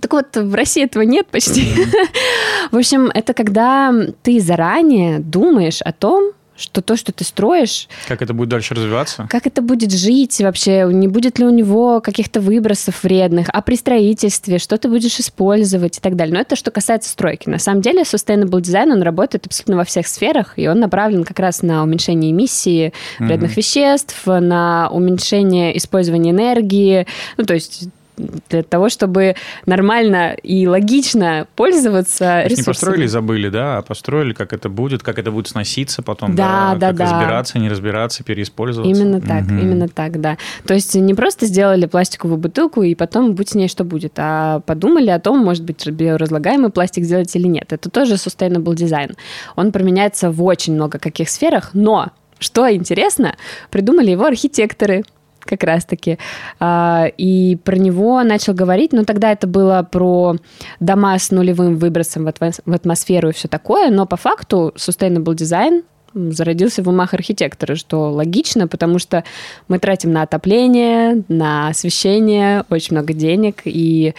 [0.00, 1.62] так вот, в России этого нет почти.
[1.62, 2.70] Mm-hmm.
[2.72, 7.88] в общем, это когда ты заранее думаешь о том, что то, что ты строишь...
[8.08, 9.26] Как это будет дальше развиваться?
[9.30, 10.88] Как это будет жить вообще?
[10.90, 13.48] Не будет ли у него каких-то выбросов вредных?
[13.52, 16.34] А при строительстве что ты будешь использовать и так далее?
[16.34, 17.48] Но это что касается стройки.
[17.48, 21.38] На самом деле Sustainable Design, он работает абсолютно во всех сферах, и он направлен как
[21.38, 23.56] раз на уменьшение эмиссии вредных mm-hmm.
[23.56, 27.06] веществ, на уменьшение использования энергии.
[27.36, 29.36] Ну, то есть для того, чтобы
[29.66, 32.58] нормально и логично пользоваться ресурсами.
[32.58, 36.34] Не построили и забыли, да, а построили, как это будет, как это будет сноситься потом,
[36.34, 37.04] да, да, да как да.
[37.04, 38.90] разбираться, не разбираться, переиспользоваться.
[38.90, 39.54] Именно так, угу.
[39.54, 40.36] именно так, да.
[40.66, 44.60] То есть не просто сделали пластиковую бутылку и потом будь с ней что будет, а
[44.60, 47.72] подумали о том, может быть, биоразлагаемый пластик сделать или нет.
[47.72, 49.16] Это тоже sustainable design.
[49.56, 53.36] Он применяется в очень много каких сферах, но что интересно,
[53.70, 55.04] придумали его архитекторы,
[55.46, 56.18] как раз-таки.
[56.60, 60.36] А, и про него начал говорить, но тогда это было про
[60.80, 65.82] дома с нулевым выбросом в атмосферу и все такое, но по факту sustainable design
[66.16, 69.24] зародился в умах архитектора, что логично, потому что
[69.68, 74.14] мы тратим на отопление, на освещение очень много денег, и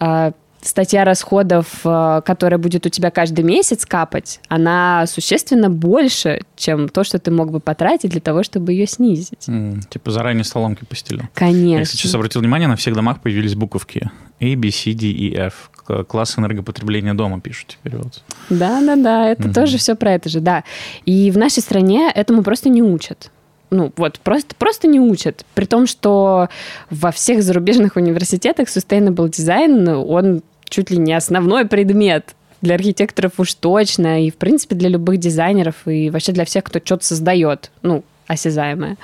[0.00, 0.32] а,
[0.66, 7.04] статья расходов, э, которая будет у тебя каждый месяц капать, она существенно больше, чем то,
[7.04, 9.48] что ты мог бы потратить для того, чтобы ее снизить.
[9.48, 11.24] Mm, типа заранее соломки постелил.
[11.34, 11.78] Конечно.
[11.78, 14.10] Я сейчас обратил внимание, на всех домах появились буковки
[14.40, 15.70] A, B, C, D, E, F.
[16.08, 18.24] Класс энергопотребления дома пишут теперь вот.
[18.50, 19.54] Да-да-да, это mm-hmm.
[19.54, 20.64] тоже все про это же, да.
[21.04, 23.30] И в нашей стране этому просто не учат
[23.70, 25.44] ну, вот, просто, просто не учат.
[25.54, 26.48] При том, что
[26.90, 33.54] во всех зарубежных университетах sustainable design, он чуть ли не основной предмет для архитекторов уж
[33.54, 38.04] точно, и, в принципе, для любых дизайнеров, и вообще для всех, кто что-то создает, ну,
[38.26, 38.96] осязаемое.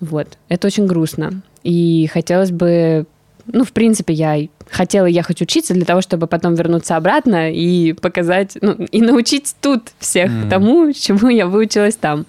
[0.00, 0.36] Вот.
[0.48, 1.42] Это очень грустно.
[1.62, 3.06] И хотелось бы
[3.46, 4.38] ну, в принципе, я
[4.70, 9.92] хотела ехать учиться для того, чтобы потом вернуться обратно и показать, ну, и научить тут
[9.98, 10.48] всех mm.
[10.48, 12.24] тому, чему я выучилась там.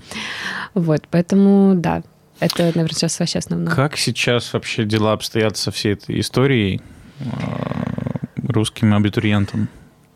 [0.73, 2.03] Вот, поэтому, да,
[2.39, 3.73] это, наверное, сейчас вообще основное.
[3.73, 6.81] Как сейчас вообще дела обстоят со всей этой историей?
[8.47, 9.67] Русским абитуриентам?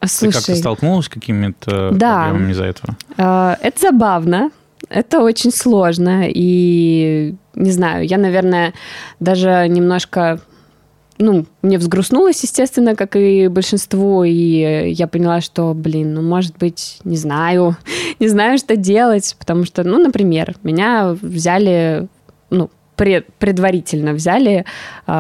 [0.06, 2.96] Слушай, Ты как-то столкнулась с какими-то да, проблемами из-за этого?
[3.18, 4.52] Э, это забавно.
[4.90, 6.24] это очень сложно.
[6.28, 8.74] И не знаю, я, наверное,
[9.20, 10.40] даже немножко
[11.20, 17.00] ну, мне взгрустнулось, естественно, как и большинству, и я поняла, что, блин, ну, может быть,
[17.04, 17.76] не знаю,
[18.20, 22.08] не знаю, что делать, потому что, ну, например, меня взяли,
[22.50, 24.66] ну, пред, предварительно взяли
[25.08, 25.12] э,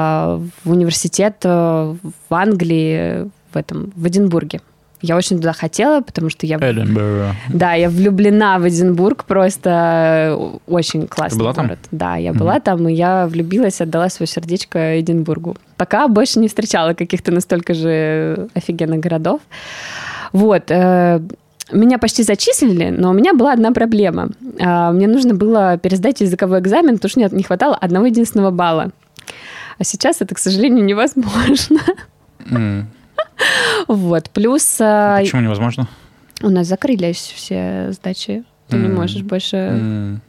[0.65, 1.95] в университет э,
[2.29, 4.59] в Англии, в этом, в Эдинбурге.
[5.01, 6.57] Я очень туда хотела, потому что я...
[6.57, 7.35] Эдинбург.
[7.53, 10.37] Да, я влюблена в Эдинбург, просто
[10.67, 11.67] очень классный Ты была там?
[11.67, 11.79] город.
[11.91, 12.63] Да, я была mm-hmm.
[12.63, 15.55] там, и я влюбилась, отдала свое сердечко Эдинбургу.
[15.77, 19.39] Пока больше не встречала каких-то настолько же офигенных городов.
[20.33, 20.69] Вот.
[20.69, 21.21] Э,
[21.71, 24.29] меня почти зачислили, но у меня была одна проблема.
[24.59, 28.91] Э, мне нужно было пересдать языковой экзамен, потому что мне не хватало одного единственного балла.
[29.77, 31.79] А сейчас это, к сожалению, невозможно.
[32.49, 32.87] М.
[33.87, 34.29] Вот.
[34.31, 35.87] Плюс э, Почему невозможно?
[36.41, 38.43] у нас закрылись все сдачи.
[38.67, 38.95] Ты не М.
[38.95, 40.21] можешь больше М.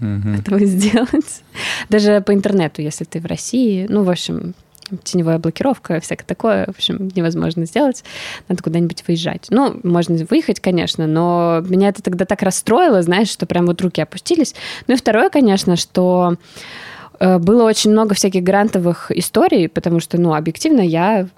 [0.00, 0.34] Мгм.
[0.34, 1.42] этого сделать.
[1.88, 3.86] Даже по интернету, если ты в России.
[3.88, 4.54] Ну, в общем,
[5.02, 8.04] теневая блокировка, всякое такое, в общем, невозможно сделать.
[8.48, 9.46] Надо куда-нибудь выезжать.
[9.50, 14.00] Ну, можно выехать, конечно, но меня это тогда так расстроило, знаешь, что прям вот руки
[14.00, 14.54] опустились.
[14.86, 16.36] Ну и второе, конечно, что
[17.18, 21.28] э, было очень много всяких грантовых историй, потому что, ну, объективно, я...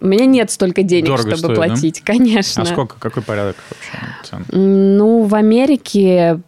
[0.00, 1.64] У меня нет столько денег, Дорого чтобы стоит, да?
[1.66, 2.64] платить, конечно.
[2.64, 4.44] А сколько, какой порядок вообще?
[4.50, 6.40] Ну, в Америке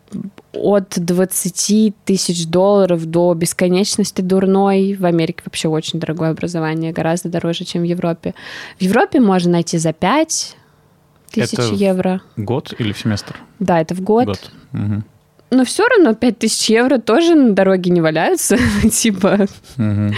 [0.55, 4.95] от 20 тысяч долларов до бесконечности дурной.
[4.95, 8.35] В Америке вообще очень дорогое образование, гораздо дороже, чем в Европе.
[8.79, 10.57] В Европе можно найти за 5
[11.31, 12.21] тысяч Это в евро.
[12.37, 13.37] Год или в семестр?
[13.59, 14.27] Да, это в год.
[14.27, 14.51] Год.
[14.73, 15.05] Мгм.
[15.51, 18.57] Но все равно 5 тысяч евро тоже на дороге не валяются.
[18.93, 20.15] типа, Мгм.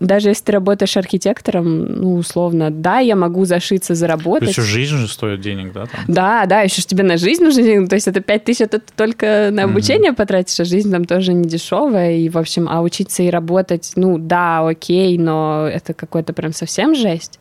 [0.00, 4.50] Даже если ты работаешь архитектором, ну, условно, да, я могу зашиться, заработать.
[4.50, 5.86] Еще жизнь же стоит денег, да?
[5.86, 6.00] Там?
[6.06, 7.88] Да, да, еще тебе на жизнь нужно деньги.
[7.88, 11.32] То есть это 5 тысяч, это ты только на обучение потратишь, а жизнь там тоже
[11.32, 12.16] не дешевая.
[12.16, 16.94] И, в общем, а учиться и работать, ну, да, окей, но это какой-то прям совсем
[16.94, 17.38] жесть.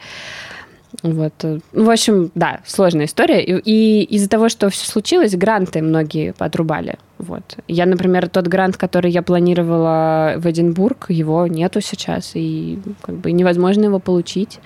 [1.03, 1.33] Вот.
[1.43, 3.43] э, Ну, в общем, да, сложная история.
[3.43, 6.97] И, и из-за того, что все случилось, гранты многие отрубали.
[7.17, 7.57] Вот.
[7.67, 13.31] Я, например, тот грант, который я планировала в Эдинбург, его нету сейчас, и как бы
[13.31, 14.59] невозможно его получить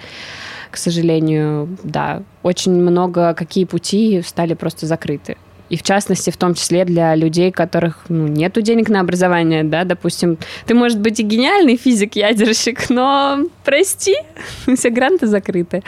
[0.72, 5.36] к сожалению, да, очень много какие пути стали просто закрыты.
[5.70, 9.84] И в частности, в том числе для людей, которых ну, нету денег на образование, да,
[9.84, 14.16] допустим, ты, может быть, и гениальный физик-ядерщик, но прости,
[14.76, 15.84] все гранты закрыты.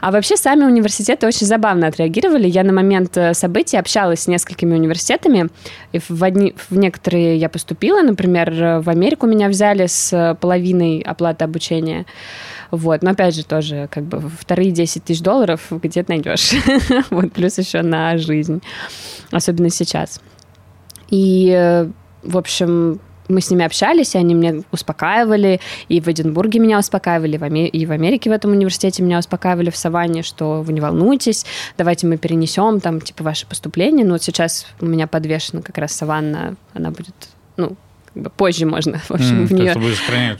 [0.00, 2.48] А вообще сами университеты очень забавно отреагировали.
[2.48, 5.48] Я на момент э, событий общалась с несколькими университетами,
[5.92, 10.34] и в, одни, в некоторые я поступила, например, э, в Америку меня взяли с э,
[10.34, 12.06] половиной оплаты обучения.
[12.72, 16.52] Вот, но опять же тоже как бы вторые 10 тысяч долларов где ты найдешь?
[17.10, 18.62] вот, плюс еще на жизнь,
[19.30, 20.22] особенно сейчас.
[21.10, 21.86] И,
[22.22, 27.36] в общем, мы с ними общались, и они меня успокаивали, и в Эдинбурге меня успокаивали,
[27.66, 31.44] и в Америке в этом университете меня успокаивали в Саванне, что вы не волнуйтесь,
[31.76, 34.06] давайте мы перенесем там, типа, ваше поступление.
[34.06, 37.14] Ну, вот сейчас у меня подвешена как раз Саванна, она будет,
[37.58, 37.76] ну,
[38.14, 39.74] как бы позже можно, в общем, М, в нее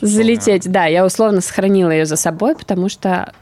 [0.00, 0.70] залететь.
[0.70, 3.32] Да, я условно сохранила ее за собой, потому что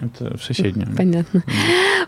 [0.00, 0.88] Это в соседнюю.
[0.96, 1.44] Понятно.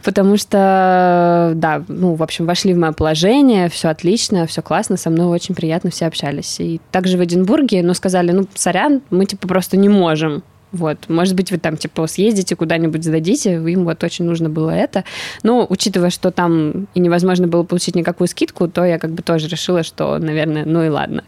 [0.03, 5.11] Потому что, да, ну, в общем, вошли в мое положение, все отлично, все классно, со
[5.11, 6.59] мной очень приятно все общались.
[6.59, 10.43] И также в Эдинбурге, ну, сказали, ну, сорян, мы, типа, просто не можем.
[10.75, 15.05] Вот, может быть, вы там, типа, съездите куда-нибудь, сдадите, им вот очень нужно было это.
[15.45, 19.47] Но, учитывая, что там и невозможно было получить никакую скидку, то я как бы тоже
[19.47, 21.23] решила, что, наверное, ну и ладно.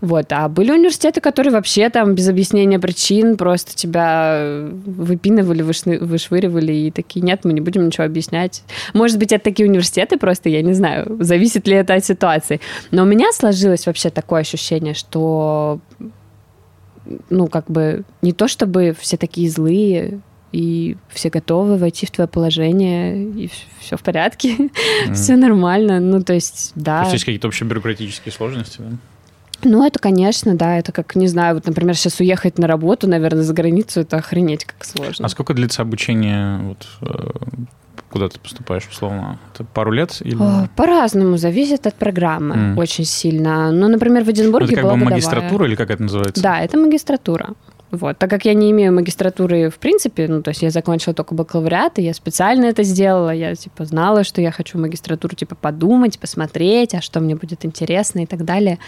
[0.00, 6.72] Вот, а были университеты, которые вообще там без объяснения причин просто тебя выпинывали, вышны- вышвыривали
[6.72, 8.62] и такие, нет, мы не будем ничего объяснять.
[8.94, 12.62] Может быть, это такие университеты просто, я не знаю, зависит ли это от ситуации.
[12.92, 15.80] Но у меня сложилось вообще такое ощущение, что
[17.28, 20.20] ну, как бы не то чтобы все такие злые,
[20.52, 24.70] и все готовы войти в твое положение, и все в порядке,
[25.14, 26.00] все нормально.
[26.00, 27.00] Ну, то есть, То да.
[27.02, 28.96] есть есть какие-то вообще бюрократические сложности, да?
[29.62, 33.42] Ну, это, конечно, да, это как, не знаю, вот, например, сейчас уехать на работу, наверное,
[33.42, 35.26] за границу, это охренеть как сложно.
[35.26, 37.30] А сколько длится обучение, вот, э,
[38.10, 39.38] куда ты поступаешь, условно?
[39.54, 40.36] Это пару лет или...
[40.40, 42.78] О, По-разному, зависит от программы М.
[42.78, 43.70] очень сильно.
[43.72, 45.14] Ну, например, в Эдинбурге это как была бы годовая.
[45.14, 46.42] магистратура или как это называется?
[46.42, 47.50] Да, это магистратура.
[47.92, 48.18] Вот.
[48.18, 51.98] Так как я не имею магистратуры в принципе, ну, то есть я закончила только бакалавриат,
[51.98, 56.94] и я специально это сделала, я, типа, знала, что я хочу магистратуру, типа, подумать, посмотреть,
[56.94, 58.78] а что мне будет интересно и так далее.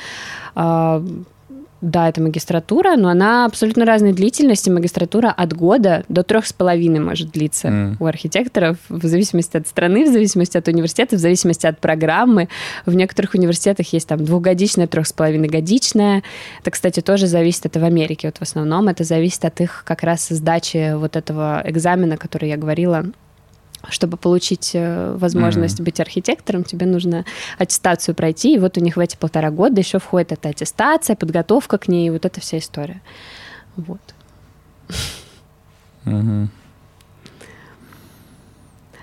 [1.82, 4.70] Да, это магистратура, но она абсолютно разной длительности.
[4.70, 7.96] Магистратура от года до трех с половиной может длиться mm.
[7.98, 12.48] у архитекторов, в зависимости от страны, в зависимости от университета, в зависимости от программы.
[12.86, 16.22] В некоторых университетах есть там двухгодичная, трех с половиной годичная.
[16.60, 20.04] Это, кстати, тоже зависит, это в Америке вот в основном, это зависит от их как
[20.04, 23.06] раз сдачи вот этого экзамена, который я говорила,
[23.88, 25.84] чтобы получить э, возможность mm-hmm.
[25.84, 27.24] быть архитектором, тебе нужно
[27.58, 28.54] аттестацию пройти.
[28.54, 32.10] И вот у них в эти полтора года еще входит эта аттестация, подготовка к ней,
[32.10, 33.02] вот эта вся история.
[33.76, 34.00] Вот.
[36.04, 36.48] Mm-hmm.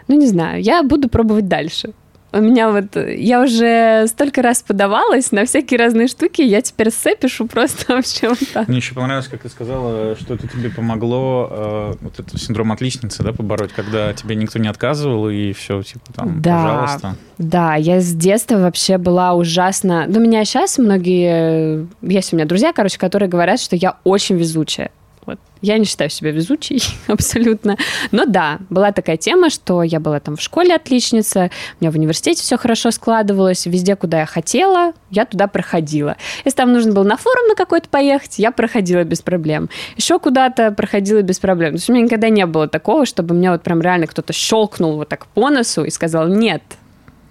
[0.07, 1.93] Ну, не знаю, я буду пробовать дальше.
[2.31, 7.15] У меня вот, я уже столько раз подавалась на всякие разные штуки, я теперь эссе
[7.15, 8.67] пишу просто вообще вот так.
[8.67, 13.23] Мне еще понравилось, как ты сказала, что это тебе помогло э, вот этот синдром отличницы,
[13.23, 17.15] да, побороть, когда тебе никто не отказывал, и все, типа, там, да, пожалуйста.
[17.39, 20.05] Да, я с детства вообще была ужасно...
[20.07, 21.87] Ну, меня сейчас многие...
[22.01, 24.91] Есть у меня друзья, короче, которые говорят, что я очень везучая.
[25.29, 25.39] Вот.
[25.61, 27.77] Я не считаю себя везучей абсолютно.
[28.09, 31.95] Но да, была такая тема, что я была там в школе отличница, у меня в
[31.95, 36.17] университете все хорошо складывалось, везде, куда я хотела, я туда проходила.
[36.45, 39.69] Если там нужно было на форум на какой-то поехать, я проходила без проблем.
[39.97, 41.73] Еще куда-то проходила без проблем.
[41.73, 44.95] То есть у меня никогда не было такого, чтобы меня вот прям реально кто-то щелкнул
[44.95, 46.63] вот так по носу и сказал, нет,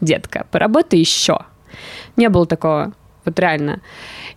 [0.00, 1.40] детка, поработай еще.
[2.16, 2.92] Не было такого.
[3.28, 3.80] Вот реально.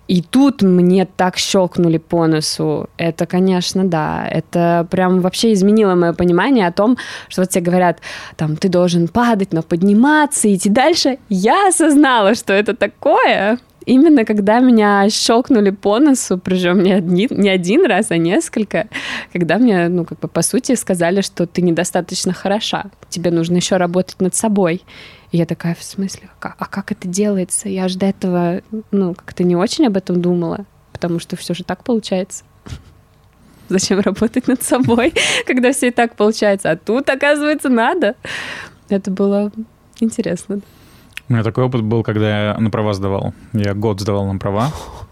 [0.09, 2.89] И тут мне так щелкнули по носу.
[2.97, 4.27] Это, конечно, да.
[4.29, 6.97] Это прям вообще изменило мое понимание о том,
[7.29, 7.99] что вот тебе говорят,
[8.35, 11.17] там, ты должен падать, но подниматься, идти дальше.
[11.29, 13.57] Я осознала, что это такое.
[13.85, 18.87] Именно когда меня щелкнули по носу, причем не, одни, не один раз, а несколько,
[19.33, 23.77] когда мне, ну, как бы, по сути, сказали, что ты недостаточно хороша, тебе нужно еще
[23.77, 24.81] работать над собой.
[25.31, 27.69] И я такая, в смысле, а как это делается?
[27.69, 31.63] Я же до этого, ну, как-то не очень об этом думала, потому что все же
[31.63, 32.43] так получается.
[33.69, 35.13] Зачем работать над собой,
[35.47, 36.71] когда все и так получается?
[36.71, 38.15] А тут, оказывается, надо.
[38.89, 39.51] Это было
[40.01, 40.59] интересно.
[41.29, 43.33] У меня такой опыт был, когда я на права сдавал.
[43.53, 44.71] Я год сдавал на права.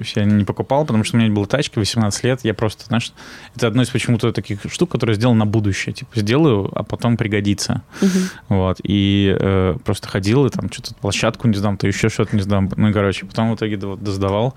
[0.00, 2.40] То есть я не покупал, потому что у меня была тачка, 18 лет.
[2.42, 3.12] Я просто, знаешь,
[3.54, 5.92] это одно из почему-то таких штук, которые сделал на будущее.
[5.92, 7.82] Типа, сделаю, а потом пригодится.
[8.00, 8.08] Угу.
[8.48, 8.80] Вот.
[8.82, 12.70] И э, просто ходил, и там что-то площадку не сдам, то еще что-то не сдам.
[12.76, 14.54] Ну и, короче, потом в итоге досдавал.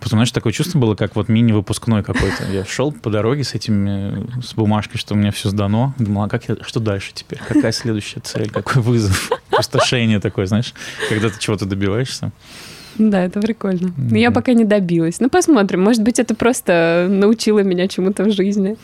[0.00, 2.44] Потом, знаешь, такое чувство было, как вот мини-выпускной какой-то.
[2.52, 5.94] Я шел по дороге с этими, с бумажкой, что у меня все сдано.
[5.98, 7.38] Думал, а как я, что дальше теперь?
[7.38, 8.50] Какая следующая цель?
[8.50, 9.30] Какой вызов?
[9.48, 10.74] Пустошение такое, знаешь,
[11.08, 12.32] когда ты чего-то добиваешься.
[13.08, 13.92] Да, это прикольно.
[13.96, 15.20] Но я пока не добилась.
[15.20, 15.82] Ну, посмотрим.
[15.82, 18.76] Может быть, это просто научило меня чему-то в жизни.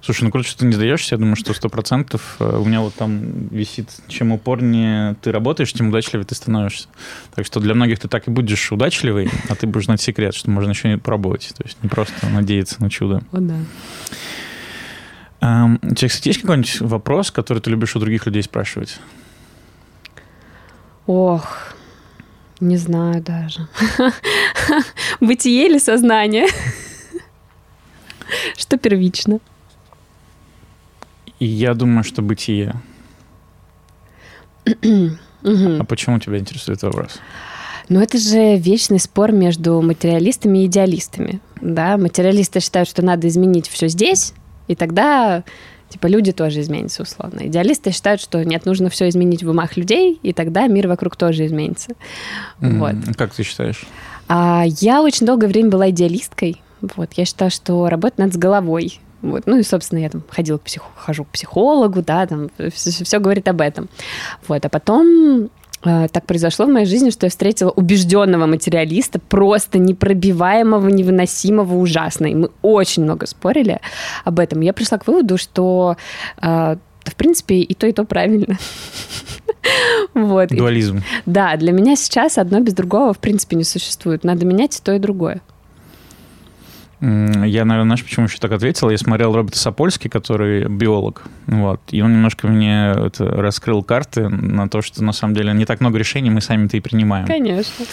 [0.00, 1.14] Слушай, ну, что ты не сдаешься.
[1.14, 2.36] Я думаю, что сто процентов.
[2.40, 6.88] Э, у меня вот там висит, чем упорнее ты работаешь, тем удачливее ты становишься.
[7.34, 10.50] Так что для многих ты так и будешь удачливый, а ты будешь знать секрет, что
[10.50, 11.52] можно еще и пробовать.
[11.56, 13.22] То есть не просто надеяться на чудо.
[13.32, 13.56] О, да.
[15.42, 19.00] Um, у тебя, кстати, есть какой-нибудь вопрос, который ты любишь у других людей спрашивать?
[21.06, 21.74] Ох,
[22.60, 23.68] не знаю даже.
[25.20, 26.46] Бытие или сознание?
[28.56, 29.40] Что первично?
[31.38, 32.74] Я думаю, что бытие.
[34.66, 37.18] а почему тебя интересует вопрос?
[37.88, 41.40] Ну, это же вечный спор между материалистами и идеалистами.
[41.60, 41.96] Да?
[41.96, 44.34] Материалисты считают, что надо изменить все здесь,
[44.68, 45.42] и тогда
[45.90, 47.46] Типа люди тоже изменятся условно.
[47.46, 51.44] Идеалисты считают, что нет, нужно все изменить в умах людей, и тогда мир вокруг тоже
[51.46, 51.90] изменится.
[52.60, 53.16] Mm, вот.
[53.16, 53.86] Как ты считаешь?
[54.28, 56.62] А, я очень долгое время была идеалисткой.
[56.80, 59.00] Вот, я считаю, что работать надо с головой.
[59.20, 59.42] Вот.
[59.46, 60.82] Ну и, собственно, я там ходила к псих...
[60.96, 63.88] хожу к психологу, да, там все, все говорит об этом.
[64.46, 64.64] Вот.
[64.64, 65.50] А потом
[65.82, 72.26] так произошло в моей жизни, что я встретила убежденного материалиста, просто непробиваемого, невыносимого, ужасно.
[72.26, 73.80] И мы очень много спорили
[74.24, 74.60] об этом.
[74.60, 75.96] Я пришла к выводу, что
[76.42, 78.58] э, в принципе, и то, и то правильно.
[80.14, 80.48] вот.
[80.50, 81.02] Дуализм.
[81.26, 84.24] Да, для меня сейчас одно без другого в принципе не существует.
[84.24, 85.40] Надо менять и то, и другое.
[87.00, 88.90] Я, наверное, знаешь, почему еще так ответил?
[88.90, 94.68] Я смотрел Роберта Сапольский, который биолог, вот, и он немножко мне это, раскрыл карты на
[94.68, 97.26] то, что на самом деле не так много решений мы сами-то и принимаем.
[97.26, 97.86] Конечно.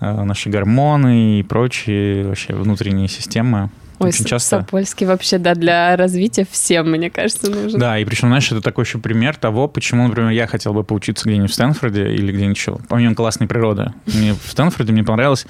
[0.00, 3.70] А, наши гормоны и прочие вообще внутренние системы.
[4.00, 4.58] Ой, очень часто...
[4.58, 7.78] Сапольский вообще, да, для развития всем, мне кажется, нужен.
[7.78, 11.28] Да, и причем, знаешь, это такой еще пример того, почему, например, я хотел бы поучиться
[11.28, 12.78] где-нибудь в Стэнфорде или где-нибудь еще.
[12.88, 13.92] Помимо классной природы.
[14.06, 15.46] Мне в Стэнфорде мне понравилось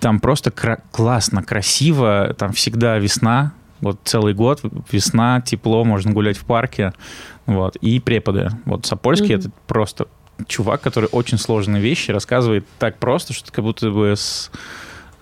[0.00, 4.60] там просто кра- классно, красиво, там всегда весна, вот целый год
[4.90, 6.92] весна, тепло, можно гулять в парке,
[7.46, 8.50] вот, и преподы.
[8.64, 9.38] Вот Сапольский mm-hmm.
[9.38, 10.08] это просто
[10.46, 14.50] чувак, который очень сложные вещи рассказывает так просто, что как будто бы с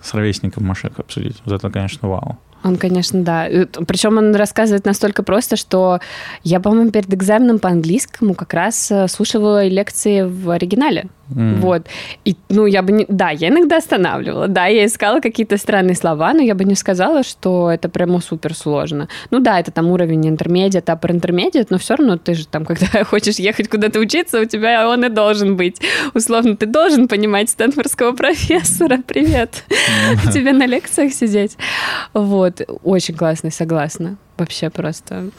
[0.05, 1.41] с ровесником Машек обсудить.
[1.45, 2.37] Вот это, конечно, вау.
[2.63, 3.47] Он, конечно, да.
[3.87, 5.99] Причем он рассказывает настолько просто, что
[6.43, 11.07] я, по-моему, перед экзаменом по английскому как раз э, слушала лекции в оригинале.
[11.29, 11.59] Mm.
[11.59, 11.87] Вот.
[12.23, 13.05] И, ну, я бы не...
[13.09, 14.47] Да, я иногда останавливала.
[14.47, 18.53] Да, я искала какие-то странные слова, но я бы не сказала, что это прямо супер
[18.53, 19.07] сложно.
[19.31, 23.03] Ну да, это там уровень интермедиат, upper интермедиат, но все равно ты же там, когда
[23.03, 25.81] хочешь ехать куда-то учиться, у тебя он и должен быть.
[26.13, 28.99] Условно, ты должен понимать стэнфордского профессора.
[29.07, 29.63] Привет.
[30.33, 31.57] Тебе на лекциях сидеть.
[32.13, 32.61] Вот.
[32.83, 34.17] Очень классный, согласна.
[34.37, 35.29] Вообще просто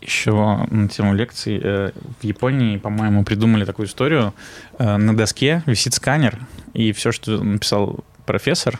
[0.00, 1.60] еще на тему лекций.
[1.62, 4.34] Э, в Японии, по-моему, придумали такую историю.
[4.78, 6.38] Э, на доске висит сканер,
[6.74, 8.78] и все, что написал профессор,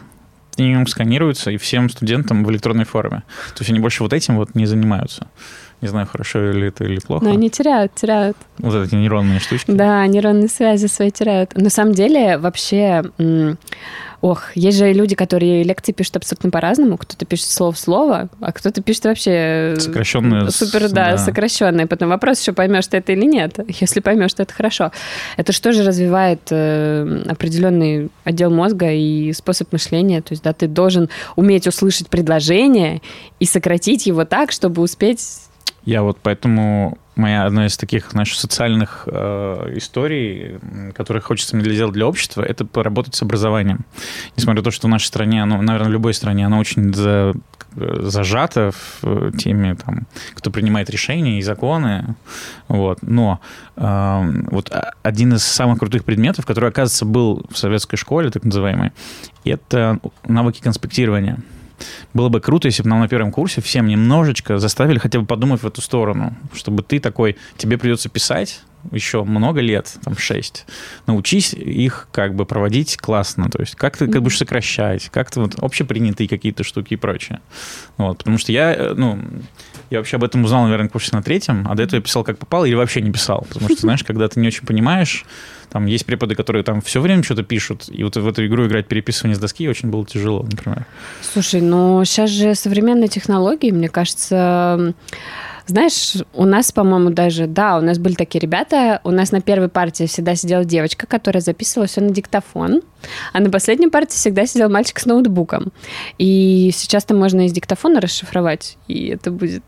[0.59, 3.23] нем сканируется, и всем студентам в электронной форме.
[3.55, 5.29] То есть они больше вот этим вот не занимаются.
[5.81, 7.25] Не знаю, хорошо ли это или плохо.
[7.25, 8.37] Но они теряют, теряют.
[8.59, 9.71] Вот эти нейронные штучки.
[9.71, 11.57] Да, нейронные связи свои теряют.
[11.57, 13.05] На самом деле, вообще,
[14.21, 16.97] ох, есть же люди, которые лекции пишут абсолютно по-разному.
[16.97, 19.77] Кто-то пишет слово в слово, а кто-то пишет вообще...
[19.79, 20.51] Сокращенные.
[20.51, 21.19] Супер, да, да.
[21.19, 21.87] сокращенные.
[21.87, 23.61] Потом вопрос еще, поймешь ты это или нет.
[23.81, 24.91] Если поймешь, то это хорошо.
[25.37, 30.23] Это что же развивает э, определенный отдел мозга и способ мышления.
[30.23, 33.01] То есть, да, ты должен уметь услышать предложение
[33.39, 35.21] и сократить его так, чтобы успеть
[35.85, 40.59] я вот поэтому моя одна из таких наших социальных э, историй,
[40.95, 43.85] которых хочется мне сделать для общества, это поработать с образованием.
[44.37, 47.35] Несмотря на то, что в нашей стране, оно, наверное, в любой стране, оно очень за,
[47.75, 48.71] зажато
[49.03, 52.15] в теме, там, кто принимает решения и законы.
[52.69, 52.99] Вот.
[53.03, 53.41] Но
[53.77, 54.73] э, вот
[55.03, 58.93] один из самых крутых предметов, который, оказывается, был в советской школе, так называемой,
[59.45, 61.39] это навыки конспектирования.
[62.15, 65.63] Было бы круто, если бы нам на первом курсе всем немножечко заставили хотя бы подумать
[65.63, 68.61] в эту сторону, чтобы ты такой, тебе придется писать
[68.93, 70.65] еще много лет, там, шесть.
[71.07, 75.41] Научись их как бы проводить классно, то есть как ты как будешь сокращать, как ты
[75.41, 77.41] вот общепринятые какие-то штуки и прочее.
[77.97, 79.19] Вот, потому что я, э, ну,
[79.91, 82.25] я вообще об этом узнал, наверное, на курсе на третьем, а до этого я писал
[82.25, 85.25] как попал или вообще не писал, потому что, знаешь, когда ты не очень понимаешь,
[85.71, 88.87] там есть преподы, которые там все время что-то пишут, и вот в эту игру играть
[88.87, 90.87] переписывание с доски очень было тяжело, например.
[91.23, 94.95] Слушай, ну сейчас же современные технологии, мне кажется,
[95.69, 99.69] знаешь, у нас, по-моему, даже, да, у нас были такие ребята, у нас на первой
[99.69, 102.81] партии всегда сидела девочка, которая записывала все на диктофон,
[103.33, 105.73] а на последней партии всегда сидел мальчик с ноутбуком.
[106.17, 109.63] И сейчас-то можно из диктофона расшифровать, и это будет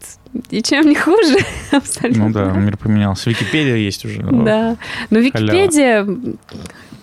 [0.50, 1.36] ничем не хуже.
[1.70, 2.28] Абсолютно.
[2.28, 3.28] Ну да, мир поменялся.
[3.28, 4.22] Википедия есть уже.
[4.22, 4.76] Да.
[5.10, 6.06] Но Википедия,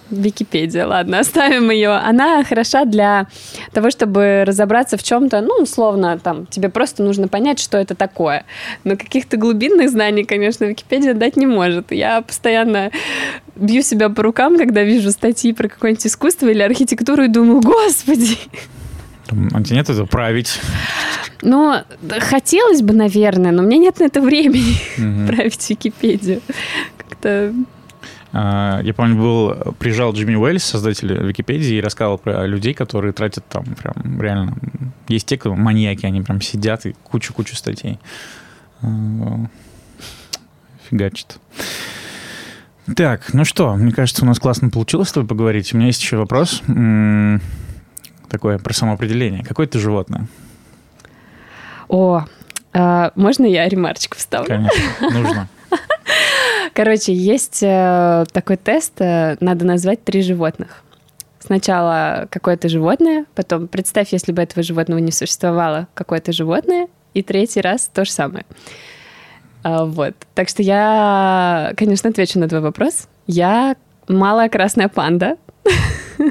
[0.09, 1.91] Википедия, ладно, оставим ее.
[1.91, 3.27] Она хороша для
[3.73, 8.45] того, чтобы разобраться в чем-то, ну, условно, там, тебе просто нужно понять, что это такое.
[8.83, 11.91] Но каких-то глубинных знаний, конечно, Википедия дать не может.
[11.91, 12.91] Я постоянно
[13.55, 18.37] бью себя по рукам, когда вижу статьи про какое-нибудь искусство или архитектуру и думаю, господи,
[19.53, 20.59] а тебе нет этого править?
[21.41, 21.75] Ну,
[22.19, 25.27] хотелось бы, наверное, но у меня нет на это времени угу.
[25.35, 26.41] править Википедию.
[26.97, 27.53] Как-то
[28.39, 33.63] я помню, был, приезжал Джимми Уэллс, создатель Википедии, и рассказывал про людей, которые тратят там
[33.63, 34.55] прям реально...
[35.07, 37.99] Есть те, кто маньяки, они прям сидят и кучу-кучу статей
[38.81, 39.47] а,
[40.89, 41.39] фигачат.
[42.95, 45.73] Так, ну что, мне кажется, у нас классно получилось с тобой поговорить.
[45.73, 46.61] У меня есть еще вопрос
[48.29, 49.43] такое про самоопределение.
[49.43, 50.27] Какое ты животное?
[51.87, 52.25] О,
[52.73, 54.47] а, можно я ремарочку вставлю?
[54.47, 55.47] Конечно, нужно.
[56.73, 60.83] Короче, есть э, такой тест, э, надо назвать три животных.
[61.39, 67.61] Сначала какое-то животное, потом представь, если бы этого животного не существовало, какое-то животное, и третий
[67.61, 68.45] раз то же самое.
[69.63, 70.13] А, вот.
[70.35, 73.07] Так что я, конечно, отвечу на твой вопрос.
[73.27, 73.75] Я
[74.07, 75.37] малая красная панда.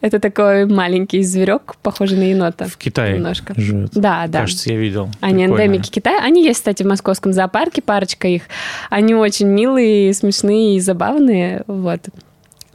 [0.00, 2.66] Это такой маленький зверек, похожий на енота.
[2.66, 3.52] В Китае немножко.
[3.56, 3.90] живет.
[3.94, 4.40] Да, да.
[4.40, 5.10] Кажется, я видел.
[5.20, 5.62] Они Прикольно.
[5.62, 6.22] эндемики Китая.
[6.22, 8.42] Они есть, кстати, в московском зоопарке, парочка их.
[8.90, 11.64] Они очень милые, смешные и забавные.
[11.66, 12.00] Вот.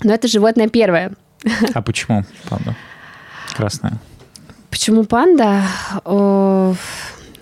[0.03, 1.13] Но это животное первое.
[1.73, 2.75] А почему панда?
[3.55, 3.93] Красная.
[4.69, 5.61] Почему панда?
[6.03, 6.73] О,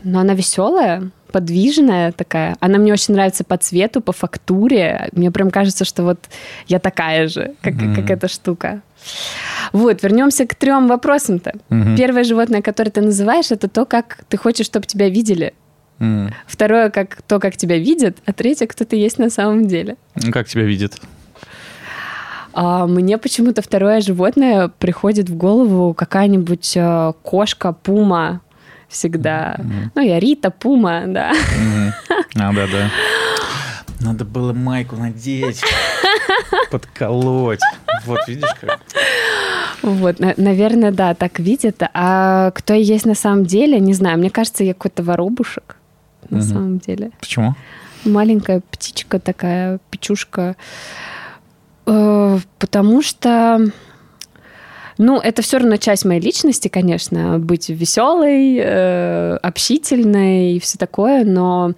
[0.03, 2.55] ну, она веселая подвижная такая.
[2.59, 5.09] Она мне очень нравится по цвету, по фактуре.
[5.13, 6.19] Мне прям кажется, что вот
[6.67, 7.95] я такая же, как, mm-hmm.
[7.95, 8.81] как эта штука.
[9.73, 11.53] Вот, вернемся к трем вопросам-то.
[11.69, 11.97] Mm-hmm.
[11.97, 15.53] Первое животное, которое ты называешь, это то, как ты хочешь, чтобы тебя видели.
[15.99, 16.31] Mm.
[16.47, 19.97] Второе, как то, как тебя видят, а третье, кто ты есть на самом деле.
[20.31, 20.99] Как тебя видят?
[22.53, 28.41] А, мне почему-то второе животное приходит в голову какая-нибудь э, кошка, пума,
[28.91, 29.55] всегда.
[29.57, 29.89] Mm-hmm.
[29.95, 31.31] Ну, я Рита, Пума, да.
[31.31, 31.91] Mm-hmm.
[32.35, 32.89] А, да, да.
[34.01, 35.61] Надо было майку надеть,
[36.71, 37.59] подколоть.
[38.05, 38.79] Вот, видишь как?
[39.83, 41.81] Вот, на- наверное, да, так видят.
[41.93, 44.17] А кто я есть на самом деле, не знаю.
[44.17, 45.77] Мне кажется, я какой-то воробушек
[46.29, 46.47] на Мгм.
[46.47, 47.11] самом деле.
[47.19, 47.55] Почему?
[48.05, 50.55] Маленькая птичка такая, печушка.
[51.85, 53.71] Э, Потому что...
[55.03, 61.25] Ну, это все равно часть моей личности, конечно, быть веселой, э, общительной и все такое,
[61.25, 61.73] но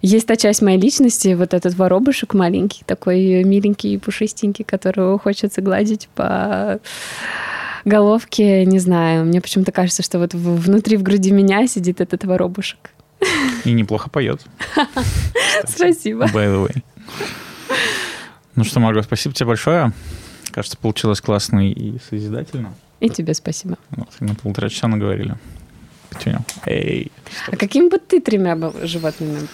[0.00, 5.60] есть та часть моей личности, вот этот воробушек маленький, такой миленький и пушистенький, которого хочется
[5.60, 6.78] гладить по
[7.84, 9.24] головке, не знаю.
[9.24, 12.90] Мне почему-то кажется, что вот внутри в груди меня сидит этот воробушек.
[13.64, 14.42] И неплохо поет.
[15.66, 16.26] Спасибо.
[16.26, 16.82] By the way.
[18.54, 19.92] Ну что, Марго, спасибо тебе большое.
[20.56, 22.72] Кажется, получилось классно и созидательно.
[23.00, 23.76] И тебе спасибо.
[23.90, 25.34] Вот, и на полтора часа наговорили.
[26.08, 26.40] Петюня.
[26.64, 27.12] Эй.
[27.52, 29.48] А какими бы ты тремя был животными?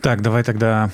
[0.00, 0.90] Так, давай тогда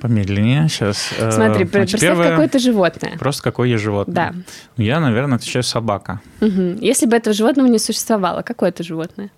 [0.00, 0.68] помедленнее.
[0.68, 1.12] Сейчас.
[1.32, 3.18] Смотри, пр- представь какое-то животное.
[3.18, 4.14] Просто какое я животное.
[4.14, 4.34] Да.
[4.76, 6.20] Я, наверное, отвечаю собака.
[6.40, 6.76] Мгм.
[6.76, 9.30] Если бы этого животного не существовало, какое это животное?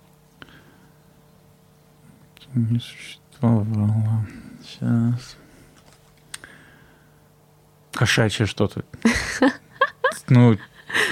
[2.53, 4.23] Не существовало.
[4.63, 5.35] Сейчас.
[7.93, 8.83] Кошачье что-то.
[10.29, 10.57] Ну,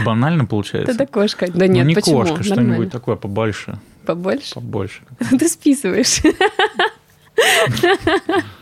[0.05, 0.93] банально получается.
[0.93, 1.47] Это кошка.
[1.51, 2.19] Да Ну, нет, не почему?
[2.19, 3.79] кошка, что-нибудь такое побольше.
[4.05, 4.53] Побольше?
[4.55, 5.01] Побольше.
[5.39, 6.21] Ты списываешь.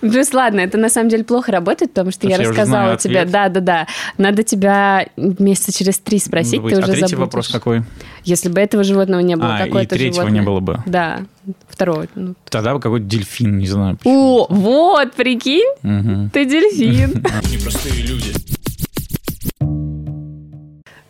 [0.00, 3.24] Плюс, ладно, это на самом деле плохо работает, потому что я уже рассказала тебе.
[3.24, 3.86] Да, да, да.
[4.18, 7.18] Надо тебя месяца через три спросить, ты уже а третий забудешь.
[7.18, 7.82] вопрос какой?
[8.24, 10.82] Если бы этого животного не было, А, какое и третьего не было бы.
[10.86, 11.20] Да,
[11.68, 12.06] второго.
[12.14, 12.34] ну.
[12.50, 13.98] Тогда бы какой-то дельфин, не знаю.
[14.04, 17.10] О, вот, прикинь, ты дельфин.
[17.50, 18.32] Непростые люди.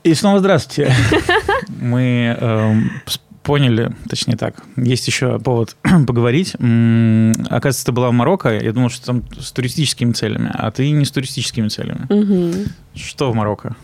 [0.04, 0.94] И снова здравствуйте.
[1.80, 2.90] Мы эм,
[3.46, 6.54] поняли, точнее так, есть еще повод поговорить.
[6.54, 11.04] Оказывается, ты была в Марокко, я думал, что там с туристическими целями, а ты не
[11.04, 12.06] с туристическими целями.
[12.10, 12.66] Мгм.
[12.96, 13.76] Что в Марокко?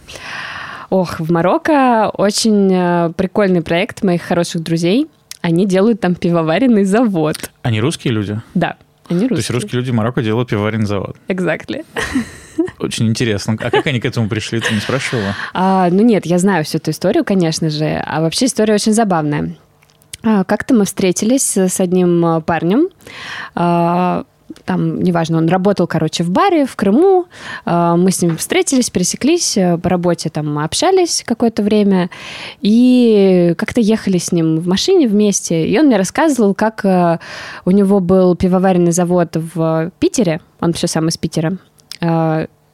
[0.90, 5.06] Ох, в Марокко очень э, прикольный проект моих хороших друзей.
[5.40, 7.36] Они делают там пивоваренный завод.
[7.62, 8.42] Они русские люди?
[8.54, 8.76] Да,
[9.08, 9.28] они русские.
[9.28, 11.16] То есть русские люди в Марокко делают пивоваренный завод.
[11.28, 11.86] Exactly.
[12.82, 13.56] Очень интересно.
[13.60, 15.34] А как они к этому пришли, ты не спрашивала?
[15.54, 18.02] А, ну нет, я знаю всю эту историю, конечно же.
[18.04, 19.54] А вообще история очень забавная.
[20.24, 22.88] А, Как-то мы встретились с одним а, парнем.
[23.54, 24.24] А,
[24.64, 27.26] Там, неважно, он работал, короче, в баре в Крыму.
[27.64, 32.10] А, Мы с ним встретились, пересеклись, э, по работе там общались какое-то время.
[32.60, 35.66] И как-то ехали с ним в машине вместе.
[35.66, 37.18] И он мне рассказывал, как э,
[37.64, 40.40] у него был пивоваренный завод в Питере.
[40.60, 41.58] Он вообще сам из Питера.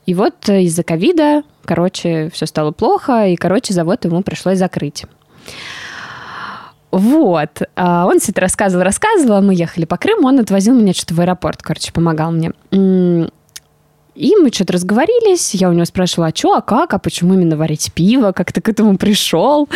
[0.08, 5.04] И вот из-за ковида, короче, все стало плохо, и, короче, завод ему пришлось закрыть.
[6.90, 7.50] Вот.
[7.76, 11.12] А Он все это рассказывал, рассказывал, а мы ехали по Крыму, он отвозил меня что-то
[11.12, 12.52] в аэропорт, короче, помогал мне.
[14.18, 17.56] И мы что-то разговорились, я у него спрашивала, а что, а как, а почему именно
[17.56, 19.68] варить пиво, как ты к этому пришел?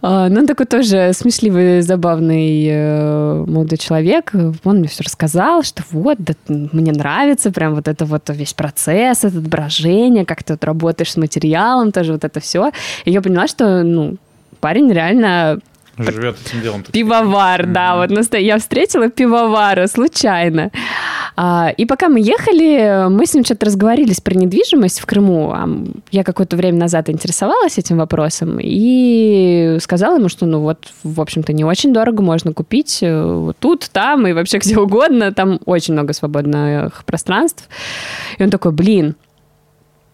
[0.00, 4.30] А, Ну, он такой тоже смешливый, забавный э, молодой человек.
[4.62, 9.24] Он мне все рассказал, что вот, да, мне нравится прям вот это вот весь процесс,
[9.24, 12.70] это брожение, как ты вот работаешь с материалом, тоже вот это все.
[13.04, 14.18] И я поняла, что, ну,
[14.60, 15.58] парень реально
[15.98, 16.82] Живет этим делом.
[16.90, 17.98] Пивовар, да, Мгм.
[18.00, 20.70] вот наста- я встретила пивовара случайно.
[21.36, 25.52] А, и пока мы ехали, мы с ним что-то разговорились про недвижимость в Крыму.
[25.52, 25.68] А,
[26.10, 31.52] Я какое-то время назад интересовалась этим вопросом и сказала ему, что, ну вот, в общем-то,
[31.52, 35.32] не очень дорого можно купить э, вот тут, там и вообще где угодно.
[35.32, 37.68] Там очень много свободных пространств.
[38.38, 39.14] И он такой, блин,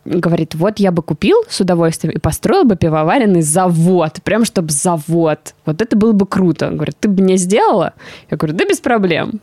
[0.04, 5.54] говорит, вот я бы купил с удовольствием и построил бы пивоваренный завод, прям чтобы завод.
[5.66, 6.70] Вот это было бы круто.
[6.70, 7.92] Говорит, ты бы мне сделала?
[8.30, 9.40] Я говорю, да без проблем.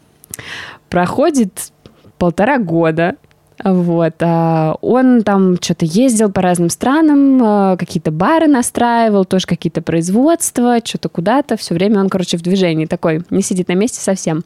[0.89, 1.71] Проходит
[2.17, 3.15] полтора года,
[3.63, 9.81] вот, а он там что-то ездил по разным странам, а, какие-то бары настраивал, тоже какие-то
[9.81, 14.43] производства, что-то куда-то, все время он, короче, в движении такой, не сидит на месте совсем.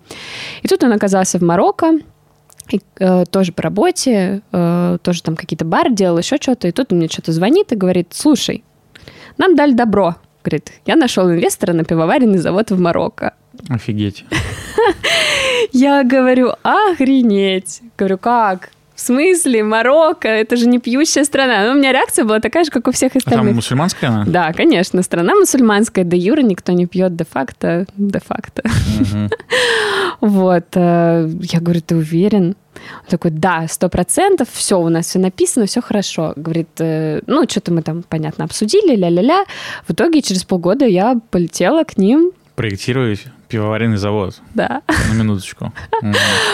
[0.62, 2.00] И тут он оказался в Марокко,
[2.70, 6.68] и, э, тоже по работе, э, тоже там какие-то бары делал, еще что-то.
[6.68, 8.64] И тут он мне что-то звонит и говорит, слушай,
[9.38, 10.16] нам дали добро.
[10.44, 13.34] Говорит, я нашел инвестора на пивоваренный завод в Марокко.
[13.70, 14.26] Офигеть.
[15.72, 17.82] Я говорю, охренеть.
[17.98, 18.70] Говорю, как?
[19.02, 20.28] В смысле, Марокко?
[20.28, 21.66] Это же не пьющая страна.
[21.66, 23.56] Ну, у меня реакция была такая же, как у всех А там остальных.
[23.56, 24.26] мусульманская она?
[24.28, 28.62] Да, конечно, страна мусульманская, де юра никто не пьет де-факто, де-факто.
[30.22, 30.66] Вот.
[30.76, 32.56] э, Я говорю, ты уверен?
[32.76, 36.34] Он такой, да, сто процентов, все, у нас все написано, все хорошо.
[36.36, 39.46] Говорит, э, ну, что-то мы там, понятно, обсудили, ля-ля-ля.
[39.88, 42.34] В итоге через полгода я полетела к ним.
[42.56, 44.36] Проектировать Пивоваренный завод.
[44.54, 44.82] Да.
[44.88, 45.74] На минуточку.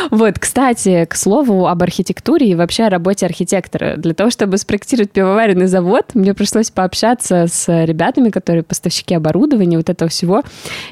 [0.10, 3.98] Вот, кстати, к слову об архитектуре и вообще о работе архитектора.
[3.98, 9.90] Для того, чтобы спроектировать пивоваренный завод, мне пришлось пообщаться с ребятами, которые поставщики оборудования, вот
[9.90, 10.44] этого всего.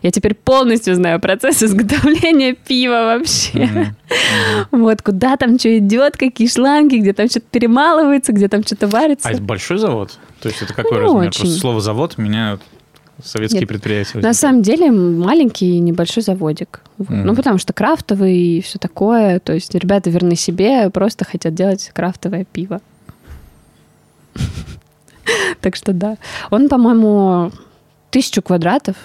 [0.04, 3.94] Я теперь полностью знаю процесс изготовления пива вообще.
[4.72, 9.28] Вот, куда там что идет, какие шланги, где там что-то перемалывается, где там что-то варится.
[9.28, 10.20] А это большой завод?
[10.42, 11.32] То есть это какой Не размер?
[11.32, 12.60] Просто слово завод меня
[13.24, 13.70] советские Нет.
[13.70, 14.20] предприятия.
[14.20, 16.82] На самом деле маленький небольшой заводик.
[16.98, 17.26] Мгм.
[17.26, 19.40] Ну, потому что крафтовый и все такое.
[19.40, 22.82] То есть ребята верны себе, просто хотят делать крафтовое пиво.
[25.60, 26.18] Так что да.
[26.52, 27.52] Он, по-моему,
[28.12, 28.96] тысячу квадратов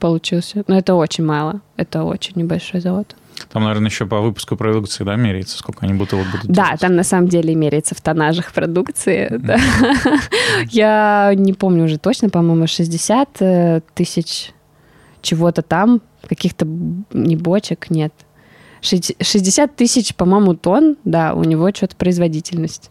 [0.00, 0.64] получился.
[0.66, 1.60] Но это очень мало.
[1.76, 3.14] Это очень небольшой завод.
[3.52, 6.80] Там, наверное, еще по выпуску продукции, да, меряется, сколько они бутылок будут Да, делать?
[6.80, 9.28] там на самом деле меряется в тоннажах продукции.
[9.38, 9.58] да.
[10.70, 14.52] Я не помню уже точно, по-моему, 60 э, тысяч
[15.22, 16.66] чего-то там, каких-то
[17.12, 18.12] не бочек, нет.
[18.82, 22.90] Шесть- 60 тысяч, по-моему, тонн, да, у него что-то производительность.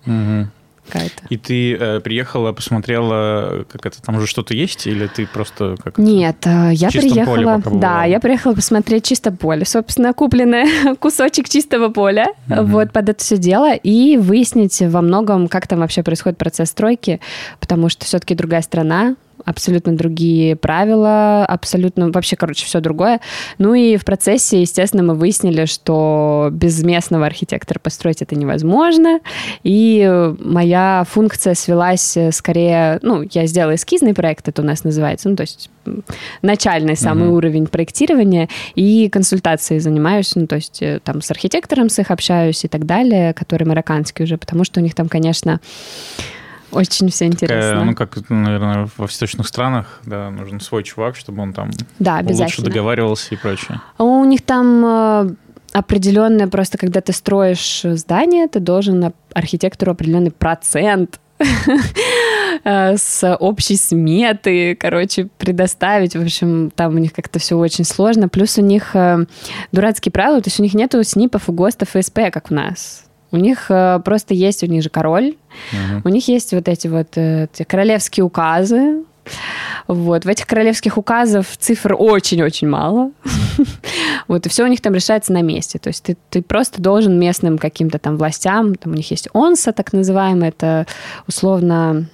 [0.85, 1.23] Какая-то.
[1.29, 5.97] И ты э, приехала, посмотрела, как это, там уже что-то есть, или ты просто как?
[5.97, 7.81] Нет, э, я поле приехала, побывала.
[7.81, 12.65] да, я приехала посмотреть чисто поле, собственно, купленное кусочек чистого поля, Мгм.
[12.67, 17.19] вот под это все дело, и выяснить во многом, как там вообще происходит процесс стройки,
[17.59, 19.15] потому что все-таки другая страна,
[19.45, 23.19] абсолютно другие правила, абсолютно вообще, короче, все другое.
[23.57, 29.19] Ну и в процессе, естественно, мы выяснили, что без местного архитектора построить это невозможно.
[29.63, 34.83] И э, моя функция свелась э, скорее, ну, я сделала эскизный проект, это у нас
[34.83, 35.69] называется, ну, то есть
[36.41, 37.33] начальный самый Мгм.
[37.33, 42.63] уровень проектирования, и консультацией занимаюсь, ну, то есть э, там с архитектором с их общаюсь
[42.63, 45.59] и так далее, который марокканский уже, потому что у них там, конечно,
[46.73, 47.83] очень все интересно.
[47.83, 52.61] ну, как, наверное, во восточных странах, да, нужен свой чувак, чтобы он там да, лучше
[52.61, 53.81] договаривался и прочее.
[53.97, 55.29] А У них там э,
[55.73, 61.19] определенное, просто когда ты строишь здание, ты должен архитектору определенный процент
[62.63, 66.15] э, с общей сметы, короче, предоставить.
[66.15, 68.29] В общем, там у них как-то все очень сложно.
[68.29, 69.25] Плюс у них э,
[69.71, 73.05] дурацкие правила, то есть у них нету СНИПов и ГОСТов и СП, как у нас.
[73.33, 75.35] У них э, просто есть, у них же король,
[75.71, 76.01] Мгм.
[76.05, 79.03] у них есть вот эти вот э, эти королевские указы.
[79.87, 80.25] Вот.
[80.25, 83.11] В этих королевских указов цифр очень-очень мало.
[84.27, 85.79] Вот, и все у них там решается на месте.
[85.79, 89.73] То есть ты, ты просто должен местным каким-то там властям, там у них есть ОНСА,
[89.73, 90.85] так называемый, это
[91.27, 92.07] условно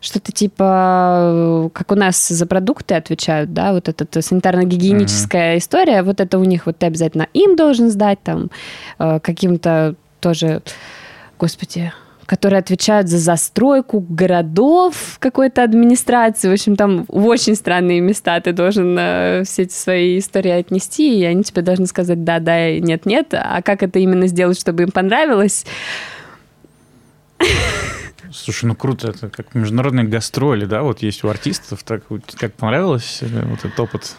[0.00, 6.38] что-то типа, как у нас за продукты отвечают, да, вот эта санитарно-гигиеническая история, вот это
[6.38, 8.50] у них, вот ты обязательно им должен сдать, там,
[8.98, 9.94] э, каким-то
[10.24, 10.62] тоже,
[11.38, 11.92] господи,
[12.24, 16.48] которые отвечают за застройку городов какой-то администрации.
[16.48, 21.20] В общем, там в очень странные места ты должен э, все эти свои истории отнести,
[21.20, 23.34] и они тебе должны сказать да, да, и нет, нет.
[23.34, 25.66] А как это именно сделать, чтобы им понравилось?
[28.32, 32.02] Слушай, ну круто, это как международные гастроли, да, вот есть у артистов, так
[32.38, 34.16] как понравилось э, вот этот опыт?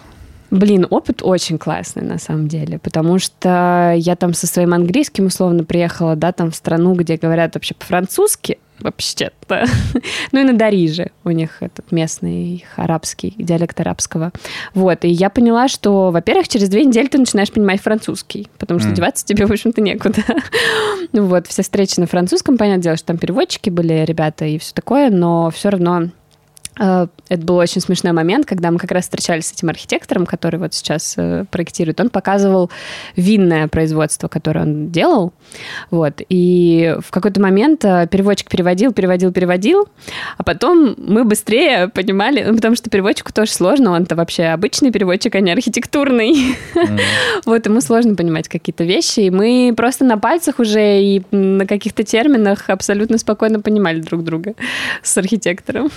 [0.52, 5.64] Блин, опыт очень классный на самом деле, потому что я там со своим английским условно
[5.64, 9.66] приехала, да, там в страну, где говорят вообще по-французски, вообще-то.
[10.32, 14.32] ну и на Дариже у них этот местный арабский, диалект арабского.
[14.74, 18.90] Вот, и я поняла, что, во-первых, через две недели ты начинаешь понимать французский, потому что
[18.90, 18.96] Мгм.
[18.96, 20.22] деваться тебе, в общем-то, некуда.
[21.14, 25.10] вот, все встречи на французском, понятное дело, что там переводчики были ребята и все такое,
[25.10, 26.10] но все равно
[26.78, 30.74] Это был очень смешной момент, когда мы как раз встречались с этим архитектором, который вот
[30.74, 32.02] сейчас э, проектирует.
[32.02, 32.70] Он показывал
[33.16, 35.34] винное производство, которое он делал.
[35.90, 36.22] Вот.
[36.28, 39.88] И в какой-то момент э, переводчик переводил, переводил, переводил,
[40.38, 45.34] а потом мы быстрее понимали, ну, потому что переводчику тоже сложно, он-то вообще обычный переводчик,
[45.36, 46.58] а не архитектурный.
[47.46, 52.04] Вот, ему сложно понимать какие-то вещи, и мы просто на пальцах уже и на каких-то
[52.04, 54.56] терминах абсолютно спокойно понимали друг друга
[55.04, 55.90] с архитектором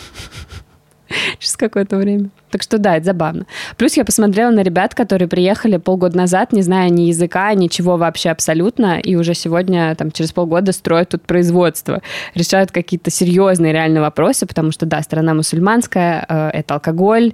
[1.39, 2.31] через какое-то время.
[2.51, 3.47] Так что да, это забавно.
[3.77, 8.31] Плюс я посмотрела на ребят, которые приехали полгода назад, не зная ни языка, ничего вообще
[8.31, 12.03] абсолютно, и уже сегодня, там, через полгода строят тут производство,
[12.35, 17.33] решают какие-то серьезные реальные вопросы, потому что, да, страна мусульманская, э, это алкоголь,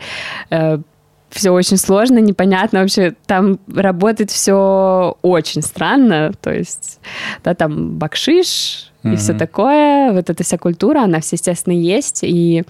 [1.35, 3.15] все очень сложно, непонятно вообще.
[3.27, 6.33] Там работает все очень странно.
[6.41, 7.01] То есть,
[7.43, 10.13] да, там бакшиш, и все такое.
[10.13, 12.21] Вот эта вся культура, она все, естественно, есть.
[12.23, 12.65] И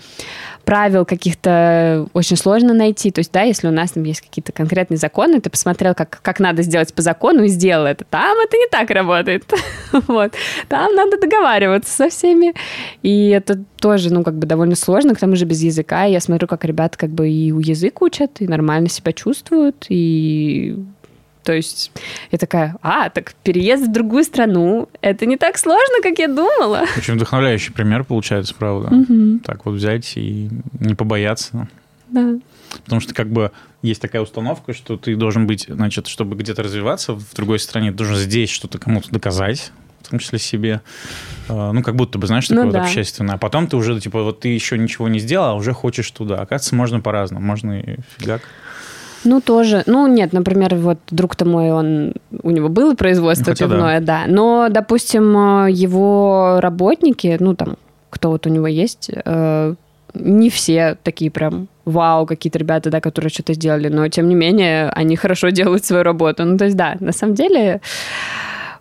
[0.65, 3.11] правил каких-то очень сложно найти.
[3.11, 6.41] То есть, да, если у нас там есть какие-то конкретные законы, ты посмотрел, как, как
[6.41, 8.05] надо сделать по закону и сделал это.
[8.05, 9.45] Там это не так работает.
[9.93, 10.33] вот.
[10.69, 12.55] Там надо договариваться со всеми.
[13.03, 16.05] И это тоже, ну, как бы довольно сложно, к тому же без языка.
[16.05, 20.77] Я смотрю, как ребята как бы и у язык учат, и нормально себя чувствуют, и
[21.45, 21.93] то есть
[22.31, 26.85] я такая, а, так переезд в другую страну, это не так сложно, как я думала.
[26.97, 28.95] Очень вдохновляющий пример получается, правда.
[28.95, 29.41] Угу.
[29.45, 30.49] Так вот взять и
[30.81, 31.69] не побояться.
[32.09, 32.39] Да.
[32.85, 33.53] Потому что как бы
[33.83, 37.99] есть такая установка, что ты должен быть, значит, чтобы где-то развиваться в другой стране, ты
[37.99, 39.71] должен здесь что-то кому-то доказать,
[40.03, 40.81] в том числе себе.
[41.49, 42.85] А, ну, как будто бы, знаешь, такое Ну вот да.
[42.85, 43.35] общественное.
[43.35, 46.37] А потом ты уже, типа, вот ты еще ничего не сделал, а уже хочешь туда.
[46.37, 47.45] Оказывается, можно по-разному.
[47.45, 48.43] Можно и фигак.
[49.25, 49.83] Ну, тоже.
[49.87, 53.75] Ну, нет, например, вот друг-то мой, он, у него было производство хотя да.
[53.75, 54.25] пивное, да.
[54.27, 55.37] Но, допустим,
[55.67, 57.77] э, его работники, ну, там,
[58.11, 59.75] кто вот у него есть, э,
[60.15, 64.91] не все такие прям вау, какие-то ребята, да, которые что-то сделали, но, тем не менее,
[64.91, 66.45] они хорошо делают свою работу.
[66.45, 67.81] Ну, то есть, да, на самом деле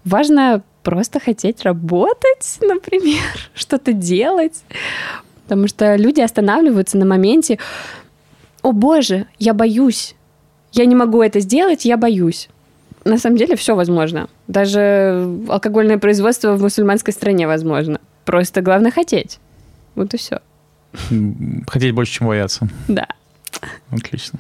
[0.06, 4.64] важно просто хотеть работать, например, что-то делать,
[5.44, 7.58] потому что люди останавливаются на моменте,
[8.62, 10.16] о боже, я боюсь,
[10.74, 12.50] я не могу это сделать, я боюсь.
[13.06, 14.28] На самом деле все возможно.
[14.48, 18.00] Даже алкогольное производство в мусульманской стране возможно.
[18.26, 19.40] Просто главное хотеть.
[19.96, 20.40] Вот и все.
[21.68, 22.68] Хотеть больше, чем бояться.
[22.88, 23.08] Да.
[23.92, 24.40] Отлично.